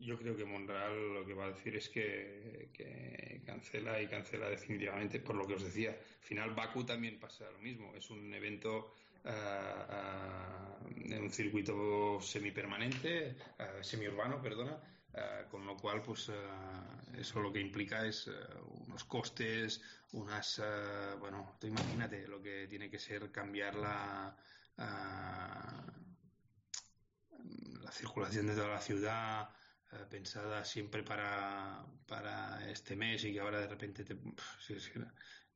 yo 0.00 0.18
creo 0.18 0.34
que 0.34 0.46
Monreal 0.46 1.14
lo 1.14 1.26
que 1.26 1.34
va 1.34 1.44
a 1.44 1.50
decir 1.50 1.76
es 1.76 1.88
que, 1.90 3.42
cancela 3.44 4.00
y 4.00 4.06
cancela 4.06 4.48
definitivamente, 4.48 5.20
por 5.20 5.36
lo 5.36 5.46
que 5.46 5.54
os 5.54 5.62
decía. 5.62 5.90
Al 5.90 6.24
final, 6.24 6.54
Baku 6.54 6.84
también 6.84 7.20
pasa 7.20 7.50
lo 7.50 7.58
mismo. 7.58 7.94
Es 7.94 8.08
un 8.10 8.32
evento 8.32 8.94
ah, 9.24 9.86
ah, 9.90 10.78
en 11.04 11.22
un 11.22 11.30
circuito 11.30 12.18
semipermanente, 12.20 13.36
ah, 13.58 13.82
semiurbano, 13.82 14.40
perdona, 14.40 14.78
con 15.50 15.66
lo 15.66 15.76
cual, 15.76 16.02
pues 16.02 16.30
eso 17.18 17.40
lo 17.40 17.52
que 17.52 17.60
implica 17.60 18.06
es 18.06 18.30
unos 18.86 19.04
costes, 19.04 19.82
unas. 20.12 20.62
bueno, 21.18 21.56
tú 21.60 21.66
imagínate 21.66 22.26
lo 22.28 22.40
que 22.40 22.66
tiene 22.68 22.88
que 22.88 22.98
ser 22.98 23.30
cambiar 23.30 23.74
la. 23.74 24.36
Ah, 24.78 25.86
la 27.82 27.92
circulación 27.92 28.46
de 28.46 28.54
toda 28.54 28.68
la 28.68 28.80
ciudad 28.80 29.50
eh, 29.92 30.06
pensada 30.08 30.64
siempre 30.64 31.02
para, 31.02 31.84
para 32.06 32.70
este 32.70 32.94
mes 32.96 33.24
y 33.24 33.32
que 33.32 33.40
ahora 33.40 33.60
de 33.60 33.68
repente 33.68 34.04
te... 34.04 34.16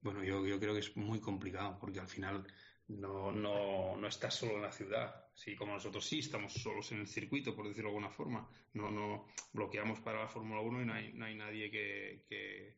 bueno, 0.00 0.24
yo, 0.24 0.46
yo 0.46 0.58
creo 0.58 0.74
que 0.74 0.80
es 0.80 0.96
muy 0.96 1.20
complicado 1.20 1.78
porque 1.78 2.00
al 2.00 2.08
final 2.08 2.46
no, 2.88 3.32
no, 3.32 3.96
no 3.96 4.08
estás 4.08 4.34
solo 4.34 4.56
en 4.56 4.62
la 4.62 4.72
ciudad. 4.72 5.26
Sí, 5.34 5.56
como 5.56 5.72
nosotros 5.72 6.06
sí 6.06 6.18
estamos 6.18 6.52
solos 6.52 6.92
en 6.92 7.00
el 7.00 7.08
circuito, 7.08 7.54
por 7.54 7.66
decirlo 7.66 7.90
de 7.90 7.96
alguna 7.96 8.10
forma. 8.10 8.48
No, 8.74 8.90
no 8.90 9.26
bloqueamos 9.52 10.00
para 10.00 10.20
la 10.20 10.28
Fórmula 10.28 10.60
1 10.60 10.82
y 10.82 10.84
no 10.84 10.92
hay, 10.92 11.12
no 11.12 11.24
hay 11.24 11.34
nadie 11.34 11.70
que, 11.70 12.24
que 12.28 12.76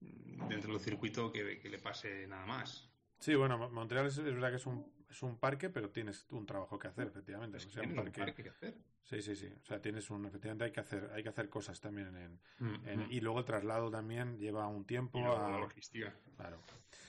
mm, 0.00 0.48
dentro 0.48 0.72
del 0.72 0.80
circuito 0.80 1.32
que, 1.32 1.58
que 1.58 1.68
le 1.68 1.78
pase 1.78 2.26
nada 2.26 2.46
más. 2.46 2.90
Sí, 3.18 3.34
bueno, 3.34 3.58
Mo- 3.58 3.70
Montreal 3.70 4.06
es, 4.06 4.18
es 4.18 4.24
verdad 4.24 4.50
que 4.50 4.56
es 4.56 4.66
un, 4.66 4.86
es 5.10 5.22
un 5.22 5.36
parque, 5.38 5.70
pero 5.70 5.90
tienes 5.90 6.26
un 6.30 6.46
trabajo 6.46 6.78
que 6.78 6.88
hacer, 6.88 7.08
efectivamente. 7.08 7.58
Es 7.58 7.66
O 7.66 7.70
sea, 7.70 7.82
un 7.82 7.88
tienes 7.90 8.06
un 8.06 8.12
parque- 8.12 8.42
que 8.42 8.48
hacer. 8.50 8.74
Sí, 9.02 9.22
sí, 9.22 9.34
sí. 9.34 9.50
O 9.62 9.64
sea, 9.64 9.80
tienes 9.80 10.10
un, 10.10 10.26
efectivamente 10.26 10.64
hay 10.64 10.70
que 10.72 10.80
hacer, 10.80 11.10
hay 11.14 11.22
que 11.22 11.30
hacer 11.30 11.48
cosas 11.48 11.80
también 11.80 12.14
en, 12.16 12.40
Mm, 12.58 12.86
en- 12.88 13.00
mm. 13.08 13.10
y 13.12 13.20
luego 13.20 13.38
el 13.40 13.44
traslado 13.46 13.90
también 13.90 14.38
lleva 14.38 14.66
un 14.68 14.84
tiempo 14.84 15.18
Y 15.18 15.22
a- 15.22 15.48
la 15.48 15.58
logística. 15.58 16.14
Claro. 16.36 16.58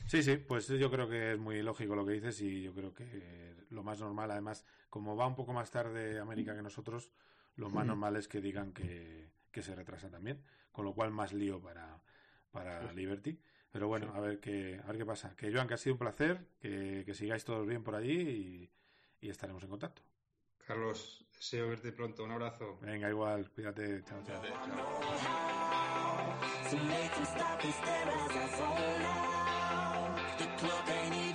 Sí, 0.08 0.24
sí, 0.24 0.38
pues 0.38 0.67
yo 0.69 0.89
creo 0.89 1.08
que 1.10 1.34
es 1.34 1.39
muy 1.39 1.62
lógico 1.62 1.95
lo 1.95 2.06
que 2.06 2.13
dices 2.13 2.39
y 2.41 2.63
yo 2.63 2.74
creo 2.74 2.93
que 2.93 3.54
lo 3.69 3.84
más 3.84 4.00
normal, 4.00 4.32
además, 4.32 4.65
como 4.89 5.15
va 5.15 5.28
un 5.28 5.36
poco 5.36 5.54
más 5.54 5.69
tarde 5.69 6.19
América 6.19 6.56
que 6.56 6.62
nosotros, 6.63 7.12
lo 7.58 7.69
más 7.69 7.84
Mm. 7.86 7.89
normal 7.89 8.15
es 8.15 8.28
que 8.28 8.39
digan 8.41 8.72
que, 8.72 9.30
que 9.52 9.62
se 9.62 9.76
retrasa 9.76 10.10
también, 10.10 10.41
con 10.72 10.86
lo 10.86 10.93
cual 10.93 11.12
más 11.12 11.34
lío 11.34 11.62
para, 11.62 12.02
para 12.52 12.91
Liberty. 12.93 13.39
Pero 13.71 13.88
bueno, 13.88 14.12
a 14.15 14.19
ver 14.19 14.39
qué, 14.39 14.79
a 14.84 14.88
ver 14.88 14.97
qué 14.97 15.05
pasa. 15.05 15.36
Que 15.36 15.51
Joan, 15.53 15.67
que 15.67 15.75
ha 15.75 15.77
sido 15.77 15.93
un 15.93 15.99
placer, 15.99 16.47
que, 16.60 17.03
que 17.05 17.13
sigáis 17.13 17.43
todos 17.43 17.67
bien 17.67 17.84
por 17.84 17.95
allí 17.95 18.19
y, 18.19 18.71
y 19.21 19.29
estaremos 19.29 19.63
en 19.63 19.69
contacto. 19.69 20.01
Carlos, 20.65 21.25
deseo 21.34 21.69
verte 21.69 21.91
pronto. 21.91 22.23
Un 22.23 22.32
abrazo. 22.32 22.77
Venga, 22.82 23.10
igual, 23.10 23.49
cuídate, 23.51 24.03
chao, 24.03 24.21
chao. 24.23 24.41
Make 30.69 31.29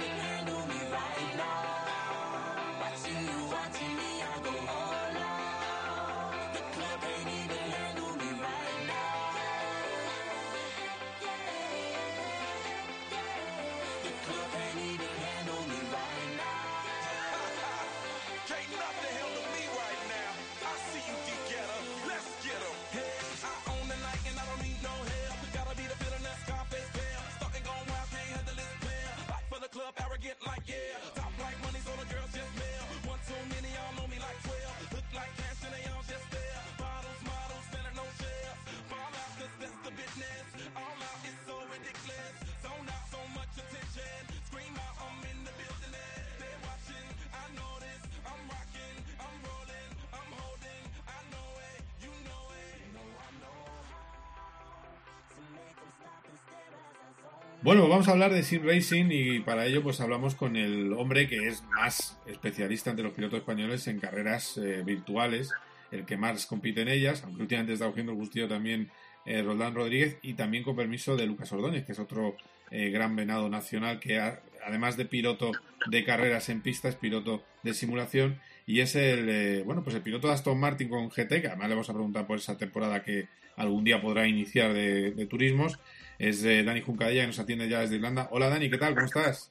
Bueno, 57.65 57.89
vamos 57.89 58.09
a 58.09 58.11
hablar 58.13 58.33
de 58.33 58.43
Sim 58.43 58.63
Racing 58.63 59.07
y 59.11 59.41
para 59.41 59.65
ello 59.65 59.83
pues 59.83 60.01
hablamos 60.03 60.35
con 60.35 60.57
el 60.57 60.93
hombre 60.93 61.27
que 61.29 61.49
es 61.49 61.63
más 61.75 62.19
especialista 62.27 62.91
entre 62.91 63.05
los 63.05 63.15
pilotos 63.15 63.39
españoles 63.39 63.87
en 63.89 63.99
carreras 64.01 64.59
eh, 64.59 64.83
virtuales, 64.85 65.51
el 65.91 66.05
que 66.05 66.19
más 66.19 66.45
compite 66.45 66.83
en 66.83 66.89
ellas, 66.89 67.23
aunque 67.25 67.41
últimamente 67.43 67.73
está 67.73 67.87
cogiendo 67.87 68.13
el 68.13 68.19
gustillo 68.19 68.49
también 68.49 68.91
eh, 69.25 69.43
Roldán 69.43 69.75
Rodríguez 69.75 70.19
y 70.21 70.35
también 70.35 70.63
con 70.63 70.77
permiso 70.77 71.17
de 71.17 71.25
Lucas 71.27 71.51
Ordóñez, 71.53 71.87
que 71.87 71.93
es 71.93 71.99
otro 71.99 72.37
eh, 72.71 72.91
gran 72.91 73.17
venado 73.17 73.49
nacional 73.49 73.99
que 73.99 74.19
ha- 74.21 74.41
además 74.67 74.99
de 74.99 75.07
piloto 75.07 75.53
de 75.91 76.05
carreras 76.05 76.51
en 76.51 76.61
pista 76.61 76.91
es 76.91 76.97
piloto 76.97 77.43
de 77.63 77.73
simulación 77.73 78.41
y 78.67 78.81
es 78.81 78.95
el 78.95 79.29
eh, 79.31 79.63
bueno 79.65 79.83
pues 79.83 79.97
el 79.97 80.03
piloto 80.03 80.27
de 80.29 80.35
Aston 80.35 80.61
Martin 80.61 80.91
con 80.91 81.09
GT, 81.09 81.41
que 81.41 81.49
además 81.49 81.69
le 81.71 81.75
vamos 81.77 81.89
a 81.89 81.95
preguntar 81.95 82.27
por 82.27 82.37
esa 82.37 82.59
temporada 82.59 83.03
que 83.03 83.29
algún 83.57 83.85
día 83.85 84.03
podrá 84.03 84.27
iniciar 84.29 84.75
de, 84.75 85.13
de 85.13 85.27
turismos 85.27 85.79
es 86.19 86.45
eh, 86.45 86.63
Dani 86.63 86.81
Juncadella 86.81 87.23
que 87.23 87.27
nos 87.29 87.39
atiende 87.39 87.69
ya 87.69 87.81
desde 87.81 87.97
Irlanda. 87.97 88.29
Hola 88.31 88.49
Dani, 88.49 88.71
¿qué 88.71 88.79
tal? 88.79 88.95
¿Cómo 88.95 89.07
estás? 89.07 89.51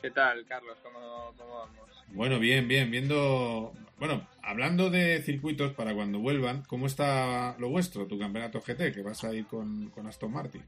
¿Qué 0.00 0.10
tal, 0.10 0.44
Carlos? 0.46 0.76
¿Cómo, 0.82 1.32
cómo 1.36 1.54
vamos? 1.58 2.04
Bueno, 2.08 2.38
bien, 2.38 2.68
bien, 2.68 2.90
viendo... 2.90 3.72
Bueno, 3.98 4.26
hablando 4.42 4.90
de 4.90 5.22
circuitos 5.22 5.72
para 5.72 5.94
cuando 5.94 6.18
vuelvan, 6.18 6.62
¿cómo 6.64 6.86
está 6.86 7.56
lo 7.58 7.70
vuestro, 7.70 8.06
tu 8.06 8.18
campeonato 8.18 8.60
GT, 8.60 8.92
que 8.92 9.02
vas 9.02 9.24
a 9.24 9.32
ir 9.32 9.46
con, 9.46 9.88
con 9.90 10.06
Aston 10.06 10.32
Martin? 10.32 10.62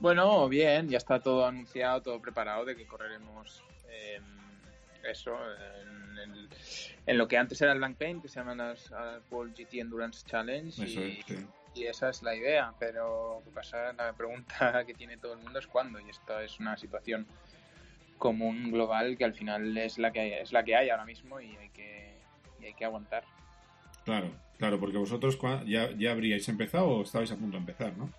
Bueno, 0.00 0.48
bien, 0.48 0.88
ya 0.88 0.98
está 0.98 1.20
todo 1.20 1.46
anunciado, 1.46 2.02
todo 2.02 2.20
preparado 2.20 2.64
de 2.64 2.76
que 2.76 2.84
correremos 2.84 3.62
eh, 3.88 4.20
eso, 5.10 5.36
en, 5.80 6.18
el- 6.18 6.48
en 7.06 7.16
lo 7.18 7.26
que 7.28 7.38
antes 7.38 7.60
era 7.62 7.72
el 7.72 7.78
Blank 7.78 7.96
Paint, 7.96 8.22
que 8.22 8.28
se 8.28 8.40
llaman 8.40 8.58
las 8.58 8.90
World 9.30 9.54
GT 9.56 9.74
Endurance 9.80 10.26
Challenge. 10.26 10.68
Eso 10.84 11.00
y, 11.00 11.18
es, 11.20 11.26
sí. 11.26 11.46
Y 11.74 11.84
esa 11.86 12.10
es 12.10 12.22
la 12.22 12.34
idea, 12.34 12.72
pero 12.78 13.36
lo 13.38 13.44
que 13.44 13.50
pasa, 13.50 13.92
la 13.92 14.12
pregunta 14.12 14.84
que 14.86 14.94
tiene 14.94 15.16
todo 15.16 15.34
el 15.34 15.40
mundo 15.40 15.58
es 15.58 15.66
cuándo, 15.66 16.00
y 16.00 16.08
esta 16.08 16.42
es 16.42 16.58
una 16.60 16.76
situación 16.76 17.26
común, 18.18 18.70
global, 18.70 19.16
que 19.18 19.24
al 19.24 19.34
final 19.34 19.76
es 19.76 19.98
la 19.98 20.12
que, 20.12 20.40
es 20.40 20.52
la 20.52 20.64
que 20.64 20.76
hay 20.76 20.90
ahora 20.90 21.04
mismo 21.04 21.40
y 21.40 21.56
hay 21.56 21.68
que, 21.70 22.14
y 22.60 22.66
hay 22.66 22.74
que 22.74 22.84
aguantar. 22.84 23.24
Claro, 24.04 24.30
claro, 24.58 24.78
porque 24.78 24.96
vosotros 24.96 25.38
ya, 25.66 25.90
ya 25.92 26.12
habríais 26.12 26.48
empezado 26.48 26.86
o 26.88 27.02
estabais 27.02 27.32
a 27.32 27.36
punto 27.36 27.56
de 27.56 27.60
empezar, 27.60 27.96
¿no? 27.96 28.10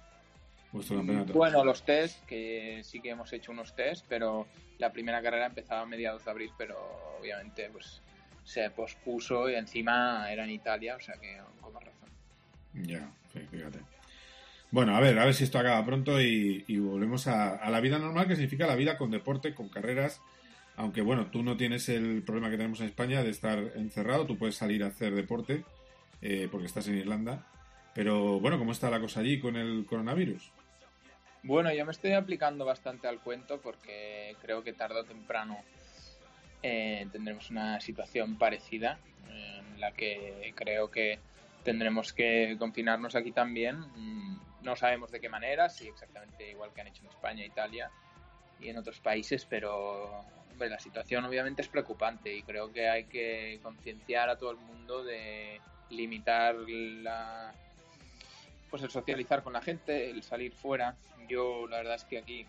Vuestro 0.72 0.98
campeonato. 0.98 1.34
Bueno, 1.34 1.63
los 1.63 1.84
test, 1.84 2.26
que 2.26 2.82
sí 2.84 3.00
que 3.00 3.12
hemos 3.12 3.32
hecho 3.32 3.52
unos 3.52 3.74
test, 3.76 4.06
pero 4.10 4.48
la 4.78 4.91
primera 4.91 5.22
carrera 5.22 5.46
empezaba 5.46 5.82
a 5.82 5.86
mediados 5.86 6.26
de 6.26 6.32
abril, 6.32 6.52
pero 6.58 6.78
obviamente 7.20 7.70
pues 7.72 8.02
se 8.44 8.70
pospuso 8.70 9.50
y 9.50 9.56
encima 9.56 10.30
era 10.32 10.44
en 10.44 10.52
Italia, 10.52 10.98
o 10.98 11.00
sea 11.00 11.15
que 11.15 11.39
con 11.62 11.74
más 11.74 11.84
razón. 11.84 12.10
Ya, 12.74 13.10
fíjate. 13.52 13.80
Bueno, 14.71 14.95
a 14.95 15.00
ver, 15.00 15.17
a 15.19 15.26
ver 15.26 15.34
si 15.34 15.43
esto 15.43 15.60
acaba 15.60 15.86
pronto 15.86 16.19
y, 16.19 16.63
volvemos 16.80 17.28
a, 17.28 17.69
la 17.69 17.80
vida 17.80 18.00
normal, 18.00 18.28
que 18.28 18.36
significa 18.36 18.67
la 18.67 18.76
vida 18.76 18.98
con 18.98 19.12
deporte, 19.12 19.54
con 19.54 19.69
carreras. 19.69 20.21
Aunque 20.76 21.02
bueno, 21.02 21.28
tú 21.28 21.43
no 21.43 21.56
tienes 21.56 21.88
el 21.88 22.24
problema 22.24 22.50
que 22.50 22.58
tenemos 22.58 22.82
en 22.82 22.88
España 22.88 23.24
de 23.24 23.30
estar 23.30 23.58
encerrado, 23.76 24.26
tú 24.26 24.38
puedes 24.38 24.56
salir 24.56 24.84
a 24.84 24.88
hacer 24.88 25.15
deporte 25.15 25.63
eh, 26.21 26.50
porque 26.52 26.67
estás 26.67 26.88
en 26.89 26.98
Irlanda. 26.98 27.48
Pero 27.93 28.41
bueno, 28.41 28.60
¿cómo 28.60 28.74
está 28.74 28.89
la 28.89 29.00
cosa 29.00 29.21
allí 29.21 29.39
con 29.39 29.56
el 29.56 29.86
coronavirus? 29.86 30.52
Bueno, 31.43 31.74
yo 31.74 31.86
me 31.86 31.91
estoy 31.91 32.12
aplicando 32.12 32.65
bastante 32.65 33.08
al 33.08 33.21
cuento 33.21 33.62
porque 33.62 34.36
creo 34.41 34.63
que 34.63 34.74
tarde 34.74 35.00
o 35.00 35.04
temprano 35.06 35.58
eh, 36.63 37.08
tendremos 37.13 37.50
una 37.50 37.80
situación 37.80 38.38
parecida 38.38 39.00
en 39.30 39.80
la 39.80 39.93
que 39.93 40.52
creo 40.56 40.91
que 40.91 41.19
tendremos 41.65 42.13
que 42.13 42.56
confinarnos 42.58 43.15
aquí 43.15 43.32
también. 43.34 43.80
Mm, 43.80 44.39
No 44.62 44.75
sabemos 44.75 45.12
de 45.12 45.19
qué 45.19 45.30
manera, 45.30 45.67
si 45.69 45.88
exactamente 45.88 46.49
igual 46.49 46.71
que 46.73 46.82
han 46.82 46.88
hecho 46.88 47.01
en 47.04 47.10
España, 47.10 47.43
Italia 47.45 47.91
y 48.60 48.69
en 48.69 48.78
otros 48.78 48.99
países, 48.99 49.45
pero 49.45 50.23
la 50.58 50.80
situación 50.80 51.25
obviamente 51.25 51.62
es 51.62 51.67
preocupante 51.67 52.34
y 52.34 52.41
creo 52.43 52.71
que 52.71 52.88
hay 52.89 53.04
que 53.04 53.60
concienciar 53.62 54.30
a 54.30 54.38
todo 54.38 54.51
el 54.51 54.58
mundo 54.58 55.04
de 55.04 55.60
limitar 55.89 56.56
la 56.56 57.54
pues 58.69 58.82
el 58.82 58.89
socializar 58.89 59.43
con 59.43 59.54
la 59.54 59.62
gente, 59.62 60.10
el 60.10 60.23
salir 60.23 60.51
fuera. 60.51 60.95
Yo 61.28 61.67
la 61.67 61.78
verdad 61.78 61.95
es 61.95 62.04
que 62.06 62.17
aquí, 62.17 62.45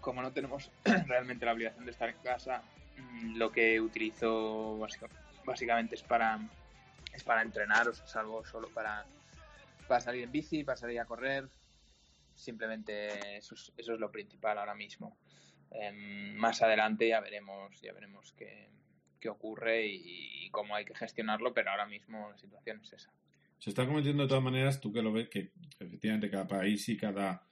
como 0.00 0.22
no 0.22 0.32
tenemos 0.32 0.70
realmente 1.06 1.44
la 1.44 1.52
obligación 1.52 1.84
de 1.84 1.90
estar 1.90 2.08
en 2.08 2.16
casa, 2.22 2.62
mm, 2.96 3.36
lo 3.36 3.52
que 3.52 3.80
utilizo 3.80 4.78
básica- 4.78 5.08
básicamente 5.44 5.94
es 5.96 6.02
para 6.02 6.38
es 7.14 7.22
para 7.22 7.42
entrenar, 7.42 7.88
o 7.88 7.94
sea, 7.94 8.06
salgo 8.06 8.44
solo 8.44 8.68
para, 8.68 9.04
para 9.86 10.00
salir 10.00 10.24
en 10.24 10.32
bici, 10.32 10.64
para 10.64 10.76
salir 10.76 11.00
a 11.00 11.06
correr. 11.06 11.48
Simplemente 12.34 13.36
eso 13.36 13.54
es, 13.54 13.72
eso 13.76 13.94
es 13.94 14.00
lo 14.00 14.10
principal 14.10 14.58
ahora 14.58 14.74
mismo. 14.74 15.16
Em, 15.70 16.34
más 16.34 16.62
adelante 16.62 17.08
ya 17.08 17.20
veremos, 17.20 17.80
ya 17.80 17.92
veremos 17.92 18.32
qué, 18.36 18.68
qué 19.20 19.28
ocurre 19.28 19.86
y, 19.86 20.46
y 20.46 20.50
cómo 20.50 20.74
hay 20.74 20.84
que 20.84 20.94
gestionarlo, 20.94 21.54
pero 21.54 21.70
ahora 21.70 21.86
mismo 21.86 22.30
la 22.30 22.38
situación 22.38 22.80
es 22.82 22.92
esa. 22.92 23.12
Se 23.58 23.70
está 23.70 23.86
cometiendo 23.86 24.24
de 24.24 24.28
todas 24.28 24.44
maneras, 24.44 24.80
tú 24.80 24.92
que 24.92 25.02
lo 25.02 25.12
ves, 25.12 25.28
que 25.28 25.52
efectivamente 25.78 26.30
cada 26.30 26.46
país 26.46 26.88
y 26.88 26.96
cada, 26.96 27.46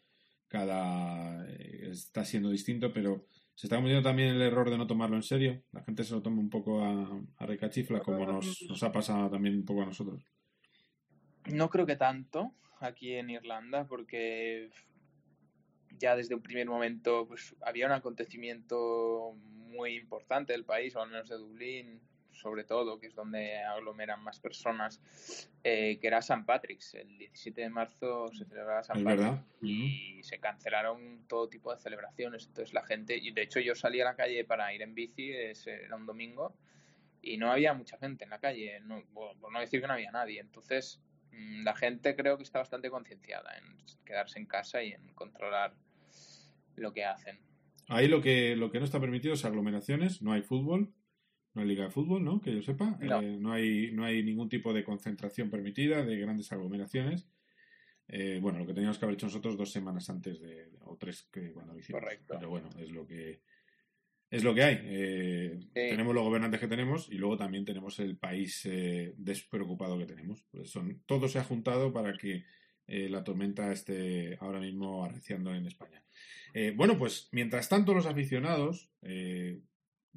cada 0.46 1.46
eh, 1.48 1.88
está 1.90 2.24
siendo 2.24 2.50
distinto, 2.50 2.92
pero 2.92 3.26
se 3.54 3.66
está 3.66 3.76
cometiendo 3.76 4.08
también 4.08 4.30
el 4.30 4.42
error 4.42 4.70
de 4.70 4.78
no 4.78 4.86
tomarlo 4.86 5.16
en 5.16 5.22
serio. 5.22 5.62
La 5.72 5.82
gente 5.82 6.04
se 6.04 6.14
lo 6.14 6.22
toma 6.22 6.40
un 6.40 6.50
poco 6.50 6.82
a, 6.82 7.20
a 7.36 7.46
recachifla, 7.46 8.00
como 8.00 8.24
nos, 8.26 8.62
nos 8.68 8.82
ha 8.82 8.92
pasado 8.92 9.30
también 9.30 9.56
un 9.56 9.64
poco 9.64 9.82
a 9.82 9.86
nosotros. 9.86 10.24
No 11.46 11.68
creo 11.68 11.86
que 11.86 11.96
tanto 11.96 12.54
aquí 12.80 13.14
en 13.14 13.30
Irlanda, 13.30 13.86
porque 13.86 14.70
ya 15.98 16.16
desde 16.16 16.34
un 16.34 16.42
primer 16.42 16.66
momento 16.66 17.26
pues, 17.26 17.54
había 17.60 17.86
un 17.86 17.92
acontecimiento 17.92 19.34
muy 19.36 19.96
importante 19.96 20.52
del 20.52 20.64
país, 20.64 20.94
o 20.96 21.02
al 21.02 21.10
menos 21.10 21.28
de 21.28 21.36
Dublín, 21.36 22.00
sobre 22.32 22.64
todo, 22.64 22.98
que 22.98 23.08
es 23.08 23.14
donde 23.14 23.58
aglomeran 23.58 24.22
más 24.22 24.40
personas, 24.40 25.00
eh, 25.62 25.98
que 26.00 26.06
era 26.06 26.22
San 26.22 26.44
Patrick's. 26.44 26.94
El 26.94 27.18
17 27.18 27.60
de 27.60 27.70
marzo 27.70 28.28
se 28.32 28.44
celebraba 28.44 28.82
San 28.82 29.04
Patrick's 29.04 29.40
y 29.62 30.22
se 30.22 30.38
cancelaron 30.38 31.24
todo 31.28 31.48
tipo 31.48 31.72
de 31.72 31.80
celebraciones. 31.80 32.46
Entonces 32.46 32.74
la 32.74 32.84
gente, 32.84 33.16
y 33.16 33.30
de 33.32 33.42
hecho 33.42 33.60
yo 33.60 33.74
salí 33.74 34.00
a 34.00 34.04
la 34.04 34.16
calle 34.16 34.44
para 34.44 34.72
ir 34.74 34.82
en 34.82 34.94
bici, 34.94 35.32
ese 35.32 35.84
era 35.84 35.96
un 35.96 36.06
domingo, 36.06 36.54
y 37.20 37.36
no 37.36 37.52
había 37.52 37.74
mucha 37.74 37.98
gente 37.98 38.24
en 38.24 38.30
la 38.30 38.38
calle, 38.38 38.80
no, 38.80 39.02
por 39.14 39.52
no 39.52 39.60
decir 39.60 39.80
que 39.80 39.86
no 39.86 39.92
había 39.92 40.10
nadie. 40.10 40.40
Entonces 40.40 41.00
mm, 41.30 41.62
la 41.62 41.74
gente 41.74 42.16
creo 42.16 42.36
que 42.36 42.42
está 42.42 42.58
bastante 42.58 42.90
concienciada 42.90 43.56
en 43.58 43.76
quedarse 44.04 44.38
en 44.38 44.46
casa 44.46 44.82
y 44.82 44.92
en 44.92 45.14
controlar 45.14 45.74
lo 46.76 46.92
que 46.92 47.04
hacen. 47.04 47.38
Ahí 47.88 48.08
lo 48.08 48.20
que, 48.20 48.56
lo 48.56 48.70
que 48.70 48.78
no 48.78 48.84
está 48.84 49.00
permitido 49.00 49.34
es 49.34 49.44
aglomeraciones, 49.44 50.22
no 50.22 50.32
hay 50.32 50.42
fútbol, 50.42 50.92
no 51.54 51.62
hay 51.62 51.68
liga 51.68 51.84
de 51.84 51.90
fútbol, 51.90 52.24
¿no? 52.24 52.40
Que 52.40 52.54
yo 52.54 52.62
sepa. 52.62 52.96
No. 53.00 53.20
Eh, 53.20 53.36
no, 53.38 53.52
hay, 53.52 53.90
no 53.92 54.04
hay 54.04 54.22
ningún 54.22 54.48
tipo 54.48 54.72
de 54.72 54.84
concentración 54.84 55.50
permitida, 55.50 56.04
de 56.04 56.16
grandes 56.18 56.50
aglomeraciones. 56.52 57.28
Eh, 58.08 58.38
bueno, 58.42 58.58
lo 58.58 58.66
que 58.66 58.74
teníamos 58.74 58.98
que 58.98 59.04
haber 59.04 59.14
hecho 59.14 59.26
nosotros 59.26 59.56
dos 59.56 59.70
semanas 59.70 60.08
antes 60.10 60.40
de, 60.40 60.70
o 60.82 60.96
tres 60.96 61.28
que 61.32 61.52
cuando 61.52 61.74
lo 61.74 61.78
hicimos. 61.78 62.00
Correcto. 62.00 62.34
Pero 62.36 62.50
bueno, 62.50 62.68
es 62.78 62.90
lo 62.90 63.06
que 63.06 63.40
es 64.30 64.44
lo 64.44 64.54
que 64.54 64.62
hay. 64.62 64.80
Eh, 64.82 65.60
Tenemos 65.74 66.14
los 66.14 66.24
gobernantes 66.24 66.58
que 66.58 66.68
tenemos 66.68 67.10
y 67.10 67.16
luego 67.16 67.36
también 67.36 67.66
tenemos 67.66 67.98
el 68.00 68.16
país 68.16 68.66
despreocupado 69.16 69.98
que 69.98 70.06
tenemos. 70.06 70.42
Pues 70.50 70.70
son, 70.70 71.02
todo 71.04 71.28
se 71.28 71.38
ha 71.38 71.44
juntado 71.44 71.92
para 71.92 72.14
que 72.14 72.44
eh, 72.86 73.08
la 73.08 73.22
tormenta 73.24 73.72
esté 73.72 74.36
ahora 74.40 74.60
mismo 74.60 75.04
arreciando 75.04 75.54
en 75.54 75.66
España. 75.66 76.04
Eh, 76.52 76.72
bueno, 76.76 76.98
pues 76.98 77.28
mientras 77.32 77.68
tanto 77.68 77.94
los 77.94 78.06
aficionados, 78.06 78.90
eh, 79.02 79.60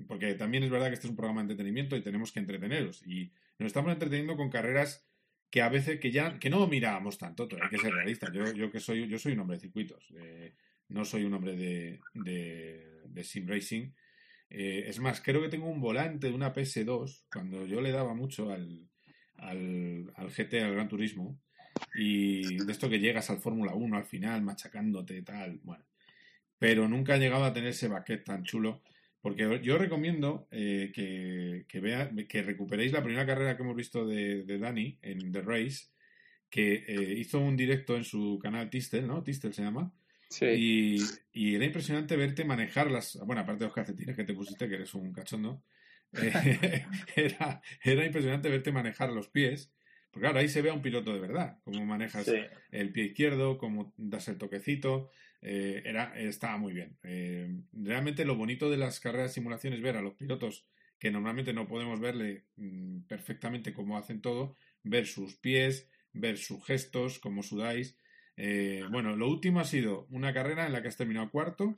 porque 0.07 0.33
también 0.35 0.63
es 0.63 0.69
verdad 0.69 0.87
que 0.87 0.95
este 0.95 1.07
es 1.07 1.11
un 1.11 1.15
programa 1.15 1.41
de 1.41 1.51
entretenimiento 1.51 1.95
y 1.95 2.01
tenemos 2.01 2.31
que 2.31 2.39
entreteneros 2.39 3.01
y 3.05 3.31
nos 3.59 3.67
estamos 3.67 3.93
entreteniendo 3.93 4.35
con 4.35 4.49
carreras 4.49 5.07
que 5.49 5.61
a 5.61 5.69
veces 5.69 5.99
que 5.99 6.11
ya 6.11 6.37
que 6.39 6.49
no 6.49 6.67
mirábamos 6.67 7.17
tanto, 7.17 7.47
hay 7.61 7.69
que 7.69 7.77
ser 7.77 7.93
realistas. 7.93 8.31
Yo, 8.33 8.51
yo 8.53 8.71
que 8.71 8.79
soy 8.79 9.07
yo 9.07 9.17
soy 9.17 9.33
un 9.33 9.39
hombre 9.39 9.57
de 9.57 9.61
circuitos, 9.61 10.05
eh, 10.17 10.53
no 10.89 11.05
soy 11.05 11.23
un 11.23 11.33
hombre 11.33 11.55
de, 11.55 12.01
de, 12.13 13.01
de 13.07 13.23
sim 13.23 13.47
racing. 13.47 13.91
Eh, 14.49 14.85
es 14.87 14.99
más, 14.99 15.21
creo 15.21 15.41
que 15.41 15.49
tengo 15.49 15.67
un 15.67 15.81
volante 15.81 16.27
de 16.27 16.33
una 16.33 16.53
PS2 16.53 17.25
cuando 17.31 17.65
yo 17.65 17.81
le 17.81 17.91
daba 17.91 18.13
mucho 18.13 18.51
al, 18.51 18.87
al, 19.37 20.11
GT, 20.29 20.61
al 20.61 20.73
Gran 20.73 20.87
Turismo, 20.87 21.39
y 21.95 22.63
de 22.63 22.71
esto 22.71 22.89
que 22.89 22.99
llegas 22.99 23.29
al 23.29 23.39
Fórmula 23.39 23.73
1 23.73 23.97
al 23.97 24.05
final 24.05 24.41
machacándote 24.41 25.21
tal, 25.23 25.59
bueno. 25.63 25.85
Pero 26.57 26.87
nunca 26.87 27.15
he 27.15 27.19
llegado 27.19 27.43
a 27.43 27.53
tener 27.53 27.69
ese 27.69 27.89
baquet 27.89 28.23
tan 28.23 28.43
chulo. 28.43 28.81
Porque 29.25 29.59
yo 29.63 29.79
recomiendo 29.79 30.47
eh, 30.51 30.91
que, 30.93 31.65
que, 31.67 31.79
vea, 31.79 32.11
que 32.29 32.43
recuperéis 32.43 32.91
la 32.91 33.01
primera 33.01 33.25
carrera 33.25 33.57
que 33.57 33.63
hemos 33.63 33.75
visto 33.75 34.05
de, 34.05 34.43
de 34.43 34.59
Dani 34.59 34.99
en 35.01 35.31
The 35.31 35.41
Race, 35.41 35.87
que 36.47 36.85
eh, 36.87 37.15
hizo 37.17 37.39
un 37.39 37.57
directo 37.57 37.95
en 37.95 38.03
su 38.03 38.37
canal 38.39 38.69
Tistel, 38.69 39.07
¿no? 39.07 39.23
Tistel 39.23 39.51
se 39.55 39.63
llama. 39.63 39.91
Sí. 40.29 40.45
Y, 40.45 40.97
y 41.33 41.55
era 41.55 41.65
impresionante 41.65 42.15
verte 42.15 42.45
manejar 42.45 42.91
las. 42.91 43.17
Bueno, 43.25 43.41
aparte 43.41 43.61
de 43.63 43.65
los 43.65 43.73
calcetines 43.73 44.15
que 44.15 44.25
te 44.25 44.35
pusiste, 44.35 44.69
que 44.69 44.75
eres 44.75 44.93
un 44.93 45.11
cachondo. 45.11 45.63
eh, 46.21 46.85
era, 47.15 47.61
era 47.83 48.05
impresionante 48.05 48.47
verte 48.49 48.71
manejar 48.71 49.11
los 49.11 49.27
pies. 49.29 49.73
Porque 50.11 50.25
claro, 50.27 50.37
ahí 50.37 50.49
se 50.49 50.61
ve 50.61 50.69
a 50.69 50.73
un 50.73 50.83
piloto 50.83 51.11
de 51.15 51.19
verdad, 51.19 51.57
cómo 51.63 51.83
manejas 51.83 52.25
Sí. 52.25 52.37
el 52.69 52.91
pie 52.91 53.05
izquierdo, 53.05 53.57
cómo 53.57 53.91
das 53.97 54.27
el 54.27 54.37
toquecito. 54.37 55.09
Eh, 55.47 55.83
era, 55.85 56.17
estaba 56.19 56.57
muy 56.57 56.73
bien. 56.73 56.97
Eh, 57.03 57.47
realmente 57.71 58.25
lo 58.25 58.35
bonito 58.35 58.71
de 58.71 58.77
las 58.77 58.99
carreras 58.99 59.29
de 59.29 59.35
simulación 59.35 59.73
es 59.73 59.81
ver 59.81 59.95
a 59.95 60.01
los 60.01 60.15
pilotos 60.15 60.65
que 60.97 61.11
normalmente 61.11 61.53
no 61.53 61.67
podemos 61.67 61.99
verle 61.99 62.45
mm, 62.55 63.01
perfectamente 63.01 63.71
cómo 63.71 63.95
hacen 63.95 64.21
todo, 64.21 64.55
ver 64.81 65.05
sus 65.05 65.35
pies, 65.35 65.87
ver 66.13 66.37
sus 66.39 66.65
gestos, 66.65 67.19
cómo 67.19 67.43
sudáis. 67.43 67.95
Eh, 68.37 68.83
bueno, 68.89 69.15
lo 69.15 69.29
último 69.29 69.59
ha 69.59 69.65
sido 69.65 70.07
una 70.09 70.33
carrera 70.33 70.65
en 70.65 70.73
la 70.73 70.81
que 70.81 70.87
has 70.87 70.97
terminado 70.97 71.29
cuarto 71.29 71.77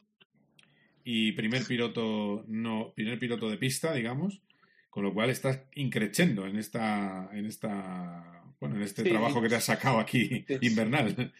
y 1.03 1.33
primer 1.33 1.65
piloto 1.65 2.45
no 2.47 2.93
primer 2.95 3.19
piloto 3.19 3.49
de 3.49 3.57
pista, 3.57 3.93
digamos, 3.93 4.41
con 4.89 5.03
lo 5.03 5.13
cual 5.13 5.29
estás 5.29 5.63
increchendo 5.75 6.47
en 6.47 6.57
esta 6.57 7.29
en 7.33 7.45
esta 7.45 8.43
bueno, 8.61 8.77
en 8.77 8.83
este 8.83 9.03
Sí. 9.03 9.09
trabajo 9.09 9.41
que 9.41 9.49
te 9.49 9.55
has 9.55 9.65
sacado 9.65 9.99
aquí 9.99 10.45
invernal. 10.61 11.33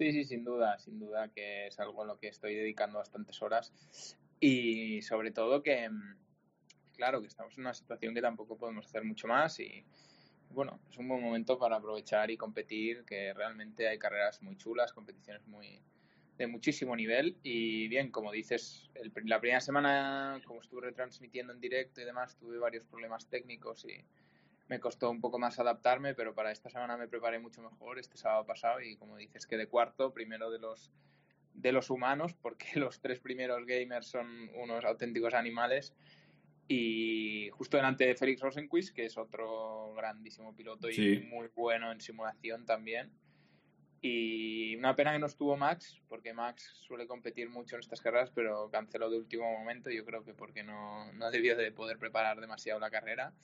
Sí, 0.00 0.12
sí, 0.12 0.24
sin 0.24 0.44
duda, 0.44 0.78
sin 0.78 0.98
duda 0.98 1.28
que 1.28 1.66
es 1.66 1.78
algo 1.78 2.00
en 2.00 2.08
lo 2.08 2.18
que 2.18 2.28
estoy 2.28 2.54
dedicando 2.54 3.00
bastantes 3.00 3.42
horas. 3.42 3.70
Y 4.40 5.02
sobre 5.02 5.30
todo 5.30 5.62
que, 5.62 5.90
mm, 5.90 6.16
claro, 6.96 7.20
que 7.20 7.26
estamos 7.26 7.52
en 7.58 7.64
una 7.64 7.74
situación 7.74 8.14
que 8.14 8.22
tampoco 8.22 8.56
podemos 8.56 8.86
hacer 8.86 9.04
mucho 9.04 9.28
más 9.28 9.60
y 9.60 9.84
bueno, 10.48 10.80
es 10.90 10.96
un 10.96 11.06
buen 11.06 11.22
momento 11.22 11.58
para 11.58 11.76
aprovechar 11.76 12.30
y 12.30 12.38
competir, 12.38 13.04
que 13.04 13.34
realmente 13.34 13.88
hay 13.88 13.98
carreras 13.98 14.40
muy 14.42 14.56
chulas, 14.56 14.94
competiciones 14.94 15.46
muy 15.46 15.82
de 16.38 16.46
muchísimo 16.46 16.96
nivel. 16.96 17.36
Y 17.42 17.86
bien, 17.88 18.10
como 18.10 18.32
dices, 18.32 18.90
el- 18.94 19.12
la 19.26 19.38
primera 19.38 19.60
semana, 19.60 20.40
como 20.46 20.62
estuve 20.62 20.80
retransmitiendo 20.80 21.52
en 21.52 21.60
directo 21.60 22.00
y 22.00 22.04
demás, 22.06 22.38
tuve 22.38 22.56
varios 22.58 22.86
problemas 22.86 23.28
técnicos 23.28 23.84
y 23.84 24.02
me 24.70 24.78
costó 24.78 25.10
un 25.10 25.20
poco 25.20 25.40
más 25.40 25.58
adaptarme, 25.58 26.14
pero 26.14 26.32
para 26.32 26.52
esta 26.52 26.70
semana 26.70 26.96
me 26.96 27.08
preparé 27.08 27.40
mucho 27.40 27.60
mejor 27.60 27.98
este 27.98 28.16
sábado 28.16 28.46
pasado 28.46 28.80
y 28.80 28.96
como 28.96 29.16
dices 29.16 29.44
que 29.48 29.56
de 29.56 29.66
cuarto, 29.66 30.14
primero 30.14 30.48
de 30.50 30.60
los 30.60 30.92
de 31.54 31.72
los 31.72 31.90
humanos, 31.90 32.34
porque 32.34 32.68
los 32.78 33.00
tres 33.00 33.18
primeros 33.18 33.66
gamers 33.66 34.06
son 34.06 34.48
unos 34.54 34.84
auténticos 34.84 35.34
animales 35.34 35.92
y 36.68 37.50
justo 37.50 37.78
delante 37.78 38.06
de 38.06 38.14
Félix 38.14 38.42
Rosenquist, 38.42 38.94
que 38.94 39.06
es 39.06 39.18
otro 39.18 39.92
grandísimo 39.96 40.54
piloto 40.54 40.88
y 40.88 40.94
Sí. 40.94 41.18
muy 41.28 41.48
bueno 41.56 41.90
en 41.90 42.00
simulación 42.00 42.64
también. 42.64 43.10
Y 44.00 44.76
una 44.76 44.94
pena 44.94 45.12
que 45.12 45.18
no 45.18 45.26
estuvo 45.26 45.56
Max, 45.56 46.00
porque 46.08 46.32
Max 46.32 46.62
suele 46.86 47.08
competir 47.08 47.50
mucho 47.50 47.74
en 47.74 47.80
estas 47.80 48.00
carreras, 48.00 48.30
pero 48.30 48.70
canceló 48.70 49.10
de 49.10 49.18
último 49.18 49.50
momento, 49.50 49.90
yo 49.90 50.04
creo 50.04 50.24
que 50.24 50.32
porque 50.32 50.62
no, 50.62 51.12
no 51.12 51.30
debió 51.32 51.56
de 51.56 51.72
poder 51.72 51.98
preparar 51.98 52.40
demasiado 52.40 52.78
la 52.78 52.88
carrera. 52.88 53.34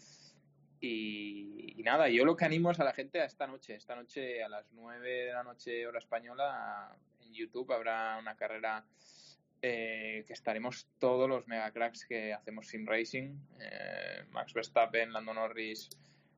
Y, 0.81 1.75
y 1.77 1.83
nada, 1.83 2.09
yo 2.09 2.25
lo 2.25 2.37
que 2.37 2.45
animo 2.45 2.71
es 2.71 2.81
a 2.81 2.85
la 2.85 2.93
gente 2.93 3.21
a 3.21 3.25
esta 3.25 3.47
noche. 3.47 3.75
Esta 3.75 3.97
noche 3.97 4.43
a 4.43 4.49
las 4.49 4.71
9 4.73 5.27
de 5.27 5.33
la 5.33 5.43
noche 5.43 5.87
hora 5.87 5.99
española 5.99 6.97
en 7.21 7.33
YouTube 7.33 7.73
habrá 7.73 8.19
una 8.19 8.37
carrera 8.37 8.85
eh, 9.62 10.25
que 10.27 10.33
estaremos 10.33 10.87
todos 10.99 11.29
los 11.29 11.49
mega 11.49 11.71
cracks 11.73 12.05
que 12.07 12.33
hacemos 12.33 12.69
sim 12.69 12.87
racing. 12.87 13.37
Eh, 13.59 14.25
Max 14.31 14.53
Verstappen, 14.53 15.12
Lando 15.12 15.33
Norris, 15.33 15.89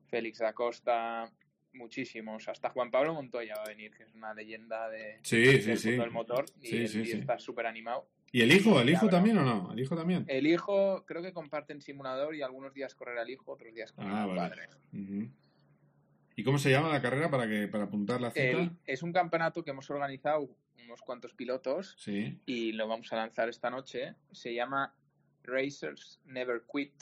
Félix 0.07 0.39
da 0.39 0.53
Costa, 0.53 1.29
muchísimos. 1.73 2.47
Hasta 2.47 2.69
Juan 2.69 2.89
Pablo 2.89 3.13
Montoya 3.13 3.55
va 3.57 3.63
a 3.63 3.69
venir, 3.69 3.95
que 3.95 4.03
es 4.03 4.13
una 4.13 4.33
leyenda 4.33 4.89
de, 4.89 5.19
Sí, 5.21 5.43
del 5.43 5.61
sí, 5.61 5.77
sí. 5.77 5.87
mundo 5.89 6.03
del 6.03 6.11
motor 6.11 6.45
y, 6.61 6.77
él 6.77 6.87
sí. 6.89 7.11
está 7.11 7.37
súper 7.37 7.65
animado. 7.67 8.07
¿Y 8.31 8.41
el 8.41 8.51
hijo? 8.51 8.79
¿El 8.79 8.89
hijo 8.89 9.09
también 9.09 9.37
o 9.39 9.43
no? 9.43 9.71
¿El 9.73 9.79
hijo 9.79 9.95
también? 9.95 10.25
El 10.27 10.45
hijo, 10.47 11.03
creo 11.05 11.21
que 11.21 11.33
comparten 11.33 11.81
simulador 11.81 12.35
y 12.35 12.41
algunos 12.41 12.73
días 12.73 12.93
correrá 12.95 13.23
el 13.23 13.29
hijo, 13.31 13.51
otros 13.51 13.73
días 13.73 13.91
correrá 13.91 14.23
Ah, 14.23 14.25
vale. 14.27 14.39
padre. 14.39 14.69
¿Y 16.35 16.43
cómo 16.43 16.57
se 16.57 16.71
llama 16.71 16.89
la 16.89 17.01
carrera 17.01 17.29
para 17.29 17.47
que 17.47 17.67
para 17.67 17.85
apuntar 17.85 18.21
la 18.21 18.31
cita? 18.31 18.43
El- 18.43 18.71
es 18.85 19.03
un 19.03 19.11
campeonato 19.11 19.63
que 19.63 19.71
hemos 19.71 19.89
organizado 19.89 20.49
unos 20.85 21.01
cuantos 21.01 21.33
pilotos 21.33 21.95
Sí. 21.97 22.39
y 22.45 22.71
lo 22.71 22.87
vamos 22.87 23.11
a 23.11 23.17
lanzar 23.17 23.49
esta 23.49 23.69
noche. 23.69 24.15
Se 24.31 24.53
llama 24.53 24.95
Racers 25.43 26.21
Never 26.25 26.63
Quit 26.71 26.93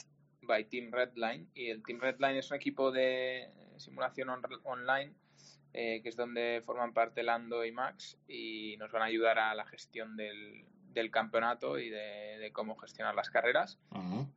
by 0.42 0.64
Team 0.68 0.90
Redline 0.90 1.48
y 1.54 1.66
el 1.70 1.82
Team 1.82 2.00
Redline 2.00 2.38
es 2.38 2.50
un 2.50 2.56
equipo 2.56 2.90
de 2.90 3.48
simulación 3.76 4.30
on- 4.30 4.42
online 4.64 5.12
eh, 5.74 6.00
que 6.02 6.08
es 6.08 6.16
donde 6.16 6.62
forman 6.64 6.92
parte 6.94 7.22
Lando 7.22 7.64
y 7.64 7.70
Max 7.70 8.18
y 8.26 8.76
nos 8.78 8.90
van 8.90 9.02
a 9.02 9.04
ayudar 9.04 9.38
a 9.38 9.54
la 9.54 9.66
gestión 9.66 10.16
del, 10.16 10.64
del 10.92 11.10
campeonato 11.10 11.78
y 11.78 11.90
de, 11.90 12.38
de 12.38 12.52
cómo 12.52 12.76
gestionar 12.76 13.14
las 13.14 13.30
carreras 13.30 13.78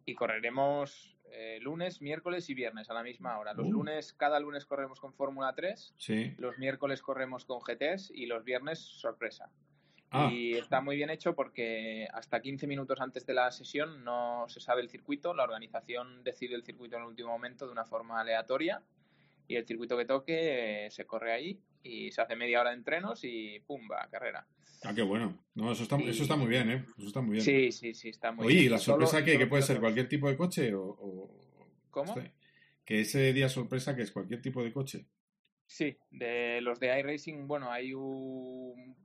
y 0.06 0.14
correremos 0.16 1.18
eh, 1.34 1.60
lunes, 1.62 2.02
miércoles 2.02 2.50
y 2.50 2.54
viernes 2.54 2.90
a 2.90 2.94
la 2.94 3.04
misma 3.04 3.38
hora. 3.40 3.54
Los 3.54 3.68
Uh. 3.68 3.72
lunes, 3.72 4.14
cada 4.14 4.40
lunes 4.40 4.66
corremos 4.66 5.00
con 5.00 5.14
Fórmula 5.14 5.54
3 5.56 5.94
Sí. 5.98 6.34
los 6.38 6.58
miércoles 6.58 7.02
corremos 7.02 7.46
con 7.46 7.60
GTs 7.60 8.12
y 8.14 8.26
los 8.26 8.44
viernes 8.44 8.80
sorpresa. 8.80 9.50
Ah. 10.14 10.30
Y 10.30 10.56
está 10.58 10.82
muy 10.82 10.98
bien 10.98 11.10
hecho 11.10 11.34
porque 11.36 12.06
hasta 12.12 12.42
15 12.42 12.68
minutos 12.68 13.00
antes 13.00 13.26
de 13.26 13.34
la 13.34 13.50
sesión 13.52 14.04
no 14.04 14.44
se 14.50 14.60
sabe 14.60 14.82
el 14.82 14.90
circuito, 14.90 15.34
la 15.34 15.44
organización 15.46 16.22
decide 16.26 16.56
el 16.56 16.64
circuito 16.66 16.98
en 16.98 17.04
el 17.04 17.08
último 17.08 17.30
momento 17.30 17.66
de 17.66 17.72
una 17.72 17.86
forma 17.86 18.20
aleatoria 18.20 18.82
y 19.52 19.56
el 19.58 19.66
circuito 19.68 19.98
que 19.98 20.06
toque 20.06 20.86
eh, 20.86 20.92
se 20.92 21.06
corre 21.06 21.34
ahí 21.34 21.60
y 21.84 22.12
se 22.12 22.22
hace 22.22 22.36
media 22.36 22.62
hora 22.62 22.70
de 22.70 22.78
entrenos 22.78 23.24
y 23.24 23.60
¡pumba! 23.68 24.08
carrera. 24.10 24.48
Ah, 24.84 24.94
qué 24.96 25.02
bueno. 25.02 25.38
No, 25.56 25.72
eso 25.72 25.84
está, 25.84 25.98
eso 25.98 26.24
está 26.24 26.36
muy 26.36 26.48
bien, 26.48 26.72
¿eh? 26.72 26.86
Eso 26.98 27.08
está 27.08 27.22
muy 27.22 27.34
bien. 27.34 27.44
Sí, 27.46 27.72
sí, 27.72 27.94
sí, 27.94 28.10
está 28.10 28.32
muy 28.32 28.46
Oye, 28.48 28.56
bien. 28.56 28.66
¿y 28.68 28.70
la 28.70 28.78
sorpresa 28.80 29.24
qué? 29.24 29.32
solo 29.34 29.40
¿Que 29.40 29.48
puede 29.48 29.62
ser 29.64 29.80
cualquier 29.80 30.08
tipo 30.08 30.30
de 30.30 30.38
coche 30.38 30.74
o...? 30.74 30.84
o- 30.84 31.38
¿Cómo? 31.92 32.16
Este, 32.18 32.34
Que 32.86 33.02
ese 33.02 33.34
día 33.34 33.50
sorpresa 33.50 33.96
que 33.96 34.04
es 34.04 34.12
cualquier 34.12 34.42
tipo 34.42 34.64
de 34.64 34.72
coche. 34.72 35.06
Sí, 35.68 35.98
de 36.10 36.62
los 36.62 36.80
de 36.80 36.98
iRacing, 37.00 37.48
bueno, 37.48 37.70
hay 37.72 37.94
un- 37.94 38.96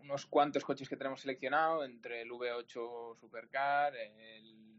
unos 0.00 0.26
cuantos 0.26 0.64
coches 0.64 0.88
que 0.88 0.96
tenemos 0.96 1.20
seleccionado 1.20 1.84
entre 1.84 2.22
el 2.22 2.30
V8 2.30 3.16
Supercar, 3.18 3.94
el 3.96 4.69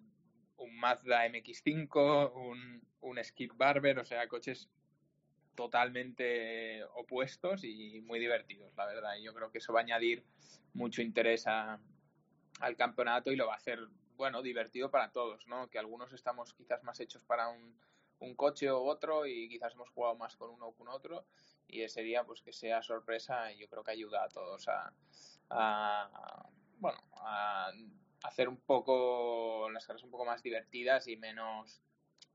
un 0.62 0.78
Mazda 0.80 1.26
MX5, 1.26 2.32
un, 2.36 2.82
un 3.02 3.24
Skip 3.24 3.54
Barber, 3.56 4.00
o 4.00 4.06
sea, 4.06 4.28
coches 4.28 4.70
totalmente 5.56 6.84
opuestos 6.96 7.64
y 7.64 8.02
muy 8.02 8.20
divertidos, 8.20 8.76
la 8.76 8.86
verdad. 8.86 9.16
Y 9.18 9.24
yo 9.24 9.34
creo 9.34 9.52
que 9.52 9.58
eso 9.60 9.74
va 9.74 9.82
a 9.82 9.84
añadir 9.84 10.24
mucho 10.74 11.02
interés 11.02 11.46
al 11.48 12.76
campeonato 12.78 13.32
y 13.32 13.36
lo 13.36 13.48
va 13.48 13.54
a 13.54 13.58
hacer, 13.58 13.80
bueno, 14.16 14.42
divertido 14.42 14.90
para 14.92 15.12
todos, 15.12 15.48
¿no? 15.48 15.70
Que 15.70 15.80
algunos 15.80 16.14
estamos 16.14 16.54
quizás 16.54 16.84
más 16.84 17.00
hechos 17.00 17.24
para 17.26 17.50
un, 17.50 17.80
un 18.20 18.36
coche 18.36 18.70
o 18.70 18.82
otro 18.84 19.26
y 19.26 19.50
quizás 19.50 19.74
hemos 19.74 19.90
jugado 19.90 20.16
más 20.16 20.36
con 20.38 20.52
uno 20.52 20.68
o 20.68 20.76
con 20.76 20.88
otro 20.88 21.26
y 21.68 21.82
ese 21.82 22.02
día 22.02 22.24
pues 22.24 22.42
que 22.42 22.54
sea 22.54 22.82
sorpresa 22.84 23.52
y 23.52 23.58
yo 23.60 23.68
creo 23.70 23.84
que 23.84 23.92
ayuda 23.92 24.24
a 24.24 24.30
todos 24.30 24.68
a, 24.68 24.94
a- 25.50 26.50
bueno, 26.80 27.00
a 27.14 27.72
hacer 28.24 28.50
un 28.50 28.58
poco 28.58 29.70
las 29.72 29.86
carreras 29.86 30.04
un 30.04 30.12
poco 30.12 30.26
más 30.26 30.44
divertidas 30.44 31.08
y 31.08 31.18
menos 31.18 31.82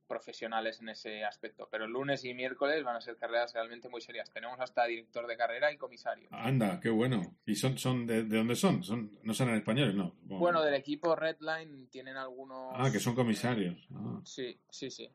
profesionales 0.06 0.80
en 0.80 0.88
ese 0.88 1.24
aspecto. 1.24 1.68
Pero 1.70 1.84
el 1.84 1.90
lunes 1.90 2.24
y 2.24 2.32
miércoles 2.32 2.84
van 2.84 2.96
a 2.96 3.00
ser 3.00 3.16
carreras 3.16 3.52
realmente 3.54 3.88
muy 3.88 4.00
serias. 4.00 4.32
Tenemos 4.32 4.60
hasta 4.60 4.84
director 4.86 5.26
de 5.26 5.36
carrera 5.36 5.72
y 5.72 5.76
comisario. 5.76 6.28
Anda, 6.30 6.78
qué 6.80 6.90
bueno. 6.90 7.36
¿Y 7.44 7.56
son, 7.56 7.76
son 7.76 8.06
de, 8.06 8.22
de 8.22 8.36
dónde 8.36 8.54
son? 8.54 8.84
son? 8.84 9.18
No 9.24 9.34
son 9.34 9.52
españoles, 9.54 9.94
no. 9.94 10.14
Bueno, 10.22 10.62
del 10.62 10.74
equipo 10.74 11.16
Redline 11.16 11.88
tienen 11.88 12.16
algunos... 12.16 12.72
Ah, 12.76 12.90
que 12.92 13.00
son 13.00 13.16
comisarios. 13.16 13.88
Ah. 13.92 14.20
Sí, 14.24 14.56
sí, 14.70 14.90
sí. 14.90 15.10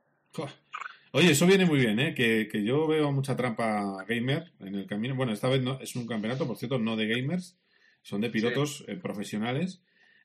Oye, 1.13 1.31
eso 1.31 1.45
viene 1.45 1.65
muy 1.65 1.79
bien, 1.79 1.99
¿eh? 1.99 2.13
Que, 2.13 2.47
que 2.49 2.63
yo 2.63 2.87
veo 2.87 3.11
mucha 3.11 3.35
trampa 3.35 4.03
gamer 4.05 4.51
en 4.59 4.75
el 4.75 4.87
camino. 4.87 5.15
Bueno, 5.15 5.33
esta 5.33 5.49
vez 5.49 5.61
no, 5.61 5.79
es 5.79 5.95
un 5.95 6.07
campeonato, 6.07 6.47
por 6.47 6.57
cierto, 6.57 6.79
no 6.79 6.95
de 6.95 7.07
gamers, 7.07 7.57
son 8.01 8.21
de 8.21 8.29
pilotos 8.29 8.85
eh, 8.87 8.95
profesionales. 8.95 9.81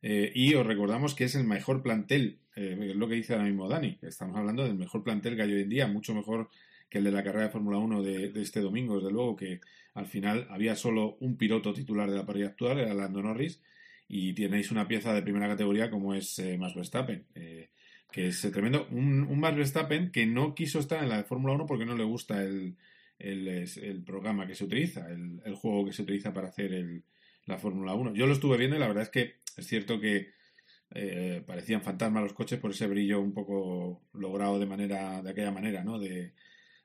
Eh, 0.09 0.31
y 0.37 0.55
os 0.55 0.65
recordamos 0.65 1.17
que 1.17 1.25
es 1.25 1.35
el 1.35 1.43
mejor 1.43 1.83
plantel, 1.83 2.39
eh, 2.55 2.79
es 2.91 2.95
lo 2.95 3.09
que 3.09 3.17
dice 3.17 3.33
ahora 3.33 3.47
mismo 3.47 3.69
Dani, 3.69 3.99
estamos 4.03 4.37
hablando 4.37 4.63
del 4.63 4.77
mejor 4.77 5.03
plantel 5.03 5.35
que 5.35 5.43
hay 5.43 5.53
hoy 5.53 5.63
en 5.63 5.69
día, 5.69 5.89
mucho 5.89 6.15
mejor 6.15 6.49
que 6.89 6.99
el 6.99 7.05
de 7.05 7.11
la 7.11 7.25
carrera 7.25 7.47
de 7.47 7.51
Fórmula 7.51 7.79
1 7.79 8.05
de, 8.05 8.41
este 8.41 8.61
domingo, 8.61 9.01
desde 9.01 9.11
luego, 9.11 9.35
que 9.35 9.61
al 9.95 10.07
final 10.07 10.47
había 10.49 10.77
solo 10.77 11.17
un 11.19 11.37
piloto 11.37 11.73
titular 11.73 12.09
de 12.09 12.19
la 12.19 12.25
parrilla 12.25 12.47
actual, 12.47 12.79
era 12.79 12.95
Lando 12.95 13.21
Norris, 13.21 13.61
y 14.07 14.33
tenéis 14.33 14.71
una 14.71 14.87
pieza 14.87 15.13
de 15.13 15.23
primera 15.23 15.49
categoría 15.49 15.91
como 15.91 16.15
es 16.15 16.39
eh, 16.39 16.57
Max 16.57 16.77
Verstappen, 16.77 17.27
eh, 17.35 17.71
que 18.13 18.29
es 18.29 18.41
tremendo. 18.53 18.87
Un, 18.93 19.25
un 19.25 19.41
Max 19.41 19.57
Verstappen 19.57 20.13
que 20.13 20.25
no 20.25 20.55
quiso 20.55 20.79
estar 20.79 21.03
en 21.03 21.09
la 21.09 21.25
Fórmula 21.25 21.55
1 21.55 21.67
porque 21.67 21.85
no 21.85 21.97
le 21.97 22.05
gusta 22.05 22.45
el, 22.45 22.77
el, 23.19 24.05
programa 24.05 24.47
que 24.47 24.55
se 24.55 24.67
utiliza, 24.67 25.11
el, 25.11 25.41
el 25.45 25.55
juego 25.57 25.85
que 25.85 25.93
se 25.93 26.03
utiliza 26.03 26.33
para 26.33 26.47
hacer 26.47 27.03
la 27.47 27.59
Fórmula 27.59 27.95
1. 27.95 28.15
Yo 28.15 28.29
lo 28.29 28.35
estuve 28.35 28.57
viendo 28.57 28.77
y 28.77 28.79
la 28.79 28.87
verdad 28.87 29.03
es 29.03 29.11
que 29.11 29.46
es 29.57 29.67
cierto 29.67 29.99
que 29.99 30.35
eh, 30.91 31.43
parecían 31.47 31.83
fantasmas 31.83 32.23
los 32.23 32.33
coches 32.33 32.61
por 32.61 32.71
ese 32.71 32.87
brillo 32.87 33.21
un 33.21 33.35
poco 33.35 34.03
logrado 34.13 34.59
de 34.59 34.67
manera 34.67 35.21
de 35.23 35.31
aquella 35.31 35.51
manera, 35.51 35.83
¿no? 35.83 35.99
De, 35.99 36.35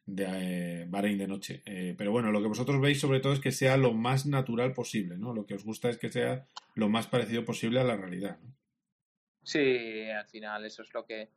eh, 0.08 0.86
Bahrein 0.90 1.18
de 1.18 1.28
noche. 1.28 1.62
Eh, 1.66 1.96
pero 1.98 2.12
bueno, 2.12 2.32
lo 2.32 2.42
que 2.42 2.48
vosotros 2.48 2.82
veis 2.82 3.00
sobre 3.00 3.20
todo 3.20 3.34
es 3.34 3.40
que 3.40 3.52
sea 3.52 3.78
lo 3.78 3.94
más 3.94 4.26
natural 4.26 4.74
posible, 4.74 5.18
¿no? 5.18 5.34
Lo 5.34 5.46
que 5.46 5.54
os 5.54 5.64
gusta 5.64 5.90
es 5.90 5.98
que 5.98 6.10
sea 6.10 6.48
lo 6.76 6.90
más 6.90 7.08
parecido 7.08 7.46
posible 7.46 7.80
a 7.80 7.84
la 7.84 7.96
realidad, 7.96 8.40
¿no? 8.42 8.56
Sí, 9.44 10.10
al 10.10 10.28
final 10.28 10.66
eso 10.66 10.82
es 10.82 10.94
lo 10.94 11.06
que 11.06 11.30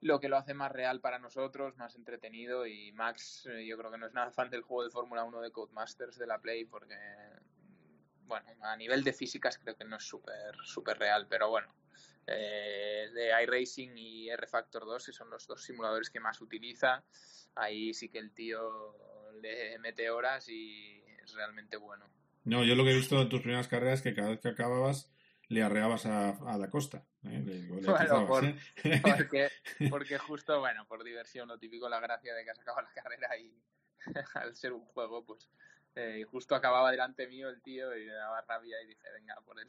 lo 0.00 0.20
que 0.20 0.28
lo 0.28 0.36
hace 0.36 0.52
más 0.52 0.70
real 0.70 1.00
para 1.00 1.18
nosotros, 1.18 1.76
más 1.78 1.94
entretenido 1.96 2.66
y 2.66 2.92
Max 2.92 3.48
yo 3.66 3.78
creo 3.78 3.90
que 3.90 3.96
no 3.96 4.06
es 4.06 4.12
nada 4.12 4.30
fan 4.30 4.50
del 4.50 4.60
juego 4.60 4.84
de 4.84 4.90
Fórmula 4.90 5.24
1 5.24 5.40
de 5.40 5.50
Codemasters 5.50 6.18
de 6.18 6.26
la 6.26 6.42
Play 6.42 6.66
porque 6.66 6.94
bueno, 8.26 8.46
a 8.62 8.76
nivel 8.76 9.02
de 9.04 9.12
físicas 9.12 9.58
creo 9.58 9.76
que 9.76 9.84
no 9.84 9.96
es 9.96 10.04
súper 10.04 10.54
súper 10.64 10.98
real, 10.98 11.26
pero 11.28 11.50
bueno, 11.50 11.74
eh, 12.26 13.08
de 13.12 13.42
iRacing 13.42 13.96
y 13.96 14.30
R 14.30 14.46
Factor 14.46 14.84
2, 14.84 15.06
que 15.06 15.12
son 15.12 15.30
los 15.30 15.46
dos 15.46 15.62
simuladores 15.62 16.10
que 16.10 16.20
más 16.20 16.40
utiliza, 16.40 17.04
ahí 17.54 17.92
sí 17.94 18.08
que 18.08 18.18
el 18.18 18.32
tío 18.32 18.96
le 19.40 19.78
mete 19.78 20.10
horas 20.10 20.48
y 20.48 21.02
es 21.22 21.34
realmente 21.34 21.76
bueno. 21.76 22.08
No, 22.44 22.62
yo 22.64 22.74
lo 22.74 22.84
que 22.84 22.90
he 22.90 22.96
visto 22.96 23.20
en 23.20 23.28
tus 23.28 23.40
primeras 23.40 23.68
carreras 23.68 23.98
es 24.00 24.02
que 24.02 24.14
cada 24.14 24.28
vez 24.30 24.40
que 24.40 24.48
acababas 24.48 25.10
le 25.48 25.62
arreabas 25.62 26.06
a, 26.06 26.30
a 26.50 26.58
Da 26.58 26.70
Costa. 26.70 27.04
¿eh? 27.24 27.42
Le, 27.44 27.62
le 27.62 27.66
Bueno, 27.90 28.26
por- 28.26 28.44
¿eh? 28.44 28.56
porque, 29.02 29.50
porque 29.90 30.18
justo, 30.18 30.60
bueno, 30.60 30.86
por 30.86 31.04
diversión, 31.04 31.48
lo 31.48 31.58
típico, 31.58 31.88
la 31.88 32.00
gracia 32.00 32.34
de 32.34 32.44
que 32.44 32.50
has 32.50 32.58
acabado 32.60 32.86
la 32.86 33.02
carrera 33.02 33.36
y 33.36 33.52
al 34.34 34.54
ser 34.56 34.72
un 34.72 34.84
juego, 34.86 35.24
pues 35.24 35.48
eh, 35.96 36.18
y 36.20 36.22
justo 36.24 36.54
acababa 36.54 36.90
delante 36.90 37.26
mío 37.26 37.48
el 37.48 37.62
tío 37.62 37.96
y 37.96 38.06
me 38.06 38.12
daba 38.12 38.40
rabia 38.42 38.80
y 38.82 38.86
dije, 38.86 39.08
venga, 39.12 39.36
por 39.44 39.58
él. 39.60 39.68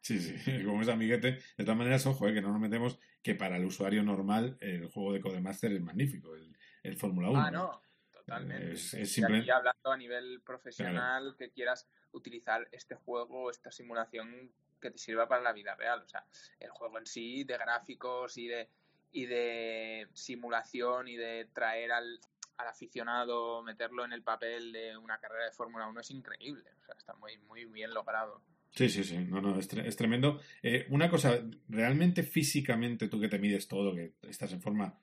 Sí, 0.00 0.18
sí, 0.20 0.34
como 0.64 0.82
es 0.82 0.88
amiguete. 0.88 1.38
De 1.56 1.64
todas 1.64 1.76
maneras, 1.78 2.06
ojo, 2.06 2.28
eh, 2.28 2.34
que 2.34 2.42
no 2.42 2.52
nos 2.52 2.60
metemos 2.60 2.98
que 3.22 3.34
para 3.34 3.56
el 3.56 3.64
usuario 3.64 4.02
normal 4.02 4.56
el 4.60 4.86
juego 4.88 5.12
de 5.12 5.20
Codemaster 5.20 5.72
es 5.72 5.80
magnífico, 5.80 6.34
el, 6.34 6.54
el 6.82 6.96
Fórmula 6.96 7.30
1. 7.30 7.40
Ah, 7.40 7.50
no, 7.50 7.82
totalmente. 8.12 8.72
Es, 8.72 8.94
es 8.94 9.00
Y 9.10 9.22
simple- 9.22 9.38
aquí 9.40 9.50
hablando 9.50 9.90
a 9.92 9.96
nivel 9.96 10.42
profesional, 10.42 11.34
que 11.38 11.50
quieras 11.50 11.88
utilizar 12.12 12.68
este 12.70 12.94
juego, 12.94 13.50
esta 13.50 13.72
simulación 13.72 14.52
que 14.80 14.90
te 14.90 14.98
sirva 14.98 15.26
para 15.26 15.42
la 15.42 15.52
vida 15.52 15.74
real. 15.74 16.02
O 16.02 16.08
sea, 16.08 16.26
el 16.60 16.68
juego 16.70 16.98
en 16.98 17.06
sí, 17.06 17.44
de 17.44 17.56
gráficos 17.56 18.36
y 18.36 18.46
de, 18.48 18.68
y 19.10 19.24
de 19.24 20.06
simulación 20.12 21.08
y 21.08 21.16
de 21.16 21.48
traer 21.54 21.92
al, 21.92 22.20
al 22.56 22.68
aficionado, 22.68 23.62
meterlo 23.62 24.04
en 24.04 24.12
el 24.12 24.22
papel 24.22 24.72
de 24.72 24.96
una 24.96 25.18
carrera 25.18 25.46
de 25.46 25.52
Fórmula 25.52 25.86
1 25.88 26.00
es 26.00 26.10
increíble. 26.10 26.64
O 26.80 26.84
sea, 26.84 26.94
está 26.96 27.14
muy, 27.14 27.36
muy 27.38 27.64
bien 27.64 27.92
logrado. 27.92 28.42
Sí, 28.70 28.88
sí, 28.88 29.04
sí, 29.04 29.18
no, 29.18 29.40
no, 29.40 29.58
es, 29.58 29.70
tre- 29.72 29.84
es 29.86 29.96
tremendo. 29.96 30.40
Eh, 30.62 30.86
una 30.90 31.08
cosa, 31.08 31.40
realmente 31.68 32.22
físicamente 32.22 33.08
tú 33.08 33.20
que 33.20 33.28
te 33.28 33.38
mides 33.38 33.68
todo, 33.68 33.94
que 33.94 34.14
estás 34.22 34.52
en 34.52 34.60
forma, 34.60 34.98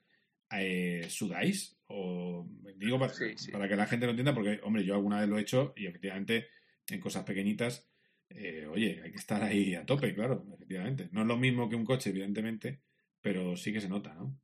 eh, 0.50 1.06
¿sudáis? 1.08 1.78
O 1.86 2.46
digo 2.76 2.98
para, 2.98 3.12
para 3.52 3.68
que 3.68 3.76
la 3.76 3.86
gente 3.86 4.06
lo 4.06 4.10
entienda, 4.10 4.34
porque, 4.34 4.60
hombre, 4.62 4.84
yo 4.84 4.94
alguna 4.94 5.20
vez 5.20 5.28
lo 5.28 5.38
he 5.38 5.42
hecho 5.42 5.72
y 5.76 5.86
efectivamente 5.86 6.48
en 6.88 7.00
cosas 7.00 7.24
pequeñitas, 7.24 7.88
eh, 8.28 8.66
oye, 8.66 9.00
hay 9.02 9.10
que 9.10 9.18
estar 9.18 9.42
ahí 9.42 9.74
a 9.74 9.86
tope, 9.86 10.14
claro, 10.14 10.44
efectivamente. 10.54 11.08
No 11.12 11.22
es 11.22 11.26
lo 11.26 11.36
mismo 11.38 11.68
que 11.68 11.76
un 11.76 11.84
coche, 11.84 12.10
evidentemente, 12.10 12.82
pero 13.22 13.56
sí 13.56 13.72
que 13.72 13.80
se 13.80 13.88
nota, 13.88 14.14
¿no? 14.14 14.38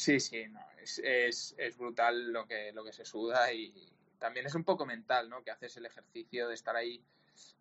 Sí, 0.00 0.18
sí, 0.18 0.46
no, 0.48 0.60
es, 0.82 0.98
es, 1.04 1.54
es 1.58 1.76
brutal 1.76 2.32
lo 2.32 2.46
que, 2.46 2.72
lo 2.72 2.82
que 2.82 2.92
se 2.92 3.04
suda 3.04 3.52
y 3.52 3.70
también 4.18 4.46
es 4.46 4.54
un 4.54 4.64
poco 4.64 4.86
mental, 4.86 5.28
¿no? 5.28 5.44
Que 5.44 5.50
haces 5.50 5.76
el 5.76 5.84
ejercicio 5.84 6.48
de 6.48 6.54
estar 6.54 6.74
ahí 6.74 7.04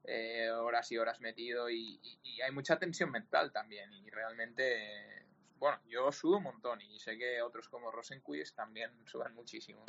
eh, 0.05 0.49
horas 0.49 0.89
y 0.93 0.97
horas 0.97 1.19
metido 1.19 1.69
y, 1.69 1.99
y- 2.01 2.19
y 2.23 2.41
hay 2.41 2.51
mucha 2.53 2.79
tensión 2.79 3.11
mental 3.11 3.51
también 3.51 3.91
y 3.93 4.09
realmente, 4.09 5.25
bueno, 5.57 5.81
yo 5.89 6.09
sudo 6.13 6.37
un 6.37 6.43
montón 6.43 6.79
y 6.79 6.97
sé 6.99 7.17
que 7.17 7.41
otros 7.41 7.67
como 7.67 7.91
Rosenquist 7.91 8.55
también 8.55 8.89
sudan 9.05 9.33
muchísimo. 9.35 9.83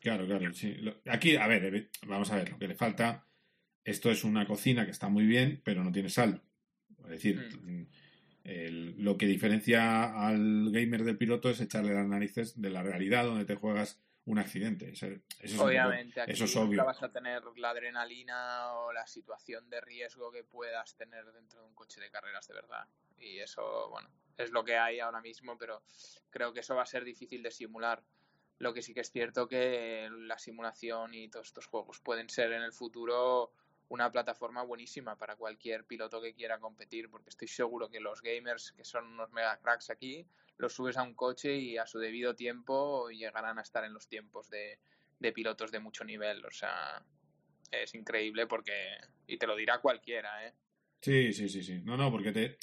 Claro, 0.00 0.26
claro, 0.26 0.52
sí. 0.54 0.76
Aquí, 1.06 1.36
a 1.36 1.46
ver, 1.46 1.72
eh, 1.72 1.90
vamos 2.08 2.32
a 2.32 2.36
ver, 2.36 2.50
lo 2.50 2.58
que 2.58 2.66
le 2.66 2.74
falta, 2.74 3.24
esto 3.84 4.10
es 4.10 4.24
una 4.24 4.44
cocina 4.44 4.84
que 4.84 4.90
está 4.90 5.08
muy 5.08 5.24
bien, 5.24 5.62
pero 5.64 5.84
no 5.84 5.92
tiene 5.92 6.08
sal. 6.10 6.42
Es 7.04 7.10
decir, 7.10 7.36
Mm. 7.62 7.86
El- 8.46 8.94
lo 9.02 9.16
que 9.18 9.26
diferencia 9.26 10.26
al 10.26 10.70
gamer 10.70 11.04
del 11.04 11.18
piloto 11.18 11.50
es 11.50 11.60
echarle 11.60 11.94
las 11.94 12.06
narices 12.06 12.60
de 12.60 12.70
la 12.70 12.82
realidad 12.82 13.24
donde 13.24 13.44
te 13.44 13.56
juegas 13.56 14.00
un 14.24 14.38
accidente. 14.38 14.90
Eso, 14.90 15.06
eso 15.06 15.20
es 15.40 15.52
un 15.52 15.58
poco- 15.58 15.68
Obviamente 15.68 16.20
aquí 16.20 16.32
eso 16.32 16.44
es 16.44 16.56
obvio. 16.56 16.84
vas 16.84 17.02
a 17.02 17.12
tener 17.12 17.42
la 17.56 17.70
adrenalina 17.70 18.72
o 18.74 18.92
la 18.92 19.06
situación 19.06 19.68
de 19.70 19.80
riesgo 19.80 20.32
que 20.32 20.42
puedas 20.42 20.96
tener 20.96 21.24
dentro 21.32 21.60
de 21.60 21.66
un 21.68 21.74
coche 21.74 22.00
de 22.00 22.10
carreras 22.10 22.46
de 22.48 22.54
verdad. 22.54 22.86
Y 23.18 23.38
eso, 23.38 23.88
bueno, 23.90 24.08
es 24.36 24.50
lo 24.50 24.64
que 24.64 24.76
hay 24.76 24.98
ahora 25.00 25.20
mismo, 25.20 25.56
pero 25.56 25.82
creo 26.30 26.52
que 26.52 26.60
eso 26.60 26.74
va 26.74 26.82
a 26.82 26.86
ser 26.86 27.04
difícil 27.04 27.42
de 27.42 27.50
simular. 27.50 28.02
Lo 28.58 28.72
que 28.74 28.82
sí 28.82 28.94
que 28.94 29.00
es 29.00 29.10
cierto 29.12 29.46
que 29.48 30.08
la 30.10 30.38
simulación 30.38 31.14
y 31.14 31.28
todos 31.28 31.46
estos 31.48 31.66
juegos 31.66 32.00
pueden 32.00 32.28
ser 32.28 32.52
en 32.52 32.62
el 32.62 32.72
futuro 32.72 33.52
una 33.88 34.10
plataforma 34.10 34.62
buenísima 34.62 35.16
para 35.16 35.36
cualquier 35.36 35.84
piloto 35.84 36.20
que 36.20 36.34
quiera 36.34 36.58
competir, 36.58 37.08
porque 37.08 37.30
estoy 37.30 37.48
seguro 37.48 37.88
que 37.88 38.00
los 38.00 38.20
gamers, 38.20 38.72
que 38.72 38.84
son 38.84 39.06
unos 39.06 39.30
mega 39.32 39.58
cracks 39.58 39.90
aquí, 39.90 40.26
los 40.58 40.72
subes 40.72 40.96
a 40.96 41.02
un 41.02 41.14
coche 41.14 41.56
y 41.56 41.78
a 41.78 41.86
su 41.86 41.98
debido 41.98 42.34
tiempo 42.34 43.10
llegarán 43.10 43.58
a 43.58 43.62
estar 43.62 43.84
en 43.84 43.92
los 43.92 44.08
tiempos 44.08 44.48
de, 44.50 44.78
de 45.18 45.32
pilotos 45.32 45.70
de 45.70 45.80
mucho 45.80 46.04
nivel. 46.04 46.44
O 46.44 46.50
sea, 46.50 47.04
es 47.70 47.94
increíble 47.94 48.46
porque, 48.46 48.96
y 49.26 49.36
te 49.36 49.46
lo 49.46 49.54
dirá 49.54 49.80
cualquiera, 49.80 50.46
¿eh? 50.46 50.54
Sí, 51.00 51.32
sí, 51.32 51.48
sí, 51.48 51.62
sí. 51.62 51.80
No, 51.82 51.96
no, 51.96 52.10
porque 52.10 52.32
te 52.32 52.58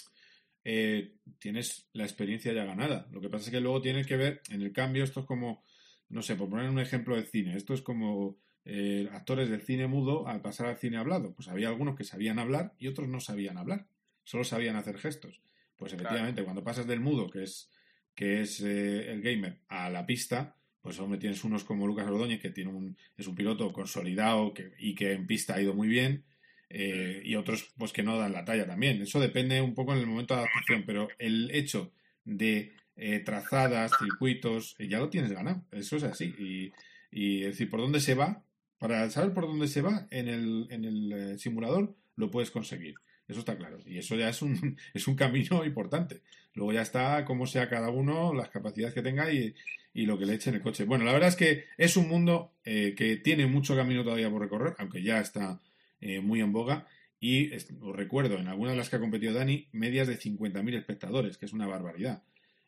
eh, 0.63 1.15
tienes 1.39 1.89
la 1.93 2.03
experiencia 2.03 2.53
ya 2.53 2.65
ganada. 2.65 3.07
Lo 3.11 3.21
que 3.21 3.29
pasa 3.29 3.45
es 3.45 3.51
que 3.51 3.59
luego 3.59 3.81
tienes 3.81 4.07
que 4.07 4.17
ver, 4.17 4.41
en 4.49 4.61
el 4.61 4.73
cambio, 4.73 5.03
esto 5.03 5.21
es 5.21 5.25
como, 5.25 5.63
no 6.09 6.21
sé, 6.21 6.35
por 6.35 6.49
poner 6.49 6.69
un 6.69 6.79
ejemplo 6.79 7.15
de 7.15 7.25
cine, 7.25 7.55
esto 7.55 7.73
es 7.73 7.81
como 7.81 8.37
eh, 8.65 9.09
actores 9.11 9.49
del 9.49 9.61
cine 9.61 9.87
mudo 9.87 10.27
al 10.27 10.41
pasar 10.41 10.67
al 10.67 10.77
cine 10.77 10.97
hablado. 10.97 11.33
Pues 11.33 11.47
había 11.47 11.69
algunos 11.69 11.95
que 11.95 12.03
sabían 12.03 12.39
hablar 12.39 12.73
y 12.77 12.87
otros 12.87 13.07
no 13.07 13.19
sabían 13.19 13.57
hablar, 13.57 13.87
solo 14.23 14.43
sabían 14.43 14.75
hacer 14.75 14.97
gestos. 14.97 15.41
Pues 15.77 15.93
efectivamente, 15.93 16.43
cuando 16.43 16.63
pasas 16.63 16.87
del 16.87 16.99
mudo, 16.99 17.29
que 17.29 17.43
es, 17.43 17.69
que 18.15 18.41
es 18.41 18.61
eh, 18.61 19.11
el 19.11 19.21
gamer, 19.21 19.59
a 19.67 19.89
la 19.89 20.05
pista, 20.05 20.55
pues 20.81 20.99
hombre, 20.99 21.19
tienes 21.19 21.43
unos 21.43 21.63
como 21.63 21.87
Lucas 21.87 22.07
Ordóñez, 22.07 22.41
que 22.41 22.51
tiene 22.51 22.71
un, 22.71 22.97
es 23.17 23.27
un 23.27 23.35
piloto 23.35 23.71
consolidado 23.73 24.53
que, 24.53 24.71
y 24.77 24.95
que 24.95 25.13
en 25.13 25.27
pista 25.27 25.55
ha 25.55 25.61
ido 25.61 25.73
muy 25.73 25.87
bien, 25.87 26.25
eh, 26.69 27.21
y 27.23 27.35
otros 27.35 27.73
pues 27.77 27.93
que 27.93 28.03
no 28.03 28.17
dan 28.17 28.33
la 28.33 28.45
talla 28.45 28.65
también. 28.65 29.01
Eso 29.01 29.19
depende 29.19 29.61
un 29.61 29.75
poco 29.75 29.93
en 29.93 29.99
el 29.99 30.07
momento 30.07 30.33
de 30.33 30.41
adaptación, 30.41 30.83
pero 30.85 31.07
el 31.19 31.51
hecho 31.51 31.91
de 32.25 32.73
eh, 32.95 33.19
trazadas, 33.19 33.91
circuitos, 33.99 34.75
ya 34.79 34.99
lo 34.99 35.09
tienes 35.09 35.31
ganado. 35.31 35.63
Eso 35.71 35.97
es 35.97 36.03
así. 36.03 36.33
Y, 36.37 36.73
y 37.11 37.41
es 37.43 37.51
decir, 37.51 37.69
por 37.69 37.79
dónde 37.79 37.99
se 37.99 38.15
va, 38.15 38.43
para 38.83 39.09
saber 39.09 39.33
por 39.33 39.47
dónde 39.47 39.69
se 39.69 39.81
va 39.81 40.07
en 40.11 40.27
el, 40.27 40.67
en 40.69 40.83
el 40.83 41.13
eh, 41.13 41.37
simulador, 41.37 41.95
lo 42.17 42.29
puedes 42.29 42.51
conseguir. 42.51 42.95
Eso 43.29 43.39
está 43.39 43.55
claro. 43.55 43.79
Y 43.85 43.97
eso 43.97 44.17
ya 44.17 44.27
es 44.27 44.41
un, 44.41 44.77
es 44.93 45.07
un 45.07 45.15
camino 45.15 45.63
importante. 45.63 46.19
Luego 46.53 46.73
ya 46.73 46.81
está 46.81 47.23
cómo 47.23 47.47
sea 47.47 47.69
cada 47.69 47.89
uno, 47.89 48.33
las 48.33 48.49
capacidades 48.49 48.93
que 48.93 49.01
tenga 49.01 49.31
y, 49.31 49.55
y 49.93 50.05
lo 50.05 50.19
que 50.19 50.25
le 50.25 50.33
eche 50.33 50.49
en 50.49 50.57
el 50.57 50.61
coche. 50.61 50.83
Bueno, 50.83 51.05
la 51.05 51.13
verdad 51.13 51.29
es 51.29 51.37
que 51.37 51.63
es 51.77 51.95
un 51.95 52.09
mundo 52.09 52.51
eh, 52.65 52.93
que 52.97 53.15
tiene 53.15 53.47
mucho 53.47 53.73
camino 53.73 54.03
todavía 54.03 54.29
por 54.29 54.41
recorrer, 54.41 54.75
aunque 54.79 55.01
ya 55.01 55.21
está 55.21 55.61
eh, 56.01 56.19
muy 56.19 56.41
en 56.41 56.51
boga. 56.51 56.85
Y 57.21 57.55
os 57.55 57.95
recuerdo, 57.95 58.37
en 58.37 58.49
algunas 58.49 58.73
de 58.73 58.79
las 58.79 58.89
que 58.89 58.97
ha 58.97 58.99
competido 58.99 59.33
Dani, 59.33 59.69
medias 59.71 60.09
de 60.09 60.19
50.000 60.19 60.75
espectadores, 60.75 61.37
que 61.37 61.45
es 61.45 61.53
una 61.53 61.67
barbaridad. 61.67 62.21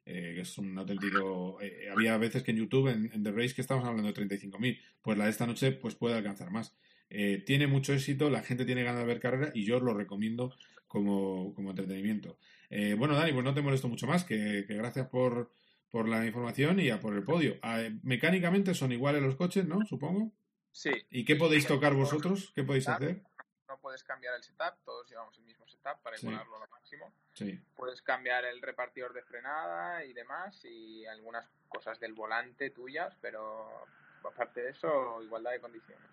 Eh, 0.06 0.34
que 0.36 0.41
es 0.41 0.58
un 0.58 0.78
auténtico... 0.78 1.60
eh, 1.62 1.89
había 1.91 2.18
veces 2.18 2.43
que 2.43 2.51
en 2.51 2.58
YouTube, 2.58 2.88
en, 2.89 3.10
en 3.12 3.24
The 3.24 3.32
Race, 3.32 3.56
que 3.56 3.62
estamos 3.62 3.84
hablando 3.86 4.12
de 4.12 4.28
35.000. 4.28 4.80
Pues 5.01 5.18
la 5.18 5.26
de 5.26 5.32
esta 5.32 5.47
noche 5.47 5.72
pues 5.72 5.95
puede 5.95 6.16
alcanzar 6.16 6.51
más. 6.51 6.76
Eh, 7.10 7.43
tiene 7.45 7.68
mucho 7.68 7.93
éxito, 7.93 8.30
la 8.30 8.41
gente 8.43 8.66
tiene 8.66 8.84
ganas 8.84 9.01
de 9.01 9.08
ver 9.08 9.20
carrera 9.20 9.51
y 9.53 9.64
yo 9.66 9.78
os 9.78 9.84
lo 9.84 9.93
recomiendo 9.93 10.56
como, 10.88 11.53
como 11.53 11.72
entretenimiento. 11.72 12.38
Eh, 12.70 12.93
bueno, 12.95 13.16
Dani, 13.16 13.32
pues 13.32 13.43
no 13.43 13.53
te 13.53 13.62
molesto 13.62 13.88
mucho 13.88 14.08
más, 14.08 14.24
que, 14.24 14.66
que 14.68 14.74
gracias 14.76 15.08
por, 15.08 15.51
por 15.89 16.08
la 16.08 16.26
información 16.26 16.80
y 16.80 16.89
a 16.89 16.99
por 16.99 17.14
el 17.16 17.24
podio. 17.24 17.58
Ah, 17.62 17.82
eh, 17.82 17.95
mecánicamente 18.03 18.74
son 18.74 18.91
iguales 18.91 19.22
los 19.22 19.36
coches, 19.36 19.66
¿no? 19.66 19.86
Supongo. 19.86 20.32
Sí. 20.72 20.91
¿Y 21.10 21.26
qué 21.26 21.36
podéis 21.36 21.68
tocar 21.68 21.93
vosotros? 21.93 22.51
¿Qué 22.56 22.64
podéis 22.64 22.88
hacer? 22.89 23.24
No 23.68 23.80
puedes 23.80 24.03
cambiar 24.03 24.36
el 24.36 24.43
setup, 24.43 24.76
todos 24.84 25.10
llevamos 25.10 25.38
el 25.38 25.45
mismo 25.45 25.66
setup 25.68 26.01
para 26.03 26.18
Sí. 26.18 26.26
igualarlo 26.28 26.60
lo 26.60 26.68
máximo. 26.68 27.14
Sí. 27.36 27.60
Puedes 27.76 28.02
cambiar 28.02 28.46
el 28.46 28.62
repartidor 28.62 29.14
de 29.14 29.22
frenada 29.22 30.04
y 30.06 30.14
demás 30.14 30.64
y 30.66 31.06
algunas 31.06 31.46
cosas 31.68 32.00
del 32.00 32.14
volante 32.14 32.70
tuyas, 32.72 33.14
pero 33.22 33.86
aparte 34.24 34.62
de 34.64 34.70
eso, 34.72 35.22
igualdad 35.22 35.52
de 35.52 35.60
condiciones. 35.60 36.08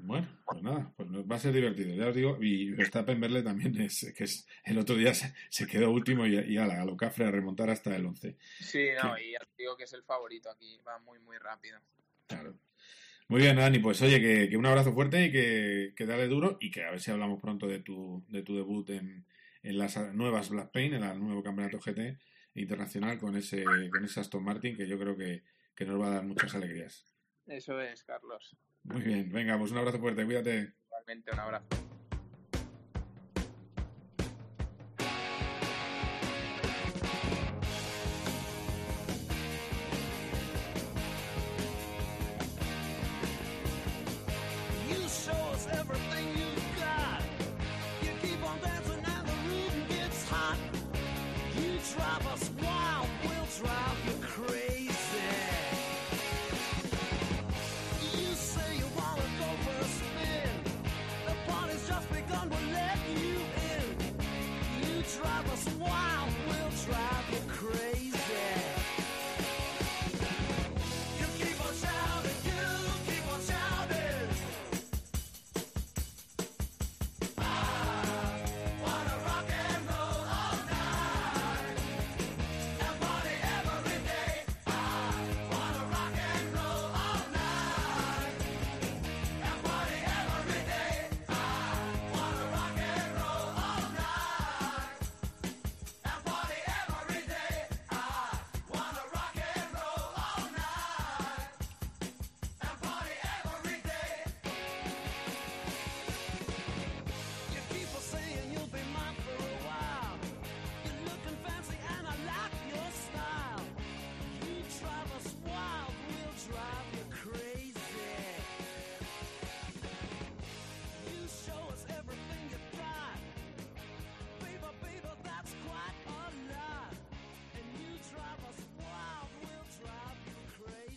Bueno, 0.00 0.28
pues 0.44 0.62
nada, 0.62 0.92
pues 0.96 1.08
va 1.10 1.36
a 1.36 1.38
ser 1.40 1.52
divertido, 1.52 1.92
ya 1.94 2.08
os 2.08 2.14
digo. 2.14 2.38
Y 2.40 2.70
Verstappen 2.70 3.20
verle 3.20 3.42
también 3.42 3.80
es 3.80 4.12
que 4.16 4.24
es, 4.24 4.46
el 4.64 4.78
otro 4.78 4.94
día 4.94 5.12
se, 5.14 5.34
se 5.48 5.66
quedó 5.66 5.90
último 5.90 6.26
y, 6.26 6.38
y 6.38 6.56
a 6.58 6.84
lo 6.84 6.96
cafre 6.96 7.24
a 7.26 7.30
remontar 7.30 7.70
hasta 7.70 7.96
el 7.96 8.06
11. 8.06 8.36
Sí, 8.60 8.88
no, 9.02 9.16
Sí. 9.16 9.24
y 9.24 9.32
ya 9.32 9.40
digo 9.56 9.76
que 9.76 9.84
es 9.84 9.92
el 9.94 10.04
favorito 10.04 10.50
aquí, 10.50 10.78
va 10.86 10.98
muy, 10.98 11.18
muy 11.18 11.38
rápido. 11.38 11.80
Claro. 12.28 12.54
Muy 13.28 13.40
bien, 13.42 13.56
Dani, 13.56 13.78
pues 13.80 14.00
oye, 14.02 14.20
que, 14.20 14.48
que 14.48 14.56
un 14.56 14.66
abrazo 14.66 14.92
fuerte 14.92 15.24
y 15.24 15.32
que, 15.32 15.92
que 15.96 16.06
dale 16.06 16.28
duro 16.28 16.58
y 16.60 16.70
que 16.70 16.84
a 16.84 16.90
ver 16.90 17.00
si 17.00 17.10
hablamos 17.10 17.40
pronto 17.40 17.66
de 17.66 17.80
tu, 17.80 18.24
de 18.28 18.42
tu 18.42 18.54
debut 18.54 18.88
en, 18.90 19.26
en 19.62 19.78
las 19.78 19.96
nuevas 20.14 20.50
Black 20.50 20.70
Pain, 20.70 20.94
en 20.94 21.04
el 21.04 21.18
nuevo 21.18 21.42
campeonato 21.42 21.78
GT 21.78 22.18
internacional 22.54 23.18
con 23.18 23.36
ese, 23.36 23.64
con 23.64 24.04
ese 24.04 24.20
Aston 24.20 24.42
Martin 24.42 24.76
que 24.76 24.88
yo 24.88 24.98
creo 24.98 25.16
que, 25.16 25.44
que 25.74 25.84
nos 25.84 26.00
va 26.00 26.08
a 26.08 26.10
dar 26.10 26.24
muchas 26.24 26.54
alegrías. 26.54 27.06
Eso 27.46 27.80
es, 27.80 28.04
Carlos. 28.04 28.56
Muy 28.82 29.02
bien, 29.02 29.30
venga, 29.30 29.58
pues 29.58 29.70
un 29.72 29.78
abrazo 29.78 29.98
fuerte, 29.98 30.24
cuídate. 30.24 30.74
Igualmente, 30.86 31.32
un 31.32 31.40
abrazo. 31.40 31.66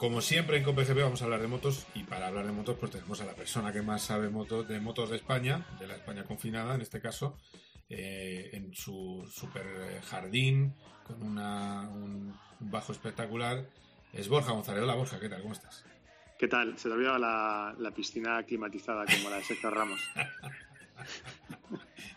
Como 0.01 0.19
siempre 0.19 0.57
en 0.57 0.63
COPGP 0.63 0.97
vamos 0.97 1.21
a 1.21 1.25
hablar 1.25 1.41
de 1.41 1.47
motos 1.47 1.85
y 1.93 2.01
para 2.01 2.25
hablar 2.25 2.47
de 2.47 2.51
motos 2.51 2.75
pues 2.79 2.91
tenemos 2.91 3.21
a 3.21 3.25
la 3.25 3.35
persona 3.35 3.71
que 3.71 3.83
más 3.83 4.01
sabe 4.01 4.31
motos, 4.31 4.67
de 4.67 4.79
motos 4.79 5.11
de 5.11 5.17
España, 5.17 5.63
de 5.79 5.85
la 5.85 5.93
España 5.93 6.23
confinada 6.23 6.73
en 6.73 6.81
este 6.81 6.99
caso, 6.99 7.37
eh, 7.87 8.49
en 8.53 8.73
su 8.73 9.29
super 9.31 9.63
eh, 9.63 10.01
jardín 10.03 10.73
con 11.05 11.21
una, 11.21 11.87
un, 11.87 12.35
un 12.61 12.71
bajo 12.71 12.93
espectacular. 12.93 13.63
Es 14.11 14.27
Borja 14.27 14.53
González. 14.53 14.81
Hola 14.81 14.95
Borja, 14.95 15.19
¿qué 15.19 15.29
tal? 15.29 15.43
¿Cómo 15.43 15.53
estás? 15.53 15.85
¿Qué 16.39 16.47
tal? 16.47 16.79
Se 16.79 16.89
te 16.89 16.95
olvidaba 16.95 17.19
la, 17.19 17.75
la 17.77 17.91
piscina 17.91 18.41
climatizada 18.41 19.05
como 19.05 19.29
la 19.29 19.35
de 19.35 19.43
Sergio 19.43 19.69
Ramos. 19.69 20.01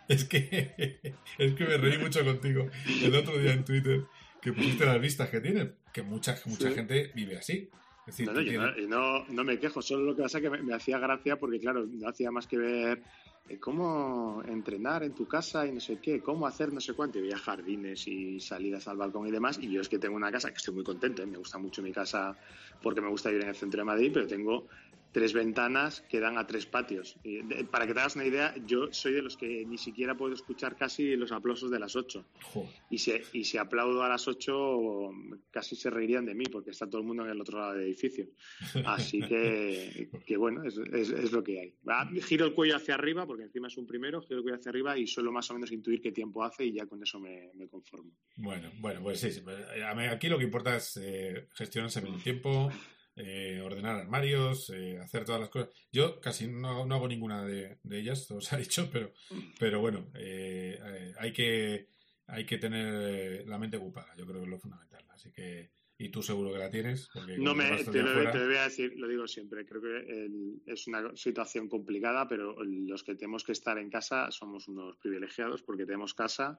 Es 0.08 0.24
que, 0.24 1.00
es 1.38 1.54
que 1.54 1.64
me 1.64 1.78
reí 1.78 1.96
mucho 1.96 2.22
contigo 2.22 2.68
el 3.02 3.14
otro 3.14 3.38
día 3.38 3.52
en 3.52 3.64
Twitter 3.64 4.04
que 4.42 4.52
pusiste 4.52 4.84
las 4.84 5.00
vistas 5.00 5.30
que 5.30 5.40
tienes, 5.40 5.68
que 5.94 6.02
mucha, 6.02 6.36
mucha 6.46 6.68
Sí. 6.68 6.74
gente 6.74 7.12
vive 7.14 7.36
así. 7.38 7.70
Es 8.00 8.06
decir, 8.06 8.26
No, 8.26 8.32
no, 8.34 8.40
yo 8.42 8.50
tienes- 8.50 8.88
no, 8.88 9.24
no, 9.28 9.44
me 9.44 9.58
quejo, 9.60 9.80
solo 9.80 10.02
lo 10.04 10.16
que 10.16 10.22
pasa 10.22 10.38
es 10.38 10.42
que 10.42 10.50
me, 10.50 10.60
me 10.62 10.74
hacía 10.74 10.98
gracia 10.98 11.36
porque, 11.38 11.58
claro, 11.60 11.86
no 11.86 12.08
hacía 12.08 12.30
más 12.32 12.46
que 12.48 12.58
ver 12.58 13.02
eh, 13.48 13.58
cómo 13.58 14.42
entrenar 14.48 15.02
en 15.04 15.14
tu 15.14 15.28
casa 15.28 15.66
y 15.66 15.72
no 15.72 15.78
sé 15.78 15.98
qué, 16.00 16.20
cómo 16.20 16.46
hacer 16.46 16.72
no 16.72 16.80
sé 16.80 16.94
cuánto, 16.94 17.18
y 17.18 17.22
veía 17.22 17.38
jardines 17.38 18.08
y 18.08 18.40
salidas 18.40 18.88
al 18.88 18.96
balcón 18.96 19.28
y 19.28 19.30
demás, 19.30 19.58
y 19.60 19.70
yo 19.70 19.80
es 19.82 19.88
que 19.88 19.98
tengo 19.98 20.16
una 20.16 20.32
casa 20.32 20.48
que 20.50 20.56
estoy 20.56 20.74
muy 20.74 20.82
contento, 20.84 21.22
¿eh? 21.22 21.26
me 21.26 21.36
gusta 21.38 21.58
mucho 21.58 21.80
mi 21.82 21.92
casa 21.92 22.36
porque 22.82 23.00
me 23.02 23.08
gusta 23.08 23.28
vivir 23.28 23.44
en 23.44 23.50
el 23.50 23.54
centro 23.56 23.78
de 23.80 23.84
Madrid, 23.84 24.10
pero 24.12 24.26
tengo 24.26 24.66
tres 25.14 25.32
ventanas 25.32 26.00
que 26.10 26.18
dan 26.18 26.36
a 26.38 26.46
tres 26.46 26.66
patios. 26.66 27.16
Y 27.22 27.40
de- 27.42 27.64
para 27.64 27.86
que 27.86 27.94
te 27.94 28.00
hagas 28.00 28.16
una 28.16 28.26
idea, 28.26 28.52
yo 28.66 28.92
soy 28.92 29.12
de 29.12 29.22
los 29.22 29.36
que 29.36 29.64
ni 29.64 29.78
siquiera 29.78 30.16
puedo 30.16 30.34
escuchar 30.34 30.74
casi 30.76 31.14
los 31.14 31.30
aplausos 31.30 31.70
de 31.70 31.78
las 31.78 31.94
ocho. 31.94 32.26
Joder. 32.42 32.68
Y 32.90 32.98
si, 32.98 33.12
y 33.32 33.44
si 33.44 33.56
aplaudo 33.56 34.02
a 34.02 34.08
las 34.08 34.26
8, 34.26 35.10
casi 35.52 35.76
se 35.76 35.88
reirían 35.88 36.26
de 36.26 36.34
mí, 36.34 36.46
porque 36.50 36.70
está 36.70 36.88
todo 36.90 37.00
el 37.00 37.06
mundo 37.06 37.24
en 37.24 37.30
el 37.30 37.40
otro 37.40 37.58
lado 37.60 37.74
del 37.74 37.84
edificio. 37.84 38.26
Así 38.84 39.20
que, 39.22 40.08
que 40.26 40.36
bueno, 40.36 40.64
es, 40.64 40.76
es- 40.92 41.10
es 41.10 41.30
lo 41.32 41.44
que 41.44 41.60
hay. 41.60 41.74
Va, 41.88 42.10
giro 42.26 42.44
el 42.46 42.52
cuello 42.54 42.74
hacia 42.76 42.94
arriba, 42.94 43.24
porque 43.24 43.44
encima 43.44 43.68
es 43.68 43.76
un 43.76 43.86
primero, 43.86 44.20
giro 44.20 44.38
el 44.38 44.42
cuello 44.42 44.58
hacia 44.58 44.70
arriba 44.70 44.98
y 44.98 45.06
suelo 45.06 45.30
más 45.30 45.48
o 45.50 45.54
menos 45.54 45.70
intuir 45.70 46.00
qué 46.02 46.10
tiempo 46.10 46.42
hace 46.42 46.64
y 46.66 46.72
ya 46.72 46.86
con 46.86 47.00
eso 47.02 47.20
me, 47.20 47.50
me 47.54 47.68
conformo. 47.68 48.10
Bueno, 48.36 48.70
bueno, 48.80 49.00
pues 49.00 49.20
sí, 49.20 49.30
sí, 49.30 49.42
eh, 49.76 49.84
aquí 50.10 50.28
lo 50.28 50.38
que 50.38 50.44
importa 50.44 50.74
es 50.76 50.96
eh, 51.00 51.46
gestionarse 51.54 52.00
bien 52.00 52.14
el 52.14 52.22
tiempo, 52.22 52.68
eh, 53.16 53.60
ordenar 53.62 53.96
armarios, 53.96 54.70
eh, 54.70 54.98
hacer 54.98 55.24
todas 55.24 55.40
las 55.40 55.50
cosas. 55.50 55.70
Yo 55.92 56.20
casi 56.20 56.48
no, 56.48 56.84
no 56.86 56.94
hago 56.94 57.08
ninguna 57.08 57.44
de, 57.44 57.78
de 57.82 57.98
ellas, 57.98 58.26
todo 58.26 58.40
se 58.40 58.54
ha 58.54 58.58
dicho, 58.58 58.88
pero, 58.92 59.12
pero 59.58 59.80
bueno, 59.80 60.10
eh, 60.14 60.78
eh, 60.82 61.12
hay 61.18 61.32
que 61.32 61.88
hay 62.26 62.46
que 62.46 62.56
tener 62.56 62.94
eh, 62.94 63.44
la 63.46 63.58
mente 63.58 63.76
ocupada, 63.76 64.14
yo 64.16 64.24
creo 64.24 64.38
que 64.38 64.44
es 64.44 64.50
lo 64.50 64.58
fundamental. 64.58 65.04
Así 65.10 65.30
que, 65.30 65.70
y 65.98 66.08
tú 66.08 66.22
seguro 66.22 66.52
que 66.52 66.58
la 66.58 66.70
tienes, 66.70 67.08
porque 67.12 67.36
No 67.36 67.54
me, 67.54 67.64
te, 67.84 68.02
lo, 68.02 68.08
fuera- 68.08 68.32
te 68.32 68.38
lo 68.38 68.46
voy 68.46 68.56
a 68.56 68.64
decir, 68.64 68.94
lo 68.96 69.06
digo 69.06 69.26
siempre, 69.28 69.66
creo 69.66 69.82
que 69.82 69.98
el- 70.24 70.62
es 70.66 70.86
una 70.86 71.14
situación 71.14 71.68
complicada, 71.68 72.26
pero 72.26 72.56
los 72.64 73.04
que 73.04 73.14
tenemos 73.14 73.44
que 73.44 73.52
estar 73.52 73.76
en 73.78 73.90
casa 73.90 74.30
somos 74.30 74.68
unos 74.68 74.96
privilegiados 74.96 75.62
porque 75.62 75.84
tenemos 75.84 76.14
casa, 76.14 76.58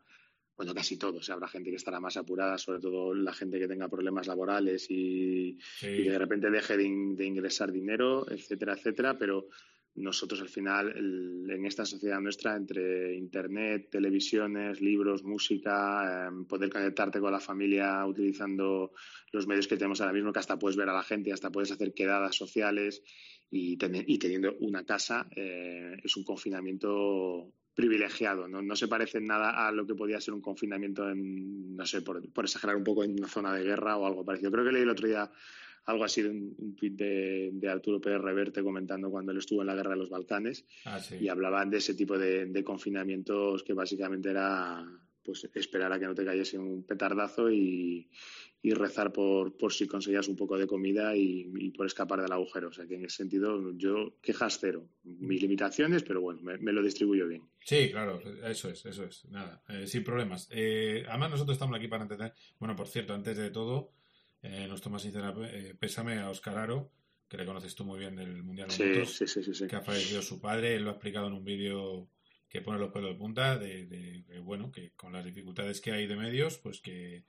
bueno, 0.57 0.73
casi 0.73 0.97
todos, 0.97 1.27
¿eh? 1.27 1.33
habrá 1.33 1.47
gente 1.47 1.69
que 1.69 1.75
estará 1.75 1.99
más 1.99 2.15
apurada, 2.17 2.57
sobre 2.57 2.79
todo 2.79 3.13
la 3.13 3.33
gente 3.33 3.59
que 3.59 3.67
tenga 3.67 3.89
problemas 3.89 4.27
laborales 4.27 4.89
y, 4.89 5.57
Sí. 5.79 5.87
y 5.87 6.03
de 6.03 6.17
repente 6.17 6.49
deje 6.49 6.77
de, 6.77 6.83
in- 6.85 7.15
de 7.15 7.25
ingresar 7.25 7.71
dinero, 7.71 8.25
etcétera, 8.31 8.73
etcétera, 8.73 9.17
pero 9.17 9.47
nosotros 9.95 10.41
al 10.41 10.49
final, 10.49 10.89
el- 10.95 11.49
en 11.49 11.65
esta 11.65 11.85
sociedad 11.85 12.19
nuestra, 12.19 12.55
entre 12.57 13.15
internet, 13.15 13.89
televisiones, 13.89 14.81
libros, 14.81 15.23
música, 15.23 16.27
em, 16.27 16.45
poder 16.45 16.69
conectarte 16.69 17.19
con 17.19 17.31
la 17.31 17.39
familia 17.39 18.05
utilizando 18.05 18.91
los 19.31 19.47
medios 19.47 19.67
que 19.67 19.77
tenemos 19.77 20.01
ahora 20.01 20.11
mismo, 20.13 20.33
que 20.33 20.39
hasta 20.39 20.59
puedes 20.59 20.75
ver 20.77 20.89
a 20.89 20.93
la 20.93 21.03
gente, 21.03 21.31
hasta 21.31 21.49
puedes 21.51 21.71
hacer 21.71 21.93
quedadas 21.93 22.35
sociales 22.35 23.03
y, 23.49 23.77
tener- 23.77 24.03
y 24.07 24.17
teniendo 24.17 24.55
una 24.59 24.85
casa, 24.85 25.27
eh, 25.35 25.95
es 26.03 26.17
un 26.17 26.23
confinamiento 26.25 27.53
privilegiado, 27.75 28.47
¿no? 28.47 28.61
no 28.61 28.75
se 28.75 28.87
parece 28.87 29.17
en 29.19 29.25
nada 29.25 29.67
a 29.67 29.71
lo 29.71 29.85
que 29.85 29.95
podía 29.95 30.21
ser 30.21 30.33
un 30.33 30.41
confinamiento 30.41 31.09
en, 31.09 31.75
no 31.75 31.85
sé, 31.85 32.01
por, 32.01 32.27
por 32.31 32.45
exagerar 32.45 32.75
un 32.75 32.83
poco, 32.83 33.03
en 33.03 33.11
una 33.11 33.27
zona 33.27 33.53
de 33.53 33.63
guerra 33.63 33.97
o 33.97 34.05
algo 34.07 34.23
parecido. 34.25 34.51
Creo 34.51 34.63
que 34.65 34.71
leí 34.71 34.83
el 34.83 34.89
otro 34.89 35.07
día 35.07 35.29
algo 35.85 36.03
así 36.03 36.23
de 36.23 36.29
un, 36.29 36.55
un 36.57 36.75
tuit 36.75 36.93
de, 36.95 37.51
de 37.53 37.69
Arturo 37.69 38.01
Pérez 38.01 38.21
Reverte 38.21 38.63
comentando 38.63 39.11
cuando 39.11 39.31
él 39.33 39.37
estuvo 39.37 39.61
en 39.61 39.67
la 39.67 39.75
guerra 39.75 39.91
de 39.91 39.97
los 39.97 40.09
Balcanes 40.09 40.65
Ah, 40.85 40.99
sí. 40.99 41.17
y 41.19 41.27
hablaban 41.27 41.69
de 41.69 41.77
ese 41.77 41.93
tipo 41.93 42.17
de, 42.17 42.45
de 42.47 42.63
confinamientos 42.63 43.61
que 43.61 43.73
básicamente 43.73 44.29
era 44.31 44.83
pues 45.23 45.47
esperar 45.53 45.91
a 45.91 45.99
que 45.99 46.05
no 46.05 46.15
te 46.15 46.23
cayese 46.23 46.57
un 46.57 46.83
petardazo 46.85 47.51
y, 47.51 48.09
y 48.67 48.73
rezar 48.73 49.13
por, 49.13 49.55
por 49.57 49.71
si 49.71 49.85
conseguías 49.85 50.27
un 50.27 50.35
poco 50.35 50.57
de 50.57 50.65
comida 50.65 51.15
y, 51.15 51.51
y 51.55 51.69
por 51.69 51.85
escapar 51.85 52.21
del 52.21 52.31
agujero. 52.31 52.69
O 52.69 52.73
sea 52.73 52.87
que 52.87 52.95
en 52.95 53.05
ese 53.05 53.17
sentido 53.17 53.71
yo 53.77 54.15
quejas 54.21 54.57
cero. 54.59 54.87
Mis 55.03 55.41
limitaciones, 55.41 56.01
pero 56.03 56.19
bueno, 56.21 56.41
me, 56.41 56.57
me 56.57 56.71
lo 56.73 56.81
distribuyo 56.81 57.27
bien. 57.27 57.43
Sí, 57.63 57.91
claro, 57.91 58.19
eso 58.43 58.69
es, 58.69 58.83
eso 58.85 59.03
es. 59.03 59.25
Nada, 59.25 59.61
eh, 59.69 59.85
sin 59.85 60.03
problemas. 60.03 60.47
Eh, 60.51 61.05
además, 61.07 61.29
nosotros 61.31 61.55
estamos 61.55 61.77
aquí 61.77 61.87
para 61.87 62.03
entender. 62.03 62.33
Bueno, 62.57 62.75
por 62.75 62.87
cierto, 62.87 63.13
antes 63.13 63.37
de 63.37 63.51
todo, 63.51 63.91
eh, 64.41 64.65
nuestro 64.67 64.89
más 64.89 65.03
sincero 65.03 65.45
eh, 65.45 65.75
pésame 65.79 66.17
a 66.17 66.31
Oscar 66.31 66.57
Aro, 66.57 66.91
que 67.27 67.37
le 67.37 67.45
conoces 67.45 67.75
tú 67.75 67.83
muy 67.85 67.99
bien 67.99 68.15
del 68.15 68.41
Mundial 68.41 68.67
de 68.69 68.73
Sí, 68.73 68.83
Motos, 68.83 69.15
sí, 69.15 69.27
sí, 69.27 69.43
sí, 69.43 69.53
sí. 69.53 69.67
que 69.67 69.75
ha 69.75 69.81
fallecido 69.81 70.21
su 70.23 70.41
padre. 70.41 70.75
Él 70.75 70.83
lo 70.83 70.89
ha 70.89 70.93
explicado 70.93 71.27
en 71.27 71.33
un 71.33 71.43
vídeo 71.43 72.09
que 72.49 72.61
pone 72.61 72.79
los 72.79 72.91
pelos 72.91 73.11
de 73.11 73.15
punta, 73.15 73.57
de, 73.59 73.85
de- 73.85 74.23
de, 74.23 74.39
bueno, 74.39 74.71
que 74.71 74.91
con 74.95 75.13
las 75.13 75.23
dificultades 75.25 75.81
que 75.81 75.91
hay 75.91 76.07
de 76.07 76.15
medios, 76.15 76.57
pues 76.57 76.79
que, 76.81 77.25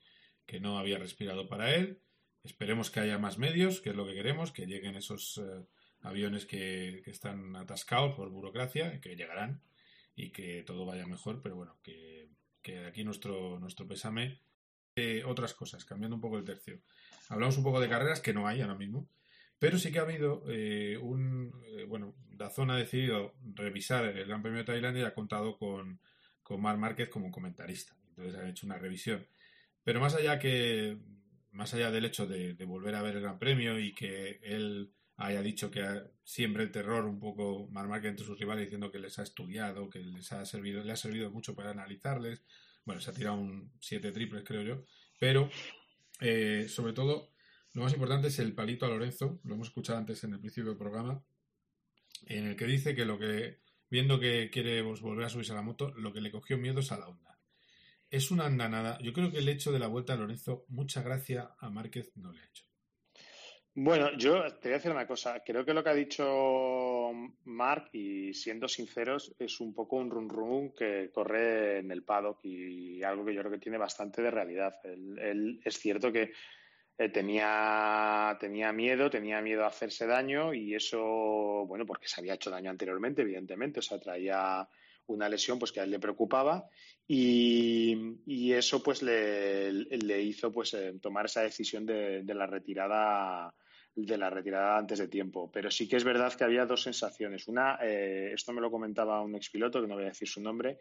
que 0.47 0.61
no 0.61 0.79
había 0.79 0.99
respirado 0.99 1.49
para 1.49 1.75
él. 1.75 2.01
Esperemos 2.45 2.91
que 2.91 3.01
haya 3.01 3.19
más 3.19 3.39
medios, 3.39 3.81
que 3.81 3.91
es 3.91 3.97
lo 3.97 4.07
que 4.07 4.15
queremos, 4.15 4.53
que 4.53 4.67
lleguen 4.67 4.97
esos 4.97 5.39
eh, 5.39 5.67
aviones 6.01 6.47
que, 6.47 7.03
que 7.05 7.11
están 7.11 7.57
atascados 7.57 8.15
por 8.15 8.31
burocracia, 8.31 9.01
que 9.01 9.17
llegarán 9.17 9.63
y 10.15 10.31
que 10.31 10.63
todo 10.63 10.87
vaya 10.87 11.07
mejor, 11.07 11.43
pero 11.43 11.57
bueno, 11.57 11.79
que, 11.83 12.29
que 12.63 12.87
aquí 12.87 13.05
nuestro, 13.05 13.59
nuestro 13.59 13.87
pésame. 13.87 14.41
Eh, 14.99 15.25
otras 15.27 15.53
cosas, 15.53 15.85
cambiando 15.85 16.15
un 16.15 16.23
poco 16.23 16.39
el 16.39 16.45
tercio. 16.45 16.81
Hablamos 17.29 17.59
un 17.59 17.65
poco 17.65 17.81
de 17.81 17.89
carreras 17.89 18.23
que 18.23 18.33
no 18.33 18.49
hay 18.49 18.63
ahora 18.63 18.77
mismo, 18.77 19.07
pero 19.59 19.79
sí 19.79 19.93
que 19.93 19.99
ha 19.99 20.03
habido 20.03 20.43
eh, 20.49 20.97
un. 20.97 21.53
eh, 21.67 21.85
bueno, 21.85 22.15
Dazón 22.31 22.71
ha 22.71 22.79
decidido 22.79 23.35
revisar 23.55 24.07
el 24.07 24.27
Gran 24.27 24.41
Premio 24.41 24.61
de 24.61 24.65
Tailandia 24.65 25.03
y 25.03 25.05
ha 25.05 25.13
contado 25.13 25.59
con, 25.59 26.01
con 26.43 26.63
Marc 26.63 26.79
Márquez 26.79 27.11
como 27.11 27.31
comentarista. 27.31 27.95
Entonces 28.09 28.37
han 28.37 28.49
hecho 28.49 28.65
una 28.65 28.79
revisión. 28.79 29.27
Pero 29.87 30.01
más 30.01 30.17
allá 30.17 30.41
que. 30.41 30.99
Más 31.53 31.73
allá 31.73 31.93
del 31.93 32.05
hecho 32.05 32.27
de, 32.27 32.53
volver 32.67 32.97
a 32.97 33.03
ver 33.03 33.15
el 33.15 33.23
Gran 33.23 33.39
Premio 33.39 33.79
y 33.79 33.95
que 33.95 34.41
él 34.43 34.93
haya 35.17 35.41
dicho 35.41 35.71
que 35.71 36.03
siempre 36.25 36.65
el 36.65 36.73
terror 36.73 37.07
un 37.07 37.21
poco 37.21 37.69
Marc 37.71 37.89
Márquez 37.89 38.11
entre 38.11 38.27
sus 38.27 38.39
rivales 38.39 38.65
diciendo 38.65 38.91
que 38.91 38.99
les 38.99 39.19
ha 39.21 39.23
estudiado, 39.23 39.89
que 39.89 40.01
les 40.01 40.33
ha 40.33 40.45
servido, 40.45 40.83
le 40.83 40.93
ha 40.93 40.97
servido 40.97 41.31
mucho 41.31 41.55
para 41.55 41.71
analizarles. 41.71 42.43
Bueno, 42.85 43.01
se 43.01 43.11
ha 43.11 43.15
tirado 43.15 43.37
un 43.37 43.73
siete 43.81 44.11
triples, 44.11 44.43
creo 44.45 44.63
yo. 44.63 44.85
Pero, 45.21 45.49
eh, 46.21 46.67
sobre 46.69 46.93
todo, 46.93 47.33
lo 47.73 47.83
más 47.83 47.93
importante 47.93 48.27
es 48.27 48.39
el 48.41 48.55
palito 48.55 48.87
a 48.87 48.89
Lorenzo. 48.89 49.41
Lo 49.45 49.55
hemos 49.55 49.69
escuchado 49.69 49.99
antes 49.99 50.23
en 50.25 50.35
el 50.35 50.41
principio 50.41 50.71
del 50.71 50.79
programa. 50.79 51.25
En 52.27 52.45
el 52.45 52.57
que 52.57 52.67
dice 52.67 52.97
que 52.97 53.05
lo 53.05 53.19
que, 53.21 53.61
viendo 53.89 54.19
que 54.19 54.51
quiere 54.51 54.83
volver 54.83 55.27
a 55.27 55.31
subirse 55.31 55.53
a 55.53 55.55
la 55.57 55.63
moto, 55.63 55.95
lo 55.95 56.13
que 56.13 56.21
le 56.21 56.33
cogió 56.33 56.59
miedo 56.59 56.81
es 56.81 56.91
a 56.91 56.99
la 56.99 57.09
onda. 57.09 57.26
Es 58.11 58.31
una 58.31 58.47
andanada. 58.47 58.99
Yo 59.03 59.13
creo 59.13 59.31
que 59.31 59.39
el 59.39 59.49
hecho 59.49 59.73
de 59.73 59.79
la 59.79 59.89
vuelta 59.89 60.13
a 60.13 60.17
Lorenzo, 60.17 60.65
mucha 60.69 61.03
gracia 61.03 61.55
a 61.59 61.71
Márquez 61.71 62.13
no 62.17 62.33
le 62.33 62.41
ha 62.41 62.47
hecho. 62.47 62.65
Bueno, 63.79 64.17
yo 64.17 64.43
te 64.55 64.69
voy 64.69 64.73
a 64.73 64.77
decir 64.79 64.91
una 64.91 65.07
cosa. 65.07 65.43
Creo 65.45 65.63
que 65.63 65.75
lo 65.75 65.85
que 65.85 65.91
ha 65.91 65.95
dicho 65.95 67.13
Mark, 67.45 67.91
y 67.93 68.33
siendo 68.33 68.69
sinceros, 68.69 69.35
es 69.39 69.61
un 69.61 69.75
poco 69.75 69.97
un 69.97 70.11
run 70.11 70.31
run 70.31 70.73
que 70.73 71.11
corre 71.13 71.81
en 71.81 71.91
el 71.91 72.03
paddock 72.03 72.43
y 72.45 73.03
algo 73.03 73.27
que 73.27 73.35
yo 73.35 73.43
creo 73.43 73.53
que 73.53 73.59
tiene 73.59 73.77
bastante 73.77 74.23
de 74.23 74.31
realidad. 74.31 74.77
Él, 74.83 75.61
es 75.63 75.79
cierto 75.79 76.11
que 76.11 76.33
eh, 76.97 77.11
tenía, 77.11 78.35
tenía 78.41 78.73
miedo, 78.73 79.11
tenía 79.11 79.43
miedo 79.43 79.65
a 79.65 79.69
hacerse 79.69 80.07
daño 80.07 80.55
y 80.55 80.75
eso, 80.75 81.67
bueno, 81.67 81.85
porque 81.85 82.09
se 82.09 82.23
había 82.23 82.35
hecho 82.35 82.51
daño 82.51 82.71
anteriormente, 82.71 83.21
evidentemente, 83.21 83.81
o 83.81 83.83
sea, 83.83 84.01
traía 84.01 84.67
una 85.07 85.29
lesión 85.29 85.59
pues 85.59 85.73
que 85.73 85.81
a 85.81 85.85
él 85.85 85.91
le 85.91 85.99
preocupaba 85.99 86.69
y, 87.07 88.53
eso 88.53 88.83
pues 88.83 89.03
le, 89.03 90.23
hizo 90.23 90.53
pues 90.53 90.75
eh, 90.75 90.95
tomar 91.01 91.27
esa 91.27 91.43
decisión 91.43 91.87
de, 91.87 92.23
la 92.27 92.47
retirada 92.47 93.55
de 93.95 94.19
la 94.19 94.29
retirada 94.29 94.77
antes 94.77 94.99
de 94.99 95.09
tiempo. 95.09 95.51
Pero 95.51 95.71
sí 95.71 95.89
que 95.89 95.97
es 95.97 96.05
verdad 96.05 96.33
que 96.35 96.45
había 96.45 96.67
dos 96.67 96.83
sensaciones. 96.83 97.49
Una, 97.49 97.79
eh, 97.83 98.33
esto 98.35 98.53
me 98.53 98.61
lo 98.61 98.71
comentaba 98.71 99.23
un 99.23 99.35
expiloto, 99.35 99.81
que 99.81 99.87
no 99.87 99.95
voy 99.95 100.05
a 100.05 100.09
decir 100.09 100.29
su 100.29 100.41
nombre, 100.43 100.79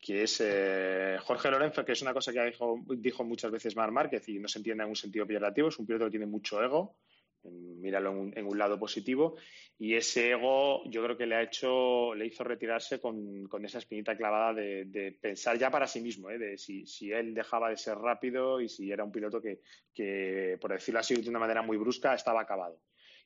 que 0.00 0.22
es 0.22 0.40
eh, 0.42 1.18
Jorge 1.20 1.50
Lorenzo, 1.50 1.84
que 1.84 1.92
es 1.92 2.02
una 2.02 2.14
cosa 2.14 2.32
que 2.32 2.42
dijo, 2.46 2.82
dijo 2.96 3.24
muchas 3.24 3.50
veces 3.50 3.76
Mar 3.76 3.90
Márquez 3.90 4.26
y 4.28 4.38
no 4.38 4.48
se 4.48 4.58
entiende 4.58 4.84
en 4.84 4.90
un 4.90 4.96
sentido 4.96 5.26
peyorativo, 5.26 5.68
es 5.68 5.78
un 5.78 5.86
piloto 5.86 6.06
que 6.06 6.12
tiene 6.12 6.26
mucho 6.26 6.62
ego, 6.62 6.96
míralo 7.44 8.28
en 8.34 8.46
un, 8.46 8.58
lado 8.58 8.78
positivo, 8.78 9.36
y 9.78 9.94
ese 9.94 10.32
ego 10.32 10.82
yo 10.90 11.02
creo 11.02 11.16
que 11.16 11.26
le 11.26 11.36
ha 11.36 11.42
hecho, 11.42 12.14
le 12.14 12.26
hizo 12.26 12.44
retirarse 12.44 13.00
con, 13.00 13.46
con 13.48 13.64
esa 13.64 13.78
espinita 13.78 14.16
clavada 14.16 14.54
de, 14.54 15.16
pensar 15.20 15.58
ya 15.58 15.70
para 15.70 15.86
sí 15.86 16.00
mismo, 16.00 16.30
¿eh? 16.30 16.38
de 16.38 16.58
si, 16.58 16.86
si 16.86 17.10
él 17.10 17.34
dejaba 17.34 17.70
de 17.70 17.76
ser 17.76 17.96
rápido 17.96 18.60
y 18.60 18.68
si 18.68 18.90
era 18.90 19.04
un 19.04 19.12
piloto 19.12 19.40
que, 19.40 19.60
que, 19.94 20.58
por 20.60 20.72
decirlo 20.72 21.00
así 21.00 21.14
de 21.14 21.30
una 21.30 21.38
manera 21.38 21.62
muy 21.62 21.76
brusca, 21.76 22.14
estaba 22.14 22.42
acabado. 22.42 22.80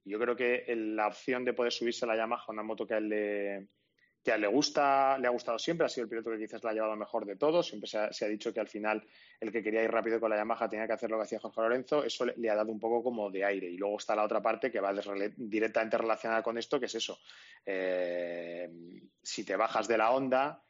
Yo 0.04 0.18
creo 0.18 0.36
que 0.36 0.64
la 0.76 1.06
opción 1.06 1.44
de 1.44 1.54
poder 1.54 1.72
subirse 1.72 2.04
a 2.04 2.08
la 2.08 2.16
Yamaha, 2.16 2.44
una 2.48 2.62
moto 2.62 2.86
que 2.86 2.94
él 2.94 3.08
le, 3.08 3.68
que 4.24 4.32
a 4.32 4.38
le 4.38 4.46
gusta, 4.46 5.18
le 5.18 5.26
ha 5.26 5.30
gustado 5.30 5.58
siempre, 5.58 5.84
ha 5.84 5.88
sido 5.88 6.04
el 6.04 6.08
piloto 6.08 6.30
que 6.30 6.38
quizás 6.38 6.64
la 6.64 6.70
ha 6.70 6.72
llevado 6.72 6.96
mejor 6.96 7.26
de 7.26 7.36
todos, 7.36 7.66
siempre 7.68 7.88
se 7.88 7.98
ha, 7.98 8.10
se 8.10 8.24
ha 8.24 8.28
dicho 8.28 8.54
que 8.54 8.60
al 8.60 8.68
final 8.68 9.06
el 9.38 9.52
que 9.52 9.62
quería 9.62 9.84
ir 9.84 9.90
rápido 9.90 10.18
con 10.18 10.30
la 10.30 10.36
Yamaha 10.36 10.66
tenía 10.66 10.86
que 10.86 10.94
hacer 10.94 11.10
lo 11.10 11.18
que 11.18 11.24
hacía 11.24 11.38
Jorge 11.40 11.60
Lorenzo, 11.60 12.02
eso 12.02 12.24
le, 12.24 12.48
ha 12.48 12.54
dado 12.54 12.72
un 12.72 12.80
poco 12.80 13.02
como 13.02 13.30
de 13.30 13.44
aire. 13.44 13.68
Y 13.68 13.76
luego 13.76 13.98
está 13.98 14.16
la 14.16 14.24
otra 14.24 14.40
parte 14.40 14.70
que 14.72 14.80
va 14.80 14.94
directamente 15.36 15.98
relacionada 15.98 16.42
con 16.42 16.56
esto, 16.56 16.80
que 16.80 16.86
es 16.86 16.94
eso. 16.94 17.18
Eh, 17.66 18.70
si 19.22 19.44
te 19.44 19.56
bajas 19.56 19.86
de 19.86 19.98
la 19.98 20.10
onda 20.12 20.62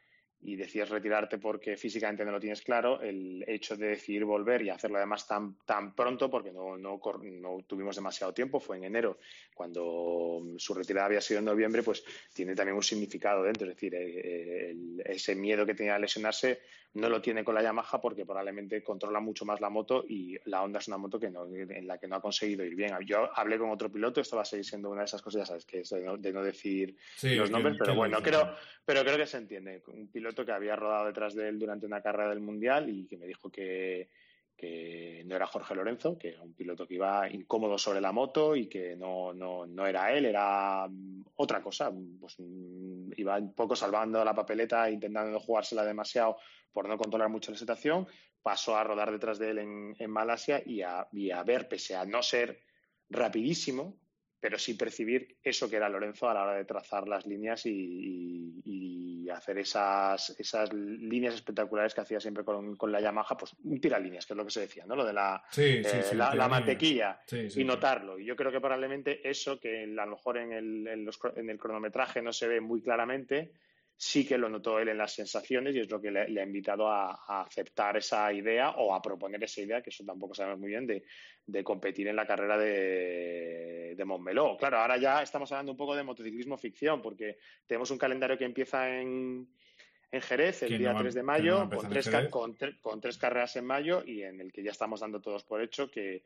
y 0.44 0.56
decides 0.56 0.90
retirarte 0.90 1.38
porque 1.38 1.76
físicamente 1.76 2.24
no 2.24 2.30
lo 2.32 2.38
tienes 2.38 2.60
claro, 2.60 3.00
el 3.00 3.42
hecho 3.48 3.76
de 3.76 3.88
decidir 3.88 4.24
volver 4.24 4.60
y 4.62 4.68
hacerlo 4.68 4.98
además 4.98 5.26
tan, 5.26 5.56
tan 5.64 5.94
pronto, 5.94 6.30
porque 6.30 6.52
no, 6.52 6.76
no, 6.76 7.00
no 7.22 7.64
tuvimos 7.66 7.96
demasiado 7.96 8.34
tiempo, 8.34 8.60
fue 8.60 8.76
en 8.76 8.84
enero, 8.84 9.18
cuando 9.54 10.42
su 10.58 10.74
retirada 10.74 11.06
había 11.06 11.22
sido 11.22 11.38
en 11.38 11.46
noviembre, 11.46 11.82
pues 11.82 12.04
tiene 12.34 12.54
también 12.54 12.76
un 12.76 12.82
significado 12.82 13.42
dentro. 13.42 13.66
Es 13.68 13.74
decir, 13.74 13.94
eh, 13.94 14.70
el- 14.70 15.02
ese 15.06 15.34
miedo 15.34 15.64
que 15.64 15.74
tenía 15.74 15.94
a 15.94 15.98
lesionarse 15.98 16.60
no 16.94 17.08
lo 17.08 17.20
tiene 17.20 17.44
con 17.44 17.54
la 17.54 17.62
Yamaha 17.62 18.00
porque 18.00 18.24
probablemente 18.24 18.82
controla 18.82 19.18
mucho 19.20 19.44
más 19.44 19.60
la 19.60 19.68
moto 19.68 20.04
y 20.08 20.36
la 20.44 20.62
Honda 20.62 20.78
es 20.78 20.88
una 20.88 20.96
moto 20.96 21.18
que 21.18 21.30
no, 21.30 21.44
en 21.46 21.86
la 21.86 21.98
que 21.98 22.06
no 22.06 22.16
ha 22.16 22.20
conseguido 22.20 22.64
ir 22.64 22.74
bien. 22.76 22.96
Yo 23.04 23.28
hablé 23.36 23.58
con 23.58 23.70
otro 23.70 23.90
piloto, 23.90 24.20
esto 24.20 24.36
va 24.36 24.42
a 24.42 24.46
seguir 24.46 24.64
siendo 24.64 24.90
una 24.90 25.00
de 25.00 25.06
esas 25.06 25.20
cosas, 25.20 25.40
ya 25.40 25.46
sabes, 25.46 25.64
que 25.64 25.80
es 25.80 25.90
de 25.90 26.04
no, 26.04 26.16
de 26.16 26.32
no 26.32 26.42
decir 26.42 26.96
Sí, 27.16 27.34
los 27.34 27.50
nombres, 27.50 27.76
pero 27.78 27.94
bueno, 27.94 28.22
creo, 28.22 28.54
pero 28.84 29.02
creo 29.02 29.16
que 29.16 29.26
se 29.26 29.38
entiende. 29.38 29.82
Un 29.88 30.08
piloto 30.08 30.44
que 30.44 30.52
había 30.52 30.76
rodado 30.76 31.06
detrás 31.06 31.34
de 31.34 31.48
él 31.48 31.58
durante 31.58 31.86
una 31.86 32.00
carrera 32.00 32.30
del 32.30 32.40
Mundial 32.40 32.88
y 32.88 33.06
que 33.06 33.16
me 33.16 33.26
dijo 33.26 33.50
que, 33.50 34.08
que 34.56 35.22
no 35.26 35.36
era 35.36 35.46
Jorge 35.46 35.74
Lorenzo, 35.74 36.16
que 36.16 36.28
era 36.28 36.42
un 36.42 36.54
piloto 36.54 36.86
que 36.86 36.94
iba 36.94 37.28
incómodo 37.28 37.76
sobre 37.76 38.00
la 38.00 38.12
moto 38.12 38.54
y 38.54 38.68
que 38.68 38.96
no, 38.96 39.32
no, 39.32 39.66
no 39.66 39.86
era 39.86 40.12
él, 40.12 40.26
era 40.26 40.86
mm, 40.88 41.24
otra 41.36 41.62
cosa. 41.62 41.92
Pues, 42.20 42.36
mm, 42.38 43.12
iba 43.16 43.36
un 43.38 43.54
poco 43.54 43.74
salvando 43.74 44.24
la 44.24 44.34
papeleta, 44.34 44.90
intentando 44.90 45.40
jugársela 45.40 45.84
demasiado 45.84 46.36
por 46.72 46.88
no 46.88 46.96
controlar 46.96 47.28
mucho 47.28 47.50
la 47.50 47.58
situación. 47.58 48.06
Pasó 48.42 48.76
a 48.76 48.84
rodar 48.84 49.10
detrás 49.10 49.38
de 49.38 49.50
él 49.50 49.58
en, 49.58 49.96
en 49.98 50.10
Malasia 50.10 50.62
y 50.64 50.82
a, 50.82 51.08
y 51.12 51.30
a 51.30 51.42
ver, 51.42 51.68
pese 51.68 51.96
a 51.96 52.04
no 52.04 52.22
ser 52.22 52.60
rapidísimo, 53.08 53.98
pero 54.44 54.58
sí 54.58 54.74
percibir 54.74 55.36
eso 55.42 55.70
que 55.70 55.76
era 55.76 55.88
Lorenzo 55.88 56.28
a 56.28 56.34
la 56.34 56.42
hora 56.42 56.52
de 56.56 56.66
trazar 56.66 57.08
las 57.08 57.24
líneas 57.24 57.64
y, 57.64 57.70
y- 58.62 59.22
y 59.24 59.30
hacer 59.30 59.56
esas, 59.56 60.38
esas 60.38 60.70
líneas 60.70 61.34
espectaculares 61.34 61.94
que 61.94 62.02
hacía 62.02 62.20
siempre 62.20 62.44
con, 62.44 62.76
con 62.76 62.92
la 62.92 63.00
Yamaha, 63.00 63.38
pues 63.38 63.54
un 63.64 63.80
tiralíneas, 63.80 64.26
que 64.26 64.34
es 64.34 64.36
lo 64.36 64.44
que 64.44 64.50
se 64.50 64.60
decía, 64.60 64.84
¿no? 64.84 64.96
Lo 64.96 65.06
de 65.06 65.14
la, 65.14 65.42
Sí, 65.50 65.62
eh, 65.62 65.82
sí, 65.82 65.96
sí, 66.10 66.14
la, 66.14 66.34
mantequilla 66.46 67.20
y 67.58 67.64
notarlo. 67.64 68.18
Y 68.18 68.26
yo 68.26 68.36
creo 68.36 68.52
que 68.52 68.60
probablemente 68.60 69.26
eso, 69.26 69.58
que 69.58 69.84
a 69.84 70.04
lo 70.04 70.10
mejor 70.10 70.36
en 70.36 70.52
el, 70.52 70.86
en 70.88 71.06
los 71.06 71.18
en 71.36 71.48
el 71.48 71.58
cronometraje 71.58 72.20
no 72.20 72.34
se 72.34 72.46
ve 72.46 72.60
muy 72.60 72.82
claramente, 72.82 73.52
sí 73.96 74.26
que 74.26 74.36
lo 74.38 74.48
notó 74.48 74.78
él 74.80 74.88
en 74.88 74.98
las 74.98 75.12
sensaciones 75.12 75.74
y 75.74 75.80
es 75.80 75.90
lo 75.90 76.00
que 76.00 76.10
le, 76.10 76.28
le 76.28 76.40
ha 76.40 76.44
invitado 76.44 76.88
a, 76.88 77.12
a 77.26 77.42
aceptar 77.42 77.96
esa 77.96 78.32
idea 78.32 78.70
o 78.70 78.94
a 78.94 79.00
proponer 79.00 79.42
esa 79.44 79.60
idea, 79.62 79.82
que 79.82 79.90
eso 79.90 80.04
tampoco 80.04 80.34
sabemos 80.34 80.58
muy 80.60 80.70
bien, 80.70 80.86
de, 80.86 81.04
de 81.46 81.64
competir 81.64 82.08
en 82.08 82.16
la 82.16 82.26
carrera 82.26 82.58
de, 82.58 83.94
de 83.96 84.04
Montmeló. 84.04 84.56
Claro, 84.56 84.78
ahora 84.78 84.96
ya 84.96 85.22
estamos 85.22 85.50
hablando 85.52 85.72
un 85.72 85.78
poco 85.78 85.94
de 85.94 86.02
motociclismo 86.02 86.58
ficción, 86.58 87.00
porque 87.02 87.38
tenemos 87.66 87.90
un 87.90 87.98
calendario 87.98 88.36
que 88.36 88.44
empieza 88.44 88.88
en, 88.98 89.48
en 90.10 90.20
Jerez 90.20 90.62
el 90.64 90.70
día 90.78 90.88
no 90.88 90.94
va- 90.96 91.00
3 91.02 91.14
de 91.14 91.20
no 91.20 91.26
mayo, 91.26 91.70
con, 91.70 91.88
tres, 91.90 92.08
con, 92.30 92.56
con 92.80 93.00
tres 93.00 93.16
carreras 93.18 93.56
en 93.56 93.64
mayo 93.66 94.02
y 94.04 94.22
en 94.22 94.40
el 94.40 94.52
que 94.52 94.62
ya 94.62 94.72
estamos 94.72 95.00
dando 95.00 95.20
todos 95.20 95.44
por 95.44 95.62
hecho 95.62 95.90
que, 95.90 96.24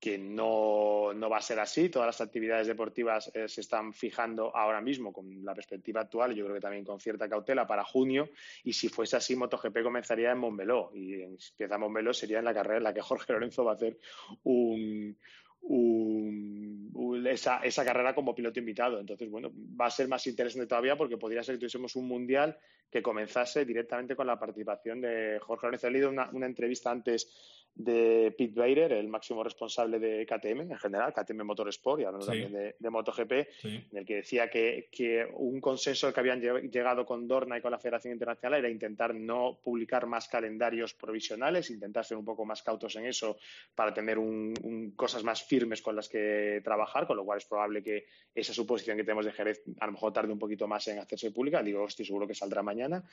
que 0.00 0.16
no, 0.16 1.12
no 1.12 1.28
va 1.28 1.38
a 1.38 1.42
ser 1.42 1.58
así. 1.58 1.88
Todas 1.88 2.06
las 2.06 2.20
actividades 2.20 2.66
deportivas 2.68 3.30
eh, 3.34 3.48
se 3.48 3.62
están 3.62 3.92
fijando 3.92 4.54
ahora 4.56 4.80
mismo 4.80 5.12
con 5.12 5.44
la 5.44 5.54
perspectiva 5.54 6.02
actual, 6.02 6.34
yo 6.34 6.44
creo 6.44 6.54
que 6.54 6.60
también 6.60 6.84
con 6.84 7.00
cierta 7.00 7.28
cautela 7.28 7.66
para 7.66 7.84
junio. 7.84 8.30
Y 8.62 8.72
si 8.72 8.88
fuese 8.88 9.16
así, 9.16 9.34
MotoGP 9.34 9.82
comenzaría 9.82 10.30
en 10.30 10.38
Montmeló. 10.38 10.90
Y 10.94 11.22
empieza 11.22 11.78
Montmeló 11.78 12.12
sería 12.14 12.38
en 12.38 12.44
la 12.44 12.54
carrera 12.54 12.76
en 12.78 12.84
la 12.84 12.94
que 12.94 13.00
Jorge 13.00 13.32
Lorenzo 13.32 13.64
va 13.64 13.72
a 13.72 13.74
hacer 13.74 13.98
un, 14.44 15.16
un- 15.62 16.90
un- 16.94 17.26
esa, 17.26 17.58
esa 17.58 17.84
carrera 17.84 18.14
como 18.14 18.34
piloto 18.34 18.58
invitado. 18.60 19.00
Entonces, 19.00 19.28
bueno, 19.30 19.50
va 19.80 19.86
a 19.86 19.90
ser 19.90 20.08
más 20.08 20.26
interesante 20.26 20.66
todavía 20.66 20.96
porque 20.96 21.16
podría 21.16 21.42
ser 21.42 21.56
que 21.56 21.60
tuviésemos 21.60 21.96
un 21.96 22.06
mundial 22.06 22.56
que 22.90 23.02
comenzase 23.02 23.64
directamente 23.64 24.16
con 24.16 24.26
la 24.26 24.38
participación 24.38 25.00
de 25.00 25.38
Jorge 25.40 25.66
Lorenzo. 25.66 25.88
He 25.88 25.90
leído 25.90 26.08
una, 26.08 26.30
una 26.32 26.46
entrevista 26.46 26.90
antes 26.90 27.66
de 27.74 28.34
Pete 28.36 28.58
Bader, 28.58 28.92
el 28.92 29.06
máximo 29.08 29.44
responsable 29.44 29.98
de 30.00 30.26
KTM 30.26 30.62
en 30.72 30.78
general, 30.78 31.12
KTM 31.14 31.44
Motorsport 31.44 32.00
y 32.00 32.04
hablando 32.04 32.26
Sí. 32.26 32.32
también 32.32 32.52
de, 32.52 32.76
de 32.76 32.90
MotoGP, 32.90 33.32
Sí. 33.60 33.84
en 33.92 33.98
el 33.98 34.04
que 34.04 34.16
decía 34.16 34.50
que, 34.50 34.88
que 34.90 35.28
un 35.34 35.60
consenso 35.60 36.08
al 36.08 36.12
que 36.12 36.18
habían 36.20 36.40
lle- 36.42 36.68
llegado 36.70 37.06
con 37.06 37.28
Dorna 37.28 37.56
y 37.56 37.60
con 37.60 37.70
la 37.70 37.78
Federación 37.78 38.12
Internacional 38.14 38.58
era 38.58 38.68
intentar 38.68 39.14
no 39.14 39.60
publicar 39.62 40.06
más 40.06 40.26
calendarios 40.26 40.94
provisionales, 40.94 41.70
intentar 41.70 42.04
ser 42.04 42.16
un 42.16 42.24
poco 42.24 42.44
más 42.44 42.64
cautos 42.64 42.96
en 42.96 43.06
eso 43.06 43.36
para 43.76 43.94
tener 43.94 44.18
un- 44.18 44.54
un- 44.64 44.90
cosas 44.96 45.22
más 45.22 45.44
firmes 45.44 45.80
con 45.80 45.94
las 45.94 46.08
que 46.08 46.60
trabajar, 46.64 47.06
con 47.06 47.16
lo 47.16 47.24
cual 47.24 47.38
es 47.38 47.44
probable 47.44 47.82
que 47.82 48.06
esa 48.34 48.52
suposición 48.52 48.96
que 48.96 49.04
tenemos 49.04 49.24
de 49.24 49.32
Jerez 49.32 49.62
a 49.78 49.86
lo 49.86 49.92
mejor 49.92 50.12
tarde 50.12 50.32
un 50.32 50.38
poquito 50.40 50.66
más 50.66 50.88
en 50.88 50.98
hacerse 50.98 51.30
pública. 51.30 51.62
Digo, 51.62 51.86
estoy 51.86 52.04
seguro 52.06 52.26
que 52.26 52.34
saldrá 52.34 52.60
mañana. 52.62 53.04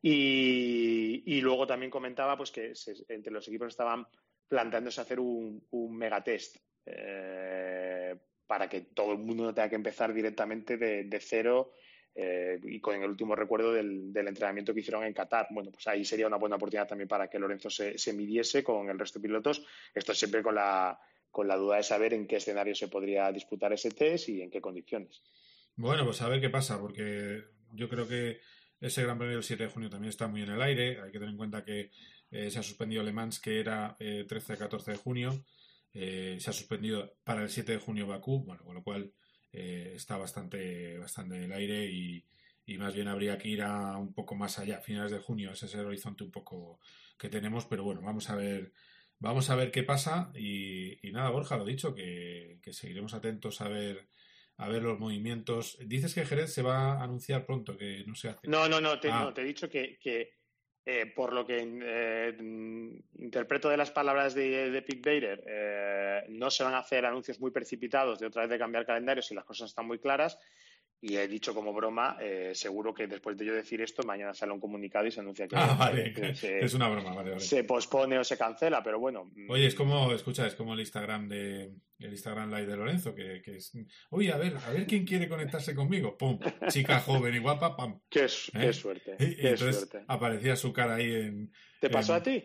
Y, 0.00 1.22
y 1.26 1.40
luego 1.40 1.66
también 1.66 1.90
comentaba 1.90 2.36
pues 2.36 2.50
que 2.50 2.74
se- 2.74 2.94
entre 3.08 3.32
los 3.32 3.48
equipos 3.48 3.68
estaban 3.68 4.03
planteándose 4.48 5.00
hacer 5.00 5.20
un, 5.20 5.66
un 5.70 5.96
megatest 5.96 6.56
eh, 6.86 8.14
para 8.46 8.68
que 8.68 8.82
todo 8.82 9.12
el 9.12 9.18
mundo 9.18 9.44
no 9.44 9.54
tenga 9.54 9.68
que 9.68 9.74
empezar 9.74 10.12
directamente 10.12 10.76
de, 10.76 11.20
cero 11.20 11.72
eh, 12.14 12.60
y 12.62 12.78
con 12.78 13.02
el 13.02 13.08
último 13.08 13.34
recuerdo 13.34 13.72
del, 13.72 14.12
entrenamiento 14.14 14.74
que 14.74 14.80
hicieron 14.80 15.04
en 15.04 15.14
Qatar. 15.14 15.48
Bueno, 15.50 15.70
pues 15.70 15.86
ahí 15.88 16.04
sería 16.04 16.26
una 16.26 16.36
buena 16.36 16.56
oportunidad 16.56 16.86
también 16.86 17.08
para 17.08 17.28
que 17.28 17.38
Lorenzo 17.38 17.70
se, 17.70 17.96
se 17.96 18.12
midiese 18.12 18.62
con 18.62 18.88
el 18.90 18.98
resto 18.98 19.18
de 19.18 19.28
pilotos. 19.28 19.64
Esto 19.94 20.14
siempre 20.14 20.42
con 20.42 20.56
la, 20.56 20.98
con 21.30 21.48
la 21.48 21.56
duda 21.56 21.78
de 21.78 21.82
saber 21.82 22.12
en 22.12 22.26
qué 22.26 22.36
escenario 22.36 22.74
se 22.74 22.88
podría 22.88 23.32
disputar 23.32 23.72
ese 23.72 23.90
test 23.90 24.28
y 24.28 24.42
en 24.42 24.50
qué 24.50 24.60
condiciones. 24.60 25.22
Bueno, 25.74 26.04
pues 26.04 26.20
a 26.22 26.28
ver 26.28 26.40
qué 26.40 26.50
pasa, 26.50 26.78
porque 26.78 27.42
yo 27.72 27.88
creo 27.88 28.06
que 28.06 28.40
ese 28.80 29.02
Gran 29.02 29.18
Premio 29.18 29.36
del 29.36 29.42
7 29.42 29.64
de 29.64 29.70
junio 29.70 29.90
también 29.90 30.10
está 30.10 30.28
muy 30.28 30.42
en 30.42 30.50
el 30.50 30.62
aire. 30.62 31.00
Hay 31.00 31.10
que 31.10 31.18
tener 31.18 31.30
en 31.30 31.36
cuenta 31.36 31.64
que 31.64 31.90
eh, 32.34 32.50
se 32.50 32.58
ha 32.58 32.62
suspendido 32.62 33.02
Le 33.02 33.12
Mans, 33.12 33.40
que 33.40 33.60
era 33.60 33.96
eh, 33.98 34.26
13-14 34.28 34.84
de 34.84 34.96
junio. 34.96 35.44
Eh, 35.92 36.36
se 36.40 36.50
ha 36.50 36.52
suspendido 36.52 37.16
para 37.22 37.42
el 37.42 37.48
7 37.48 37.72
de 37.72 37.78
junio 37.78 38.06
Bakú, 38.08 38.44
bueno, 38.44 38.64
con 38.64 38.74
lo 38.74 38.82
cual 38.82 39.12
eh, 39.52 39.92
está 39.94 40.16
bastante, 40.16 40.98
bastante 40.98 41.36
en 41.36 41.44
el 41.44 41.52
aire 41.52 41.84
y, 41.86 42.24
y 42.66 42.76
más 42.78 42.92
bien 42.94 43.06
habría 43.06 43.38
que 43.38 43.48
ir 43.48 43.62
a 43.62 43.96
un 43.96 44.12
poco 44.12 44.34
más 44.34 44.58
allá, 44.58 44.80
finales 44.80 45.12
de 45.12 45.20
junio, 45.20 45.52
ese 45.52 45.66
es 45.66 45.74
el 45.76 45.86
horizonte 45.86 46.24
un 46.24 46.32
poco 46.32 46.80
que 47.16 47.28
tenemos, 47.28 47.66
pero 47.66 47.84
bueno, 47.84 48.00
vamos 48.02 48.28
a 48.28 48.34
ver, 48.34 48.72
vamos 49.20 49.48
a 49.50 49.54
ver 49.54 49.70
qué 49.70 49.84
pasa 49.84 50.32
y, 50.34 51.06
y 51.08 51.12
nada, 51.12 51.30
Borja, 51.30 51.56
lo 51.56 51.64
dicho, 51.64 51.94
que, 51.94 52.58
que 52.60 52.72
seguiremos 52.72 53.14
atentos 53.14 53.60
a 53.60 53.68
ver 53.68 54.08
a 54.56 54.68
ver 54.68 54.82
los 54.82 54.98
movimientos. 55.00 55.76
Dices 55.84 56.14
que 56.14 56.24
Jerez 56.24 56.52
se 56.52 56.62
va 56.62 56.92
a 56.92 57.02
anunciar 57.04 57.44
pronto, 57.44 57.76
que 57.76 58.04
no 58.06 58.14
se 58.14 58.28
hace. 58.28 58.46
No, 58.48 58.68
no, 58.68 58.80
no, 58.80 58.98
te, 59.00 59.10
Ah. 59.10 59.24
no, 59.24 59.34
te 59.34 59.42
he 59.42 59.44
dicho 59.44 59.68
que, 59.68 59.98
que, 60.00 60.30
eh, 60.86 61.06
por 61.06 61.32
lo 61.32 61.46
que 61.46 61.66
eh, 61.82 62.36
interpreto 63.18 63.70
de 63.70 63.76
las 63.78 63.90
palabras 63.90 64.34
de, 64.34 64.70
de 64.70 64.82
Pete 64.82 65.40
eh, 65.46 66.24
no 66.28 66.50
se 66.50 66.62
van 66.62 66.74
a 66.74 66.78
hacer 66.78 67.06
anuncios 67.06 67.40
muy 67.40 67.50
precipitados 67.50 68.18
de 68.18 68.26
otra 68.26 68.42
vez 68.42 68.50
de 68.50 68.58
cambiar 68.58 68.84
calendarios 68.84 69.26
si 69.26 69.34
las 69.34 69.44
cosas 69.44 69.70
están 69.70 69.86
muy 69.86 69.98
claras. 69.98 70.38
Y 71.00 71.16
he 71.18 71.28
dicho 71.28 71.54
como 71.54 71.74
broma, 71.74 72.16
eh, 72.18 72.52
seguro 72.54 72.94
que 72.94 73.06
después 73.06 73.36
de 73.36 73.44
yo 73.44 73.52
decir 73.54 73.82
esto, 73.82 74.02
mañana 74.04 74.32
sale 74.32 74.52
un 74.52 74.60
comunicado 74.60 75.06
y 75.06 75.10
se 75.10 75.20
anuncia 75.20 75.46
que, 75.46 75.54
Ah, 75.54 75.76
vale, 75.78 76.14
que 76.14 76.34
se, 76.34 76.60
es 76.64 76.72
una 76.72 76.88
broma, 76.88 77.12
vale, 77.14 77.30
vale. 77.32 77.40
se 77.42 77.62
pospone 77.64 78.18
o 78.18 78.24
se 78.24 78.38
cancela, 78.38 78.82
pero 78.82 78.98
bueno. 78.98 79.30
mm, 79.34 79.50
Oye, 79.50 79.66
es 79.66 79.74
como, 79.74 80.12
escucha, 80.12 80.46
es 80.46 80.54
como 80.54 80.72
el 80.72 80.80
Instagram 80.80 81.28
de 81.28 81.74
el 81.98 82.10
Instagram 82.10 82.50
Live 82.50 82.66
de 82.66 82.76
Lorenzo, 82.76 83.14
que, 83.14 83.42
que 83.42 83.56
es, 83.56 83.72
oye, 84.10 84.32
a 84.32 84.36
ver, 84.38 84.56
a 84.56 84.70
ver 84.70 84.86
quién 84.86 85.04
quiere 85.06 85.28
conectarse 85.28 85.74
conmigo, 85.74 86.16
pum, 86.16 86.38
chica 86.68 86.98
joven 87.00 87.34
y 87.34 87.38
guapa, 87.38 87.76
pam. 87.76 88.00
Qué, 88.08 88.24
¿Eh? 88.24 88.28
qué 88.52 88.72
suerte, 88.72 89.16
Y, 89.20 89.24
y 89.24 89.36
qué 89.36 89.50
entonces 89.50 89.76
suerte. 89.90 90.04
aparecía 90.08 90.56
su 90.56 90.72
cara 90.72 90.94
ahí 90.96 91.12
en... 91.12 91.52
¿Te 91.80 91.90
pasó 91.90 92.14
en- 92.14 92.20
a 92.20 92.22
ti? 92.22 92.44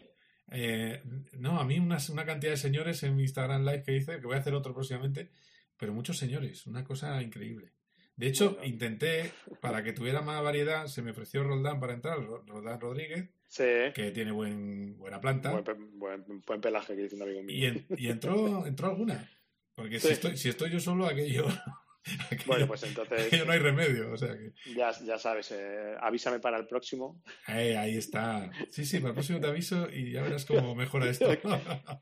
Eh, 0.51 1.01
no, 1.37 1.59
a 1.59 1.63
mí 1.65 1.79
unas- 1.79 2.09
una 2.09 2.25
cantidad 2.25 2.51
de 2.51 2.57
señores 2.57 3.03
en 3.03 3.15
mi 3.15 3.23
Instagram 3.23 3.63
Live 3.65 3.83
que 3.83 3.95
hice, 3.95 4.19
que 4.19 4.25
voy 4.25 4.35
a 4.35 4.39
hacer 4.39 4.53
otro 4.53 4.73
próximamente, 4.73 5.31
pero 5.77 5.93
muchos 5.93 6.17
señores, 6.17 6.65
una 6.67 6.83
cosa 6.83 7.21
increíble. 7.21 7.71
De 8.19 8.27
hecho, 8.27 8.57
intenté, 8.65 9.31
para 9.61 9.81
que 9.81 9.93
tuviera 9.93 10.21
más 10.21 10.43
variedad, 10.43 10.87
se 10.87 11.01
me 11.01 11.11
ofreció 11.11 11.41
Roldán 11.43 11.79
para 11.79 11.93
entrar, 11.93 12.19
Ro- 12.21 12.43
Roldán 12.45 12.81
Rodríguez, 12.81 13.29
Sí. 13.47 13.63
que 13.95 14.11
tiene 14.13 14.31
buen, 14.33 14.97
buena 14.97 15.21
planta, 15.21 15.51
Buen, 15.51 15.97
buen- 15.97 16.41
buen 16.45 16.59
pelaje 16.59 16.97
que 16.97 17.03
dice 17.03 17.15
un 17.15 17.21
amigo 17.21 17.41
mío. 17.43 17.55
y, 17.57 17.65
en- 17.65 17.85
y 17.97 18.07
entró, 18.09 18.65
entró 18.67 18.89
alguna. 18.89 19.31
Porque 19.73 20.01
si, 20.01 20.09
estoy, 20.09 20.35
si 20.35 20.49
estoy 20.49 20.69
yo 20.69 20.81
solo, 20.81 21.05
aquello, 21.05 21.45
aquello, 22.29 22.43
Bueno, 22.47 22.67
pues 22.67 22.83
entonces 22.83 23.27
aquello 23.27 23.45
no 23.45 23.53
hay 23.53 23.59
remedio. 23.59 24.11
O 24.11 24.17
sea 24.17 24.37
que, 24.37 24.51
ya, 24.75 24.91
ya 25.05 25.17
sabes, 25.17 25.51
eh, 25.51 25.95
avísame 26.01 26.39
para 26.41 26.57
el 26.57 26.67
próximo. 26.67 27.23
eh, 27.47 27.77
ahí 27.77 27.95
está. 27.95 28.51
Sí, 28.69 28.83
sí, 28.83 28.97
para 28.97 29.09
el 29.11 29.13
próximo 29.13 29.39
te 29.39 29.47
aviso 29.47 29.87
y 29.89 30.11
ya 30.11 30.23
verás 30.23 30.43
cómo 30.43 30.75
mejora 30.75 31.09
esto. 31.09 31.31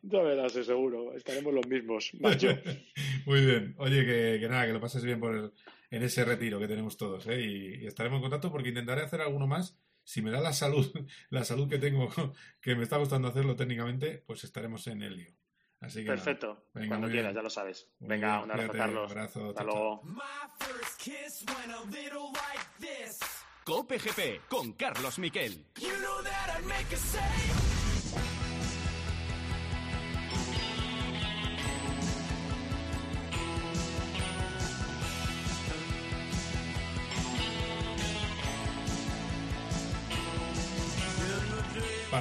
Ya 0.02 0.22
verás, 0.24 0.56
eh, 0.56 0.64
seguro. 0.64 1.14
Estaremos 1.16 1.54
los 1.54 1.68
mismos. 1.68 2.10
Muy 3.26 3.46
bien. 3.46 3.76
Oye, 3.78 4.04
que, 4.04 4.38
que 4.42 4.50
nada, 4.50 4.66
que 4.66 4.74
lo 4.74 4.82
pases 4.82 5.04
bien 5.04 5.20
por 5.20 5.36
el- 5.36 5.52
en 5.90 6.04
ese 6.04 6.26
retiro 6.26 6.60
que 6.60 6.68
tenemos 6.68 6.98
todos, 6.98 7.28
¿eh? 7.28 7.40
Y, 7.42 7.84
y 7.84 7.88
estaremos 7.88 8.18
en 8.18 8.22
contacto 8.24 8.52
porque 8.52 8.70
intentaré 8.70 9.02
hacer 9.04 9.22
alguno 9.22 9.48
más. 9.48 9.78
Si 10.04 10.22
me 10.22 10.32
da 10.32 10.40
la 10.40 10.54
salud, 10.54 10.90
la 11.30 11.44
salud 11.44 11.70
que 11.70 11.78
tengo, 11.80 12.10
que 12.62 12.76
me 12.76 12.84
está 12.84 12.98
gustando 12.98 13.28
hacerlo 13.28 13.56
técnicamente, 13.56 14.24
pues 14.26 14.44
estaremos 14.44 14.88
en 14.88 15.02
el 15.02 15.18
lío. 15.18 15.32
Así 15.80 16.00
que 16.00 16.06
nada. 16.06 16.16
Perfecto. 16.16 16.70
Venga, 16.74 16.88
Cuando 16.88 17.08
quieras, 17.08 17.32
bien. 17.32 17.36
ya 17.36 17.42
lo 17.44 17.50
sabes. 17.50 17.88
Muy 18.00 18.10
Venga, 18.10 18.38
bien, 18.38 18.44
un 18.46 18.52
abrazo, 18.52 18.72
cuídate, 18.72 18.78
Carlos. 18.78 19.12
abrazo, 19.12 19.50
Hasta 19.50 19.64
luego. 19.64 20.02
My 20.04 20.22
first 20.60 21.00
kiss 21.00 21.46
went 21.48 21.72
a 21.72 21.82
little 21.92 22.32
like 22.34 22.66
this. 22.80 23.20
Cope 23.64 23.98
GP 24.00 24.48
con 24.50 24.74
Carlos 24.74 25.20
Miquel. 25.20 25.66
You 25.80 25.90
know 26.00 27.67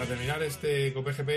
Para 0.07 0.19
terminar 0.19 0.43
este 0.45 0.93
COPGP, 0.93 1.29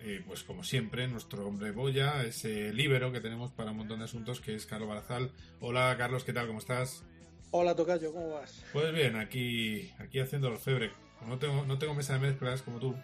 eh, 0.00 0.22
pues 0.26 0.42
como 0.42 0.62
siempre, 0.62 1.08
nuestro 1.08 1.46
hombre 1.46 1.70
boya, 1.70 2.22
ese 2.24 2.74
líbero 2.74 3.10
que 3.10 3.22
tenemos 3.22 3.52
para 3.52 3.70
un 3.70 3.78
montón 3.78 4.00
de 4.00 4.04
asuntos, 4.04 4.42
que 4.42 4.54
es 4.54 4.66
Carlos 4.66 4.86
Barazal. 4.86 5.32
Hola 5.60 5.94
Carlos, 5.96 6.24
¿qué 6.24 6.34
tal? 6.34 6.46
¿Cómo 6.46 6.58
estás? 6.58 7.04
Hola 7.52 7.74
Tocayo, 7.74 8.12
¿cómo 8.12 8.34
vas? 8.34 8.62
Pues 8.74 8.92
bien, 8.92 9.16
aquí, 9.16 9.90
aquí 9.98 10.20
haciendo 10.20 10.48
el 10.48 10.58
febre. 10.58 10.90
Como 11.18 11.30
no 11.30 11.38
tengo, 11.38 11.64
no 11.64 11.78
tengo 11.78 11.94
mesa 11.94 12.18
de 12.18 12.18
mezclas 12.18 12.60
como 12.60 12.78
tú, 12.78 12.94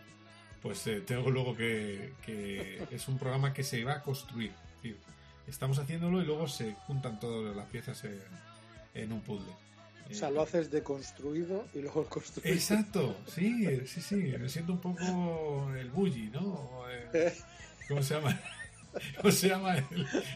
pues 0.61 0.87
eh, 0.89 1.01
tengo 1.01 1.31
luego 1.31 1.57
que, 1.57 2.12
que 2.27 2.87
es 2.91 3.09
un 3.09 3.18
programa 3.18 3.55
que 3.55 3.64
se 3.64 3.83
va 3.83 3.95
a 3.95 4.03
construir. 4.03 4.51
Es 4.51 4.83
decir, 4.83 4.99
estamos 5.47 5.79
haciéndolo 5.79 6.20
y 6.20 6.27
luego 6.27 6.49
se 6.49 6.75
juntan 6.87 7.18
todas 7.18 7.57
las 7.57 7.66
piezas 7.68 8.05
en, 8.05 8.20
en 8.93 9.11
un 9.11 9.22
puzzle. 9.22 9.55
O 10.11 10.14
sea, 10.14 10.30
lo 10.30 10.42
haces 10.42 10.70
deconstruido 10.70 11.66
y 11.74 11.80
luego 11.80 12.05
construido. 12.09 12.55
Exacto, 12.55 13.16
sí, 13.26 13.66
sí, 13.86 14.00
sí, 14.00 14.16
me 14.16 14.48
siento 14.48 14.72
un 14.72 14.80
poco 14.80 15.70
el 15.76 15.90
bully, 15.90 16.30
¿no? 16.30 16.84
Eh, 17.12 17.32
¿Cómo 17.88 18.02
se 18.02 18.14
llama? 18.14 18.38
¿Cómo 19.20 19.32
se 19.32 19.48
llama 19.48 19.76
el, 19.76 19.84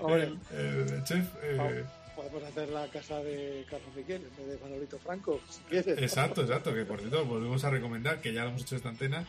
Hombre. 0.00 0.32
el- 0.52 0.92
el 0.94 1.04
chef? 1.04 1.26
Eh, 1.42 1.84
Podemos 2.16 2.42
hacer 2.42 2.68
la 2.70 2.88
casa 2.88 3.22
de 3.22 3.64
Carlos 3.70 3.94
Miguel 3.94 4.22
en 4.28 4.36
vez 4.48 4.58
de 4.58 4.64
Manolito 4.64 4.98
Franco, 4.98 5.40
si 5.48 5.60
quieres. 5.68 5.98
exacto, 6.02 6.42
exacto, 6.42 6.74
que 6.74 6.84
por 6.84 6.98
cierto, 6.98 7.24
volvemos 7.24 7.62
a 7.62 7.70
recomendar 7.70 8.20
que 8.20 8.32
ya 8.32 8.42
lo 8.42 8.48
hemos 8.50 8.62
hecho 8.62 8.74
esta 8.74 8.88
antena, 8.88 9.24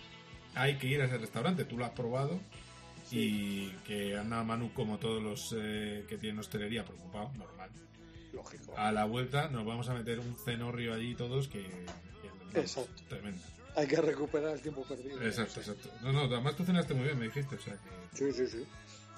hay 0.55 0.77
que 0.79 0.87
ir 0.87 0.99
a 1.01 1.05
ese 1.05 1.19
restaurante, 1.19 1.65
tú 1.65 1.77
lo 1.77 1.85
has 1.85 1.91
probado 1.91 2.39
y 3.11 3.69
que 3.85 4.17
anda 4.17 4.43
Manu 4.43 4.73
como 4.73 4.97
todos 4.97 5.21
los 5.21 5.53
eh, 5.55 6.03
que 6.09 6.17
tienen 6.17 6.39
hostelería 6.39 6.83
preocupado, 6.83 7.29
normal. 7.37 7.69
Lógico. 8.33 8.77
A 8.77 8.91
la 8.91 9.05
vuelta 9.05 9.49
nos 9.49 9.65
vamos 9.65 9.89
a 9.89 9.93
meter 9.93 10.19
un 10.19 10.35
cenorrio 10.35 10.93
allí 10.93 11.15
todos 11.15 11.47
que, 11.47 11.63
que 12.51 12.59
Exacto. 12.59 13.03
Tremenda. 13.07 13.41
Hay 13.75 13.87
que 13.87 14.01
recuperar 14.01 14.55
el 14.55 14.61
tiempo 14.61 14.83
perdido. 14.83 15.21
Exacto, 15.21 15.59
exacto. 15.59 15.89
No, 16.01 16.11
no, 16.11 16.21
además 16.21 16.55
tú 16.55 16.63
cenaste 16.63 16.93
muy 16.93 17.05
bien, 17.05 17.19
me 17.19 17.25
dijiste, 17.25 17.55
o 17.55 17.59
sea 17.59 17.73
que... 17.73 18.17
Sí, 18.17 18.31
sí, 18.33 18.47
sí. 18.47 18.65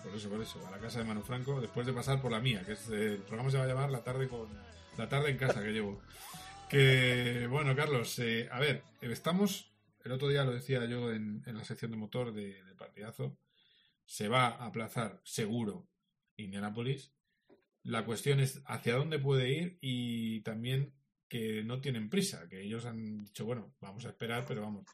Por 0.03 0.15
eso, 0.15 0.29
por 0.29 0.41
eso, 0.41 0.67
a 0.67 0.71
la 0.71 0.79
casa 0.79 0.99
de 0.99 1.05
Manu 1.05 1.21
Franco, 1.21 1.61
después 1.61 1.85
de 1.85 1.93
pasar 1.93 2.21
por 2.21 2.31
la 2.31 2.39
mía, 2.39 2.63
que 2.65 2.73
es, 2.73 2.89
eh, 2.89 3.13
el 3.13 3.19
programa 3.19 3.51
se 3.51 3.57
va 3.57 3.63
a 3.63 3.67
llamar 3.67 3.91
La 3.91 4.03
tarde 4.03 4.27
con 4.27 4.49
La 4.97 5.07
tarde 5.07 5.29
en 5.29 5.37
casa 5.37 5.61
que 5.61 5.71
llevo. 5.71 6.01
Que, 6.69 7.47
bueno, 7.49 7.75
Carlos, 7.75 8.17
eh, 8.19 8.49
a 8.51 8.59
ver, 8.59 8.83
estamos, 9.01 9.71
el 10.03 10.11
otro 10.11 10.27
día 10.27 10.43
lo 10.43 10.51
decía 10.51 10.85
yo 10.85 11.11
en, 11.11 11.43
en 11.45 11.57
la 11.57 11.63
sección 11.63 11.91
de 11.91 11.97
motor 11.97 12.33
de, 12.33 12.63
del 12.63 12.75
partidazo, 12.75 13.37
se 14.05 14.27
va 14.27 14.47
a 14.47 14.65
aplazar 14.65 15.21
seguro 15.23 15.87
Indianápolis. 16.37 17.11
La 17.83 18.05
cuestión 18.05 18.39
es 18.39 18.61
hacia 18.65 18.95
dónde 18.95 19.19
puede 19.19 19.49
ir 19.51 19.77
y 19.81 20.41
también 20.41 20.93
que 21.27 21.63
no 21.63 21.81
tienen 21.81 22.09
prisa, 22.09 22.47
que 22.49 22.61
ellos 22.61 22.85
han 22.85 23.23
dicho, 23.23 23.45
bueno, 23.45 23.73
vamos 23.79 24.05
a 24.05 24.09
esperar, 24.09 24.45
pero 24.47 24.61
vamos, 24.61 24.85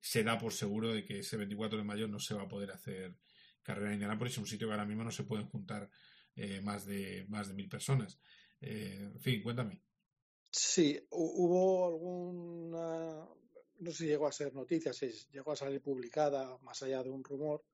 se 0.00 0.24
da 0.24 0.38
por 0.38 0.52
seguro 0.52 0.92
de 0.92 1.04
que 1.04 1.20
ese 1.20 1.36
24 1.36 1.78
de 1.78 1.84
mayo 1.84 2.08
no 2.08 2.18
se 2.18 2.34
va 2.34 2.42
a 2.42 2.48
poder 2.48 2.70
hacer 2.72 3.16
carrera 3.62 3.88
en 3.88 3.94
Indianápolis, 3.94 4.38
un 4.38 4.46
sitio 4.46 4.66
que 4.66 4.72
ahora 4.72 4.86
mismo 4.86 5.04
no 5.04 5.10
se 5.10 5.24
pueden 5.24 5.46
juntar 5.48 5.90
eh, 6.36 6.60
más 6.62 6.86
de 6.86 7.26
más 7.28 7.48
de 7.48 7.54
mil 7.54 7.68
personas. 7.68 8.18
Eh, 8.60 9.10
en 9.14 9.20
fin, 9.20 9.42
cuéntame. 9.42 9.82
Sí, 10.50 10.98
hu- 11.10 11.32
hubo 11.36 11.86
alguna, 11.86 13.28
no 13.80 13.90
sé 13.90 13.96
si 13.96 14.06
llegó 14.06 14.26
a 14.26 14.32
ser 14.32 14.54
noticia, 14.54 14.92
si 14.92 15.08
llegó 15.32 15.52
a 15.52 15.56
salir 15.56 15.80
publicada, 15.82 16.56
más 16.62 16.82
allá 16.82 17.02
de 17.02 17.10
un 17.10 17.24
rumor, 17.24 17.64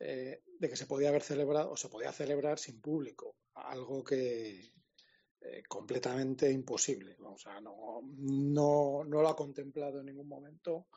eh, 0.00 0.42
de 0.58 0.68
que 0.68 0.76
se 0.76 0.86
podía 0.86 1.10
haber 1.10 1.22
celebrado 1.22 1.72
o 1.72 1.76
se 1.76 1.88
podía 1.90 2.10
celebrar 2.12 2.58
sin 2.58 2.80
público, 2.80 3.36
algo 3.54 4.02
que 4.02 4.72
eh, 5.42 5.62
completamente 5.68 6.50
imposible. 6.50 7.16
O 7.20 7.36
sea, 7.38 7.60
no, 7.60 8.00
no, 8.02 9.04
no 9.04 9.22
lo 9.22 9.28
ha 9.28 9.36
contemplado 9.36 10.00
en 10.00 10.06
ningún 10.06 10.28
momento 10.28 10.88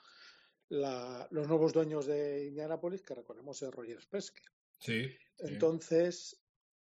la- 0.70 1.28
los 1.32 1.48
nuevos 1.48 1.74
dueños 1.74 2.06
de 2.06 2.46
Indianapolis, 2.48 3.04
que 3.04 3.14
recordemos 3.16 3.62
es 3.62 3.72
Roger 3.72 4.00
Penske. 4.10 4.42
Sí. 4.80 5.08
sí. 5.10 5.16
Entonces, 5.38 6.42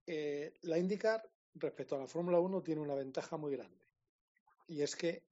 eh, 0.06 0.54
la 0.62 0.78
IndyCar 0.78 1.22
respecto 1.54 1.96
a 1.96 2.00
la 2.00 2.06
Fórmula 2.06 2.38
1 2.40 2.62
tiene 2.62 2.80
una 2.80 2.94
ventaja 2.94 3.36
muy 3.36 3.52
grande. 3.56 3.86
Y 4.66 4.82
es 4.82 4.94
que 4.96 5.24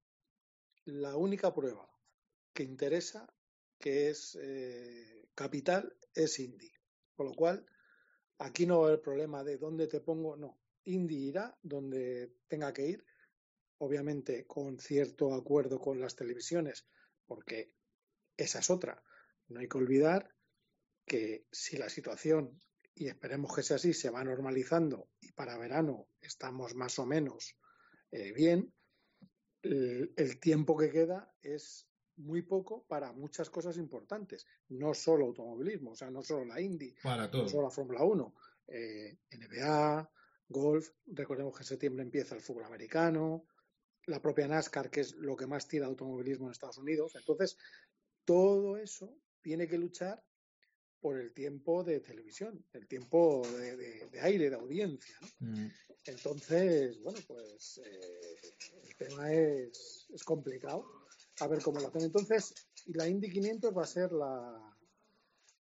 la 0.85 1.17
única 1.17 1.53
prueba 1.53 1.89
que 2.53 2.63
interesa, 2.63 3.27
que 3.79 4.09
es 4.09 4.39
capital, 5.35 5.95
es 6.15 6.39
Indy. 6.39 6.71
Con 7.17 7.27
lo 7.27 7.35
cual, 7.35 7.67
aquí 8.39 8.67
no 8.67 8.81
va 8.81 8.85
a 8.85 8.89
haber 8.89 9.03
problema 9.03 9.43
de 9.43 9.57
dónde 9.57 9.87
te 9.89 10.01
pongo, 10.01 10.37
no. 10.37 10.61
Indy 10.85 11.29
irá 11.29 11.59
donde 11.63 12.37
tenga 12.47 12.73
que 12.73 12.87
ir, 12.87 13.05
obviamente 13.79 14.47
con 14.47 14.79
cierto 14.79 15.35
acuerdo 15.35 15.81
con 15.81 16.01
las 16.01 16.15
televisiones, 16.15 16.87
porque 17.27 17.73
esa 18.37 18.61
es 18.61 18.71
otra. 18.71 19.03
No 19.49 19.61
hay 19.61 19.69
que 19.69 19.79
olvidar 19.79 20.33
que 21.07 21.47
si 21.51 21.77
la 21.77 21.89
situación, 21.89 22.61
y 22.95 23.09
esperemos 23.09 23.55
que 23.55 23.63
sea 23.63 23.77
así, 23.77 23.93
se 23.93 24.11
va 24.11 24.23
normalizando 24.23 25.09
y 25.21 25.33
para 25.33 25.59
verano 25.59 26.09
estamos 26.21 26.75
más 26.75 26.99
o 26.99 27.07
menos 27.07 27.57
eh, 28.13 28.33
bien, 28.33 28.73
el, 29.63 30.13
el 30.17 30.39
tiempo 30.39 30.77
que 30.77 30.91
queda 30.91 31.35
es 31.43 31.86
muy 32.17 32.43
poco 32.43 32.85
para 32.85 33.13
muchas 33.13 33.51
cosas 33.51 33.77
importantes, 33.77 34.47
no 34.71 34.95
solo 34.95 35.27
automovilismo, 35.27 35.91
o 35.93 35.97
sea, 35.97 36.11
no 36.11 36.23
solo 36.23 36.45
la 36.45 36.61
Indy, 36.61 36.95
Para 37.03 37.31
todo. 37.31 37.43
no 37.43 37.49
solo 37.49 37.63
la 37.65 37.71
Fórmula 37.71 38.03
1, 38.05 38.35
eh, 38.69 39.19
NBA, 39.31 40.11
golf, 40.49 40.91
recordemos 41.07 41.55
que 41.55 41.63
en 41.63 41.67
septiembre 41.67 42.03
empieza 42.05 42.35
el 42.35 42.41
fútbol 42.41 42.65
americano, 42.65 43.47
la 44.07 44.21
propia 44.23 44.47
NASCAR, 44.49 44.89
que 44.91 45.01
es 45.01 45.15
lo 45.17 45.37
que 45.37 45.47
más 45.47 45.67
tira 45.69 45.87
automovilismo 45.87 46.47
en 46.47 46.53
Estados 46.53 46.79
Unidos. 46.79 47.15
Entonces, 47.17 47.57
todo 48.25 48.77
eso 48.77 49.19
tiene 49.43 49.67
que 49.69 49.79
luchar 49.79 50.23
por 51.01 51.19
el 51.21 51.33
tiempo 51.33 51.85
de 51.85 52.01
televisión, 52.01 52.65
el 52.73 52.87
tiempo 52.89 53.43
de, 53.59 53.77
de- 53.77 54.09
de 54.09 54.21
aire, 54.21 54.49
de 54.51 54.57
audiencia. 54.57 55.17
¿no? 55.41 55.49
Mm. 55.49 55.71
Entonces, 56.07 57.01
bueno, 57.03 57.19
pues 57.27 57.81
eh, 57.85 58.37
el 58.85 58.97
tema 58.97 59.33
es, 59.33 60.07
es 60.13 60.25
complicado. 60.25 60.85
A 61.41 61.47
ver 61.49 61.63
cómo 61.63 61.81
lo 61.81 61.89
hacen. 61.89 62.03
Entonces, 62.03 62.55
y 62.87 62.95
la 62.95 63.09
Indy 63.09 63.31
500 63.31 63.77
va 63.77 63.83
a 63.83 63.87
ser 63.87 64.13
la, 64.13 64.77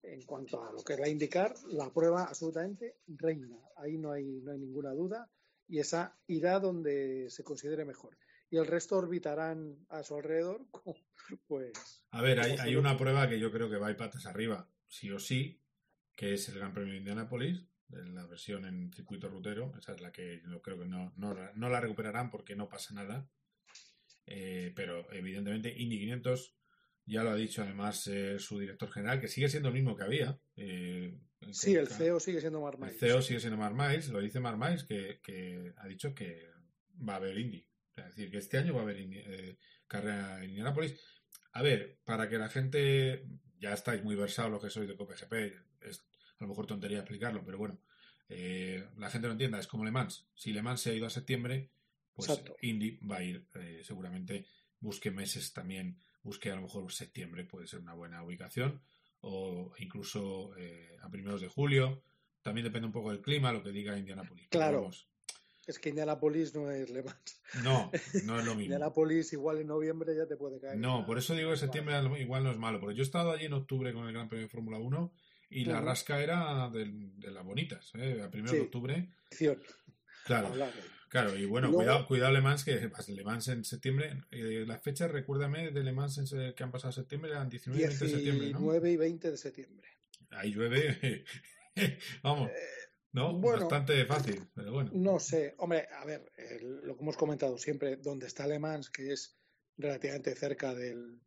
en 0.04 0.22
cuanto 0.24 0.64
a 0.64 0.72
lo 0.72 0.84
que 0.84 0.94
es 0.94 1.00
la 1.00 1.10
indicar, 1.10 1.56
la 1.68 1.90
prueba 1.92 2.24
absolutamente 2.24 2.98
reina. 3.08 3.58
Ahí 3.78 3.98
no 3.98 4.12
hay, 4.12 4.42
no 4.42 4.52
hay 4.52 4.60
ninguna 4.60 4.92
duda 4.92 5.30
y 5.68 5.80
esa 5.80 6.18
irá 6.28 6.60
donde 6.60 7.30
se 7.30 7.44
considere 7.44 7.86
mejor. 7.86 8.18
Y 8.50 8.58
el 8.58 8.68
resto 8.68 8.98
orbitarán 8.98 9.86
a 9.90 10.04
su 10.04 10.16
alrededor, 10.16 10.66
pues... 11.48 12.04
A 12.12 12.22
ver, 12.22 12.40
hay, 12.40 12.58
hay 12.58 12.76
una 12.76 12.98
prueba 12.98 13.28
que 13.28 13.40
yo 13.40 13.52
creo 13.52 13.70
que 13.70 13.78
va 13.78 13.88
a 13.88 13.92
ir 13.92 13.98
patas 13.98 14.26
arriba, 14.28 14.70
sí 14.88 15.12
o 15.12 15.20
sí, 15.20 15.62
que 16.16 16.34
es 16.34 16.48
el 16.50 16.56
Gran 16.56 16.74
Premio 16.74 16.94
de 16.94 17.00
Indianápolis, 17.00 17.66
la 17.90 18.26
versión 18.26 18.66
en 18.66 18.92
circuito 18.94 19.28
rutero. 19.30 19.74
Esa 19.78 19.94
es 19.94 20.02
la 20.02 20.12
que 20.12 20.42
yo 20.50 20.62
creo 20.62 20.80
que 20.80 20.86
no, 20.86 21.14
no, 21.18 21.36
no 21.56 21.70
la 21.70 21.80
recuperarán 21.80 22.30
porque 22.30 22.56
no 22.56 22.70
pasa 22.70 22.94
nada. 22.94 23.30
Eh, 24.28 24.72
pero 24.76 25.12
evidentemente 25.14 25.74
Indy 25.78 26.00
500 26.00 26.54
ya 27.06 27.24
lo 27.24 27.30
ha 27.32 27.36
dicho 27.36 27.62
además 27.62 28.08
eh, 28.08 28.40
su 28.40 28.58
director 28.60 28.92
general, 28.92 29.20
que 29.22 29.28
sigue 29.28 29.48
siendo 29.50 29.70
el 29.70 29.76
mismo 29.76 29.96
que 29.96 30.04
había. 30.04 30.40
eh, 30.56 31.16
Sí, 31.52 31.76
el 31.76 31.88
CEO 31.88 32.20
sigue 32.20 32.42
siendo 32.42 32.60
Mark 32.62 32.76
el 32.80 32.86
Miles. 32.86 33.00
CEO 33.00 33.22
sigue 33.22 33.40
siendo 33.40 33.58
Mark 33.58 33.76
Miles, 33.76 34.10
lo 34.10 34.20
dice 34.20 34.40
Mark 34.40 34.58
Miles, 34.58 34.84
que, 34.84 35.20
que 35.22 35.74
ha 35.78 35.88
dicho 35.88 36.16
que 36.16 36.50
va 37.08 37.14
a 37.14 37.18
haber 37.18 37.38
Indy. 37.38 37.64
Es 37.96 38.06
decir, 38.08 38.32
que 38.32 38.38
este 38.40 38.58
año 38.58 38.74
va 38.74 38.80
a 38.80 38.84
haber 38.84 38.98
Indy- 39.00 39.22
eh, 39.24 39.58
carrera 39.88 40.44
en 40.44 40.50
Indianapolis. 40.50 41.00
A 41.52 41.62
ver, 41.62 42.00
para 42.04 42.28
que 42.28 42.38
la 42.40 42.50
gente, 42.50 43.28
ya 43.60 43.74
estáis 43.74 44.04
muy 44.04 44.16
versados 44.16 44.52
los 44.52 44.62
que 44.64 44.72
sois 44.72 44.88
de 44.88 44.96
COPGP, 44.96 45.34
es 45.82 46.00
a 46.40 46.44
lo 46.44 46.48
mejor 46.48 46.66
tontería 46.66 46.98
explicarlo, 47.00 47.44
pero 47.46 47.58
bueno, 47.60 47.80
eh, 48.28 48.84
la 48.98 49.10
gente 49.12 49.28
lo 49.28 49.34
entienda, 49.34 49.60
es 49.60 49.68
como 49.68 49.86
Le 49.86 49.92
Mans. 49.92 50.28
Si 50.34 50.52
Le 50.52 50.64
Mans 50.64 50.82
se 50.82 50.90
ha 50.90 50.94
ido 50.96 51.06
a 51.06 51.12
septiembre, 51.12 51.70
pues 52.16 52.30
Exacto. 52.30 52.56
Indy 52.62 52.98
va 53.00 53.18
a 53.18 53.24
ir 53.24 53.46
eh, 53.56 53.82
seguramente, 53.84 54.46
busque 54.80 55.12
meses 55.12 55.52
también, 55.54 56.00
busque 56.24 56.50
a 56.52 56.56
lo 56.56 56.62
mejor 56.64 56.92
septiembre, 56.92 57.44
puede 57.44 57.68
ser 57.68 57.80
una 57.80 57.94
buena 57.94 58.24
ubicación, 58.24 58.82
o 59.22 59.74
incluso 59.80 60.56
eh, 60.58 60.98
a 61.02 61.10
primeros 61.10 61.42
de 61.42 61.48
julio. 61.48 62.02
También 62.42 62.66
depende 62.66 62.86
un 62.88 62.94
poco 62.94 63.12
del 63.12 63.22
clima, 63.22 63.52
lo 63.52 63.64
que 63.64 63.72
diga 63.72 63.98
Indianapolis. 63.98 64.48
Claro. 64.50 64.82
vamos, 64.82 65.10
Es 65.66 65.80
que 65.80 65.90
Indianapolis 65.90 66.54
no 66.54 66.70
es 66.70 66.90
Le 66.92 67.02
Mans. 67.02 67.42
no, 67.64 67.92
no 68.24 68.40
es 68.40 68.46
lo 68.46 68.52
mismo. 68.56 68.62
Indianapolis 68.62 69.34
igual 69.34 69.60
en 69.60 69.68
noviembre 69.68 70.16
ya 70.16 70.28
te 70.28 70.38
puede 70.38 70.60
caer. 70.60 70.78
No, 70.78 71.06
por 71.06 71.18
eso 71.18 71.34
digo 71.34 71.52
que 71.52 71.58
septiembre 71.58 71.96
igual 72.22 72.44
no 72.44 72.52
es 72.52 72.58
malo, 72.58 72.80
porque 72.80 72.96
yo 72.96 73.02
he 73.02 73.06
estado 73.06 73.32
allí 73.32 73.46
en 73.46 73.54
octubre 73.54 73.92
con 73.94 74.06
el 74.08 74.14
Gran 74.14 74.30
Premio 74.30 74.46
de 74.46 74.52
Fórmula 74.52 74.78
1 74.78 75.12
y 75.50 75.66
la 75.66 75.82
rasca 75.82 76.22
era 76.22 76.70
de, 76.70 76.86
las 77.32 77.44
bonitas, 77.44 77.92
¿eh? 77.96 78.22
a 78.22 78.30
primeros 78.30 78.52
Sí. 78.52 78.58
de 78.58 78.64
octubre. 78.64 79.10
Claro. 80.26 80.54
Claro, 81.22 81.38
y 81.38 81.46
bueno, 81.46 81.68
Luego- 81.68 81.78
cuidado, 81.84 82.08
cuidado 82.08 82.34
Le 82.34 82.42
Mans, 82.42 82.64
que 82.66 82.90
Le 83.08 83.24
Mans 83.24 83.48
en 83.48 83.64
septiembre, 83.64 84.24
eh, 84.32 84.66
las 84.68 84.82
fechas, 84.82 85.10
recuérdame, 85.12 85.72
de 85.72 85.84
Le 85.84 85.94
Mans 85.94 86.18
en 86.18 86.54
que 86.54 86.64
han 86.64 86.72
pasado 86.72 86.92
septiembre 86.92 87.32
eran 87.32 87.50
19 87.50 87.82
y 87.82 87.88
20 87.88 88.06
de 88.06 88.12
septiembre, 88.12 88.48
¿no? 88.52 88.58
19 88.60 88.92
y 88.92 88.98
20 88.98 89.32
de 89.32 89.38
septiembre. 89.38 89.88
Ahí 90.32 90.52
llueve, 90.52 91.24
vamos, 92.24 92.50
¿no? 93.14 93.30
Eh, 93.32 93.34
bueno. 93.40 93.60
Bastante 93.62 94.06
fácil, 94.06 94.42
pero 94.54 94.74
bueno. 94.74 94.92
No 94.94 95.20
sé, 95.20 95.56
hombre, 95.60 95.88
a 96.00 96.06
ver, 96.06 96.32
el- 96.38 96.82
lo 96.82 96.96
que 96.96 97.02
hemos 97.04 97.16
comentado 97.18 97.58
siempre, 97.58 97.96
donde 97.98 98.28
está 98.28 98.46
Le 98.48 98.60
Mans, 98.60 98.90
que 98.90 99.12
es 99.14 99.38
relativamente 99.78 100.36
cerca 100.36 100.74
del, 100.76 101.22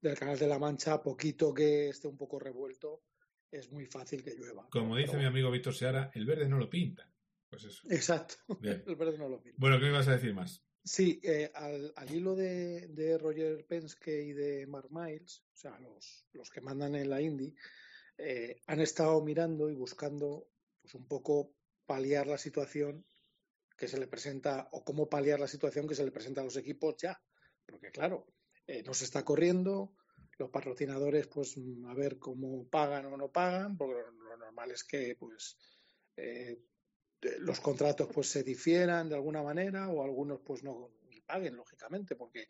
del 0.00 0.16
Canal 0.18 0.38
de 0.38 0.46
la 0.46 0.58
Mancha, 0.58 1.02
poquito 1.02 1.52
que 1.52 1.88
esté 1.88 2.06
un 2.08 2.16
poco 2.16 2.38
revuelto, 2.38 3.02
es 3.50 3.70
muy 3.72 3.86
fácil 3.86 4.22
que 4.22 4.34
llueva. 4.34 4.68
Como 4.70 4.94
Pero 4.94 5.06
dice 5.06 5.16
mi 5.16 5.24
amigo 5.24 5.50
Víctor 5.50 5.74
Seara, 5.74 6.10
el 6.14 6.26
verde 6.26 6.48
no 6.48 6.58
lo 6.58 6.68
pinta. 6.70 7.08
Pues 7.56 7.72
eso. 7.72 7.86
Exacto, 7.88 8.36
Bien. 8.60 8.84
no 8.86 9.28
lo. 9.30 9.42
Bueno, 9.56 9.78
¿qué 9.78 9.84
me 9.84 9.92
ibas 9.92 10.08
a 10.08 10.12
decir 10.12 10.34
más? 10.34 10.62
Sí, 10.84 11.18
eh, 11.22 11.50
al, 11.54 11.90
al 11.96 12.14
hilo 12.14 12.36
de, 12.36 12.86
de 12.88 13.16
Roger 13.16 13.64
Penske 13.66 14.24
y 14.24 14.32
de 14.34 14.66
Mark 14.66 14.88
Miles, 14.90 15.42
o 15.54 15.56
sea, 15.56 15.80
los, 15.80 16.26
los 16.34 16.50
que 16.50 16.60
mandan 16.60 16.94
en 16.96 17.08
la 17.08 17.22
Indy, 17.22 17.54
eh, 18.18 18.60
han 18.66 18.80
estado 18.80 19.24
mirando 19.24 19.70
y 19.70 19.74
buscando 19.74 20.50
pues 20.82 20.94
un 20.94 21.08
poco 21.08 21.54
paliar 21.86 22.26
la 22.26 22.36
situación 22.36 23.06
que 23.74 23.88
se 23.88 23.98
le 23.98 24.06
presenta 24.06 24.68
o 24.72 24.84
cómo 24.84 25.08
paliar 25.08 25.40
la 25.40 25.48
situación 25.48 25.88
que 25.88 25.94
se 25.94 26.04
le 26.04 26.12
presenta 26.12 26.42
a 26.42 26.44
los 26.44 26.58
equipos 26.58 26.96
ya. 26.98 27.18
Porque 27.64 27.90
claro, 27.90 28.26
eh, 28.66 28.82
no 28.84 28.92
se 28.92 29.04
está 29.06 29.24
corriendo, 29.24 29.94
los 30.36 30.50
patrocinadores 30.50 31.26
pues 31.28 31.56
mm, 31.56 31.86
a 31.86 31.94
ver 31.94 32.18
cómo 32.18 32.68
pagan 32.68 33.06
o 33.06 33.16
no 33.16 33.32
pagan, 33.32 33.78
porque 33.78 33.94
lo, 33.94 34.36
normal 34.36 34.72
es 34.72 34.84
que 34.84 35.16
pues 35.18 35.56
eh, 36.16 36.58
los 37.40 37.60
contratos 37.60 38.08
pues 38.12 38.28
se 38.28 38.42
difieran 38.42 39.08
de 39.08 39.14
alguna 39.14 39.42
manera 39.42 39.88
o 39.88 40.02
algunos 40.02 40.40
pues 40.40 40.62
no 40.62 40.92
ni 41.08 41.20
paguen 41.20 41.56
lógicamente 41.56 42.14
porque 42.16 42.48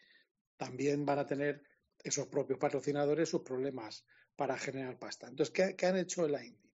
también 0.56 1.04
van 1.06 1.20
a 1.20 1.26
tener 1.26 1.62
esos 2.02 2.26
propios 2.26 2.58
patrocinadores 2.58 3.28
sus 3.28 3.42
problemas 3.42 4.04
para 4.36 4.58
generar 4.58 4.98
pasta. 4.98 5.28
Entonces, 5.28 5.52
¿qué, 5.52 5.76
qué 5.76 5.86
han 5.86 5.96
hecho 5.96 6.26
en 6.26 6.32
la 6.32 6.44
Indy? 6.44 6.72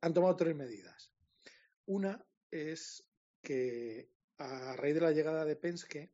Han 0.00 0.14
tomado 0.14 0.36
tres 0.36 0.54
medidas. 0.54 1.12
Una 1.86 2.24
es 2.50 3.04
que 3.42 4.10
a 4.38 4.76
raíz 4.76 4.94
de 4.94 5.00
la 5.00 5.12
llegada 5.12 5.44
de 5.44 5.56
Penske 5.56 6.12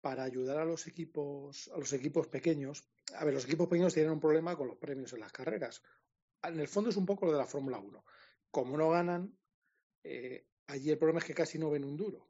para 0.00 0.24
ayudar 0.24 0.58
a 0.58 0.64
los 0.64 0.86
equipos, 0.86 1.68
a 1.74 1.78
los 1.78 1.92
equipos 1.92 2.28
pequeños. 2.28 2.88
A 3.14 3.24
ver, 3.24 3.34
los 3.34 3.44
equipos 3.44 3.68
pequeños 3.68 3.94
tienen 3.94 4.12
un 4.12 4.20
problema 4.20 4.56
con 4.56 4.68
los 4.68 4.76
premios 4.76 5.12
en 5.12 5.20
las 5.20 5.32
carreras. 5.32 5.82
En 6.42 6.60
el 6.60 6.68
fondo 6.68 6.90
es 6.90 6.96
un 6.96 7.06
poco 7.06 7.26
lo 7.26 7.32
de 7.32 7.38
la 7.38 7.46
Fórmula 7.46 7.78
1. 7.78 8.04
Como 8.50 8.76
no 8.76 8.90
ganan, 8.90 9.36
eh, 10.08 10.46
allí 10.68 10.90
el 10.90 10.98
problema 10.98 11.18
es 11.20 11.24
que 11.24 11.34
casi 11.34 11.58
no 11.58 11.70
ven 11.70 11.84
un 11.84 11.96
duro. 11.96 12.28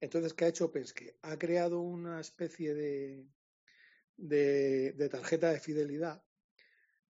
Entonces, 0.00 0.34
¿qué 0.34 0.44
ha 0.44 0.48
hecho 0.48 0.70
Penske? 0.70 1.18
Ha 1.22 1.38
creado 1.38 1.80
una 1.80 2.20
especie 2.20 2.74
de, 2.74 3.26
de, 4.16 4.92
de 4.92 5.08
tarjeta 5.08 5.50
de 5.50 5.60
fidelidad, 5.60 6.22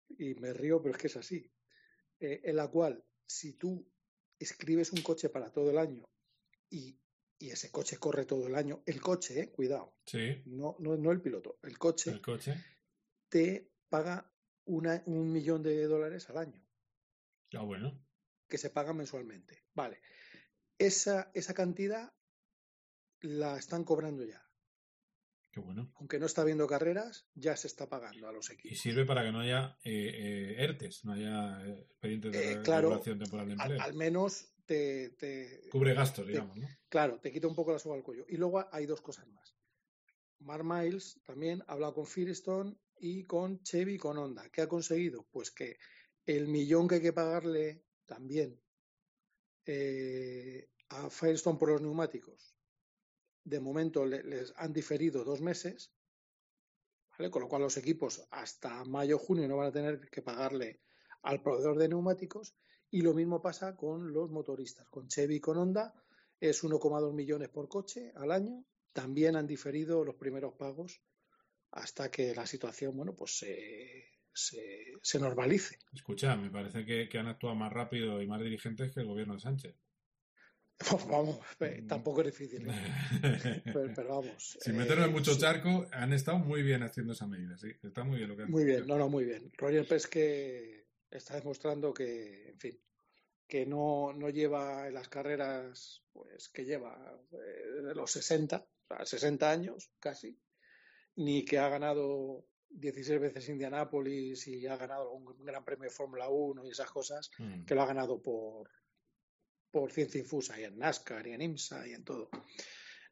y 0.09 0.35
me 0.37 0.53
río, 0.53 0.81
pero 0.81 0.95
es 0.95 1.01
que 1.01 1.09
es 1.09 1.17
así, 1.17 1.51
eh, 2.21 2.41
en 2.45 2.57
la 2.57 2.69
cual 2.69 3.05
si 3.27 3.55
tú 3.55 3.85
escribes 4.39 4.93
un 4.93 5.03
coche 5.03 5.29
para 5.31 5.51
todo 5.51 5.71
el 5.71 5.79
año 5.79 6.05
y, 6.71 6.97
y 7.39 7.51
ese 7.51 7.71
coche 7.71 7.97
corre 7.99 8.25
todo 8.25 8.47
el 8.47 8.55
año, 8.55 8.83
el 8.87 9.01
coche, 9.01 9.41
eh, 9.41 9.51
cuidado, 9.51 9.97
Sí, 10.07 10.43
no, 10.47 10.77
no, 10.79 10.97
no 10.97 11.11
el 11.11 11.21
piloto, 11.21 11.59
el 11.63 11.77
coche 11.79 12.11
el 12.13 12.21
coche. 12.21 12.55
te 13.29 13.73
paga 13.89 14.33
una- 14.67 15.03
un 15.07 15.33
millón 15.33 15.63
de 15.63 15.85
dólares 15.87 16.31
al 16.31 16.39
año, 16.39 16.63
Ah, 17.55 17.63
bueno. 17.63 17.99
Que 18.49 18.59
se 18.59 18.71
paga 18.71 18.93
mensualmente. 18.93 19.65
Vale, 19.75 20.01
esa, 20.79 21.31
esa 21.35 21.55
cantidad 21.55 22.13
la 23.21 23.57
están 23.59 23.85
cobrando 23.85 24.25
ya. 24.25 24.43
Qué 25.51 25.61
bueno. 25.61 25.91
Aunque 25.97 26.19
no 26.19 26.27
está 26.27 26.43
habiendo 26.43 26.67
carreras, 26.67 27.29
ya 27.35 27.57
se 27.57 27.67
está 27.67 27.89
pagando 27.89 28.29
a 28.29 28.33
los 28.33 28.51
Y 28.51 28.55
equipos. 28.55 28.79
sirve 28.79 29.07
para 29.07 29.23
que 29.25 29.33
no 29.33 29.41
haya 29.41 29.79
eh, 29.85 30.11
eh, 30.15 30.65
ERTES, 30.65 31.05
no 31.07 31.13
haya 31.15 31.67
eh, 31.67 31.87
expedientes 31.91 32.33
de 32.33 32.53
Eh, 32.53 32.63
claro, 32.63 32.89
regulación 32.91 33.19
temporal 33.19 33.47
de 33.49 33.53
Al, 33.55 33.61
empleo. 33.63 33.83
al 33.83 33.95
menos 33.95 34.53
te, 34.67 35.11
te- 35.19 35.63
Cubre 35.71 35.95
gastos, 35.95 36.27
te- 36.27 36.33
digamos, 36.33 36.59
¿no? 36.59 36.69
Claro, 36.91 37.21
te 37.21 37.33
quita 37.33 37.49
un 37.49 37.55
poco 37.55 37.73
la 37.73 37.79
soga 37.79 37.97
al 37.97 38.03
cuello. 38.03 38.27
Y 38.29 38.37
luego 38.37 38.67
hay 38.71 38.85
dos 38.85 39.01
cosas 39.01 39.27
más. 39.29 39.57
Mark 40.41 40.63
Miles 40.65 41.23
también 41.25 41.63
ha 41.67 41.73
hablado 41.73 41.95
con 41.95 42.07
Firestone 42.07 42.77
y 42.99 43.25
con 43.25 43.63
Chevy 43.63 43.95
y 43.95 43.99
con 43.99 44.19
Honda. 44.19 44.51
¿Qué 44.51 44.61
ha 44.61 44.69
conseguido? 44.69 45.27
Pues 45.31 45.51
que 45.51 45.79
el 46.27 46.49
millón 46.49 46.87
que 46.87 46.97
hay 46.97 47.01
que 47.01 47.15
pagarle 47.15 47.86
también 48.07 48.61
eh, 49.67 50.69
a 50.91 51.11
Firestone 51.11 51.59
por 51.59 51.71
los 51.71 51.83
neumáticos, 51.83 52.55
de 53.45 53.61
momento 53.61 54.05
le- 54.07 54.23
les 54.25 54.53
han 54.57 54.73
diferido 54.73 55.25
dos 55.25 55.41
meses. 55.41 55.93
Con 57.31 57.41
lo 57.43 57.49
cual 57.49 57.63
los 57.63 57.77
equipos 57.79 58.27
hasta 58.31 58.85
mayo 58.85 59.19
junio 59.19 59.49
no 59.49 59.57
van 59.57 59.69
a 59.69 59.73
tener 59.73 60.09
que 60.11 60.21
pagarle 60.23 60.83
al 61.23 61.43
proveedor 61.43 61.79
de 61.79 61.89
neumáticos. 61.89 62.55
Y 62.91 63.01
lo 63.01 63.15
mismo 63.15 63.41
pasa 63.41 63.75
con 63.75 64.13
los 64.13 64.31
motoristas. 64.31 64.87
Con 64.89 65.09
Chevy 65.09 65.37
y 65.37 65.41
con 65.41 65.57
Honda 65.57 65.95
es 66.39 66.63
1,2 66.63 67.15
millones 67.15 67.49
por 67.49 67.69
coche 67.69 68.13
al 68.17 68.31
año. 68.33 68.65
También 68.93 69.35
han 69.37 69.47
diferido 69.47 70.05
los 70.05 70.17
primeros 70.17 70.55
pagos 70.55 71.01
hasta 71.71 72.11
que 72.11 72.35
la 72.35 72.47
situación, 72.47 72.97
bueno, 72.97 73.15
pues 73.17 73.39
se, 73.39 74.16
se, 74.37 74.93
se 75.03 75.19
normalice. 75.19 75.79
Escucha, 75.93 76.37
me 76.37 76.51
parece 76.51 76.85
que, 76.85 77.09
que 77.09 77.19
han 77.19 77.27
actuado 77.27 77.57
más 77.57 77.73
rápido 77.73 78.21
y 78.21 78.27
más 78.27 78.41
dirigentes 78.41 78.93
que 78.93 79.01
el 79.01 79.07
gobierno 79.07 79.35
de 79.35 79.41
Sánchez. 79.41 79.75
Vamos, 81.09 81.39
eh, 81.61 81.85
tampoco 81.89 82.21
es 82.21 82.27
difícil. 82.27 82.69
¿eh? 82.69 83.63
Pero, 83.65 83.93
pero 83.95 84.09
vamos. 84.09 84.59
Sin 84.61 84.75
eh, 84.75 84.79
meternos 84.79 85.07
en 85.07 85.13
mucho 85.13 85.33
sí. 85.33 85.41
charco, 85.41 85.87
han 85.91 86.13
estado 86.13 86.39
muy 86.39 86.63
bien 86.63 86.83
haciendo 86.83 87.15
esa 87.15 87.27
medida, 87.27 87.57
sí. 87.57 87.69
Está 87.83 88.05
muy 88.05 88.19
bien 88.19 88.29
lo 88.29 88.37
que 88.37 88.43
han 88.43 88.51
Muy 88.51 88.65
bien, 88.65 88.87
no, 88.87 88.99
no, 88.99 89.09
muy 89.09 89.25
bien. 89.25 89.51
Roger 89.57 89.89
Pesque 89.89 90.87
está 91.11 91.37
demostrando 91.37 91.95
que, 91.95 92.51
en 92.51 92.59
fin, 92.59 92.79
que 93.49 93.65
no, 93.65 94.13
no 94.13 94.29
lleva 94.29 94.87
en 94.87 94.95
las 94.95 95.09
carreras, 95.09 96.03
pues 96.13 96.51
que 96.51 96.67
lleva 96.67 97.19
de 97.31 97.95
los 97.95 98.11
60, 98.11 98.59
o 98.59 98.97
sea, 98.97 99.07
60 99.07 99.51
años 99.51 99.91
casi, 99.99 100.39
ni 101.17 101.43
que 101.45 101.59
ha 101.59 101.71
ganado 101.71 102.47
16 102.71 103.21
veces 103.21 103.49
Indianápolis 103.49 104.47
y 104.49 104.67
ha 104.67 104.77
ganado 104.77 105.13
un 105.13 105.25
gran 105.45 105.65
premio 105.65 105.85
de 105.85 105.95
Fórmula 105.95 106.29
1 106.29 106.67
y 106.67 106.71
esas 106.71 106.91
cosas, 106.91 107.31
Mm. 107.39 107.65
que 107.65 107.75
lo 107.75 107.83
ha 107.83 107.87
ganado 107.87 108.21
por, 108.23 108.71
por 109.71 109.93
ciencia 109.93 110.21
infusa 110.21 110.59
y 110.61 110.65
en 110.65 110.79
NASCAR 110.79 111.27
y 111.27 111.33
en 111.33 111.43
IMSA 111.43 111.87
y 111.89 111.93
en 111.93 112.05
todo. 112.05 112.31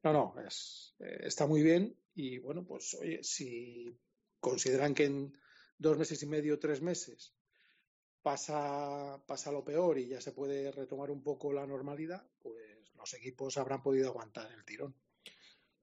No, 0.02 0.12
no, 0.12 0.34
es, 0.46 0.94
eh, 0.98 1.18
está 1.22 1.46
muy 1.46 1.62
bien 1.62 1.96
y 2.14 2.38
bueno, 2.38 2.64
pues 2.64 2.94
oye, 2.94 3.22
si 3.22 3.98
consideran 4.40 4.94
que 4.94 5.04
en 5.04 5.38
dos 5.78 5.96
meses 5.98 6.22
y 6.22 6.26
medio, 6.26 6.58
tres 6.58 6.82
meses 6.82 7.34
pasa, 8.22 9.22
pasa 9.26 9.52
lo 9.52 9.64
peor 9.64 9.98
y 9.98 10.08
ya 10.08 10.20
se 10.20 10.32
puede 10.32 10.70
retomar 10.72 11.10
un 11.10 11.22
poco 11.22 11.52
la 11.52 11.66
normalidad, 11.66 12.26
pues 12.38 12.92
los 12.94 13.12
equipos 13.14 13.56
habrán 13.58 13.82
podido 13.82 14.08
aguantar 14.08 14.50
el 14.52 14.64
tirón. 14.64 14.94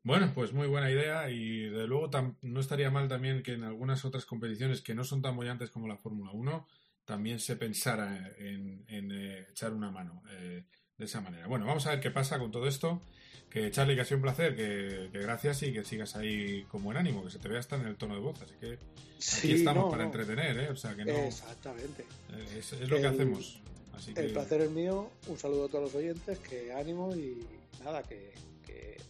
Bueno, 0.03 0.31
pues 0.33 0.51
muy 0.53 0.67
buena 0.67 0.89
idea 0.89 1.29
y 1.29 1.69
de 1.69 1.85
luego 1.87 2.09
tam- 2.09 2.35
no 2.41 2.59
estaría 2.59 2.89
mal 2.89 3.07
también 3.07 3.43
que 3.43 3.53
en 3.53 3.63
algunas 3.63 4.03
otras 4.03 4.25
competiciones 4.25 4.81
que 4.81 4.95
no 4.95 5.03
son 5.03 5.21
tan 5.21 5.35
bollantes 5.35 5.69
como 5.69 5.87
la 5.87 5.97
Fórmula 5.97 6.31
1 6.31 6.67
también 7.05 7.39
se 7.39 7.55
pensara 7.55 8.31
en, 8.37 8.83
en, 8.87 9.11
eh, 9.11 9.47
echar 9.51 9.73
una 9.73 9.91
mano 9.91 10.23
eh, 10.31 10.63
de 10.97 11.05
esa 11.05 11.21
manera. 11.21 11.45
Bueno, 11.47 11.65
vamos 11.65 11.85
a 11.85 11.91
ver 11.91 11.99
qué 11.99 12.09
pasa 12.11 12.39
con 12.39 12.51
todo 12.51 12.67
esto. 12.67 13.01
Que 13.49 13.69
Charlie, 13.69 13.95
que 13.95 14.01
ha 14.01 14.05
sido 14.05 14.17
un 14.17 14.23
placer, 14.23 14.55
que, 14.55 15.09
que 15.11 15.19
gracias 15.19 15.61
y 15.63 15.73
que 15.73 15.83
sigas 15.83 16.15
ahí 16.15 16.63
con 16.69 16.83
buen 16.83 16.95
ánimo, 16.97 17.23
que 17.23 17.29
se 17.31 17.37
te 17.39 17.49
vea 17.49 17.59
hasta 17.59 17.75
en 17.75 17.85
el 17.85 17.97
tono 17.97 18.13
de 18.15 18.21
voz. 18.21 18.41
Así 18.41 18.53
que 18.59 18.73
aquí 18.75 18.79
Sí, 19.19 19.53
estamos 19.55 19.85
no, 19.85 19.91
para 19.91 20.03
no. 20.03 20.09
entretener, 20.09 20.57
¿eh? 20.57 20.69
O 20.69 20.75
sea 20.77 20.95
que 20.95 21.03
no. 21.03 21.11
Exactamente. 21.11 22.05
eh, 22.31 22.55
Es, 22.59 22.71
es 22.73 22.89
lo 22.89 22.97
que 23.01 23.07
hacemos. 23.07 23.61
Así 23.93 24.13
que 24.13 24.21
El 24.21 24.31
placer 24.31 24.61
es 24.61 24.71
mío, 24.71 25.11
un 25.27 25.37
saludo 25.37 25.65
a 25.65 25.67
todos 25.67 25.83
los 25.85 25.95
oyentes, 25.95 26.39
que 26.39 26.71
ánimo 26.73 27.13
y 27.13 27.45
nada, 27.83 28.03
que, 28.03 28.31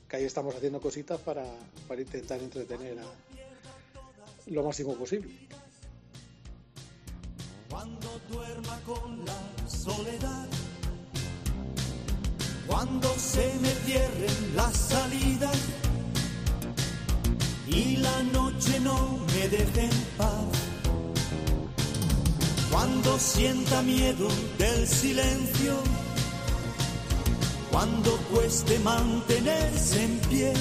que, 0.07 0.15
ahí 0.15 0.23
estamos 0.25 0.55
haciendo 0.55 0.79
cositas 0.79 1.19
para, 1.21 1.45
para 1.87 2.01
intentar 2.01 2.39
entretener 2.41 2.99
a 2.99 3.05
lo 4.47 4.63
máximo 4.63 4.95
posible. 4.95 5.47
Cuando 7.69 8.19
duerma 8.29 8.79
con 8.85 9.25
la 9.25 9.69
soledad, 9.69 10.47
cuando 12.67 13.07
se 13.17 13.53
me 13.61 13.69
cierren 13.69 14.55
las 14.55 14.75
salidas 14.75 15.57
y 17.67 17.97
la 17.97 18.23
noche 18.23 18.79
no 18.81 19.19
me 19.33 19.47
deje 19.47 19.85
en 19.85 20.05
paz, 20.17 20.45
cuando 22.71 23.17
sienta 23.19 23.81
miedo 23.83 24.27
del 24.57 24.87
silencio, 24.87 25.75
cuando 27.71 28.17
cueste 28.31 28.77
mantenerse 28.79 30.03
en 30.03 30.19
pie, 30.29 30.53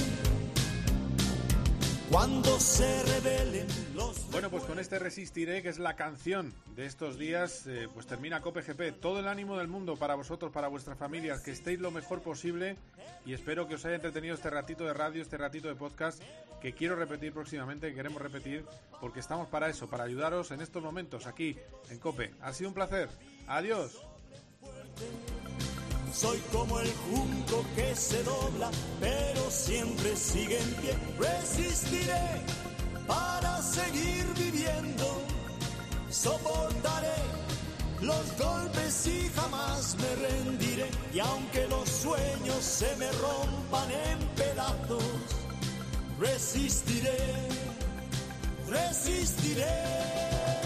cuando 2.09 2.59
se 2.61 3.03
revelen 3.03 3.67
los 3.95 4.31
Bueno, 4.31 4.49
pues 4.49 4.65
con 4.65 4.79
este 4.79 4.99
Resistiré, 4.99 5.61
que 5.63 5.69
es 5.69 5.79
la 5.79 5.97
canción 5.97 6.55
de 6.77 6.87
estos 6.87 7.19
días, 7.19 7.67
eh, 7.67 7.89
pues 7.93 8.07
termina 8.07 8.41
Cope 8.41 8.63
GP. 8.63 8.93
Todo 9.01 9.19
el 9.19 9.29
ánimo 9.29 9.59
del 9.59 9.69
mundo 9.69 9.97
para 9.97 10.15
vosotros, 10.15 10.53
para 10.53 10.69
vuestras 10.69 10.97
familias, 10.99 11.41
que 11.41 11.51
estéis 11.51 11.81
lo 11.81 11.91
mejor 11.91 12.23
posible 12.23 12.77
y 13.27 13.33
espero 13.33 13.67
que 13.67 13.75
os 13.75 13.85
haya 13.85 13.97
entretenido 13.97 14.35
este 14.35 14.51
ratito 14.51 14.85
de 14.85 14.95
radio, 14.95 15.21
este 15.21 15.37
ratito 15.37 15.69
de 15.69 15.75
podcast, 15.75 16.23
que 16.63 16.73
quiero 16.73 16.95
repetir 16.97 17.33
próximamente, 17.33 17.89
que 17.89 17.97
queremos 17.97 18.23
repetir, 18.23 18.65
porque 19.01 19.21
estamos 19.21 19.49
para 19.49 19.69
eso, 19.69 19.89
para 19.89 20.05
ayudaros 20.05 20.53
en 20.53 20.61
estos 20.61 20.83
momentos 20.83 21.27
aquí 21.27 21.57
en 21.91 21.99
Cope. 21.99 22.31
Ha 22.41 22.53
sido 22.53 22.71
un 22.71 22.75
placer. 22.75 23.09
Adiós. 23.47 24.01
Soy 26.13 26.39
como 26.53 26.81
el 26.81 26.93
junco 26.93 27.65
que 27.77 27.95
se 27.95 28.23
dobla, 28.25 28.71
pero 28.99 29.51
siempre 29.51 30.17
sigue 30.17 30.59
en 30.59 30.75
pie. 30.75 30.95
Resistiré 31.19 32.43
para 33.07 33.63
seguir 33.63 34.27
viviendo. 34.37 35.23
Soportaré 36.11 37.15
los 38.01 38.39
golpes 38.39 39.07
y 39.07 39.29
jamás 39.35 39.97
me 39.97 40.29
rendiré. 40.29 40.91
Y 41.15 41.21
aunque 41.21 41.67
los 41.69 41.89
sueños 41.89 42.65
se 42.65 42.97
me 42.97 43.11
rompan 43.13 43.91
en 43.91 44.19
pedazos, 44.37 45.05
resistiré, 46.19 47.49
resistiré. 48.69 50.60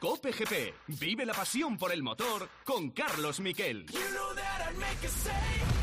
Cope 0.00 0.32
GP. 0.32 0.74
Vive 0.86 1.26
la 1.26 1.34
pasión 1.34 1.76
por 1.76 1.92
el 1.92 2.02
motor 2.02 2.48
con 2.64 2.90
Carlos 2.90 3.40
Miquel. 3.40 3.86
You 3.86 3.98
know 3.98 4.34
that 4.34 4.68
I'd 4.70 4.78
make 4.78 5.04
a 5.04 5.08
save. 5.08 5.77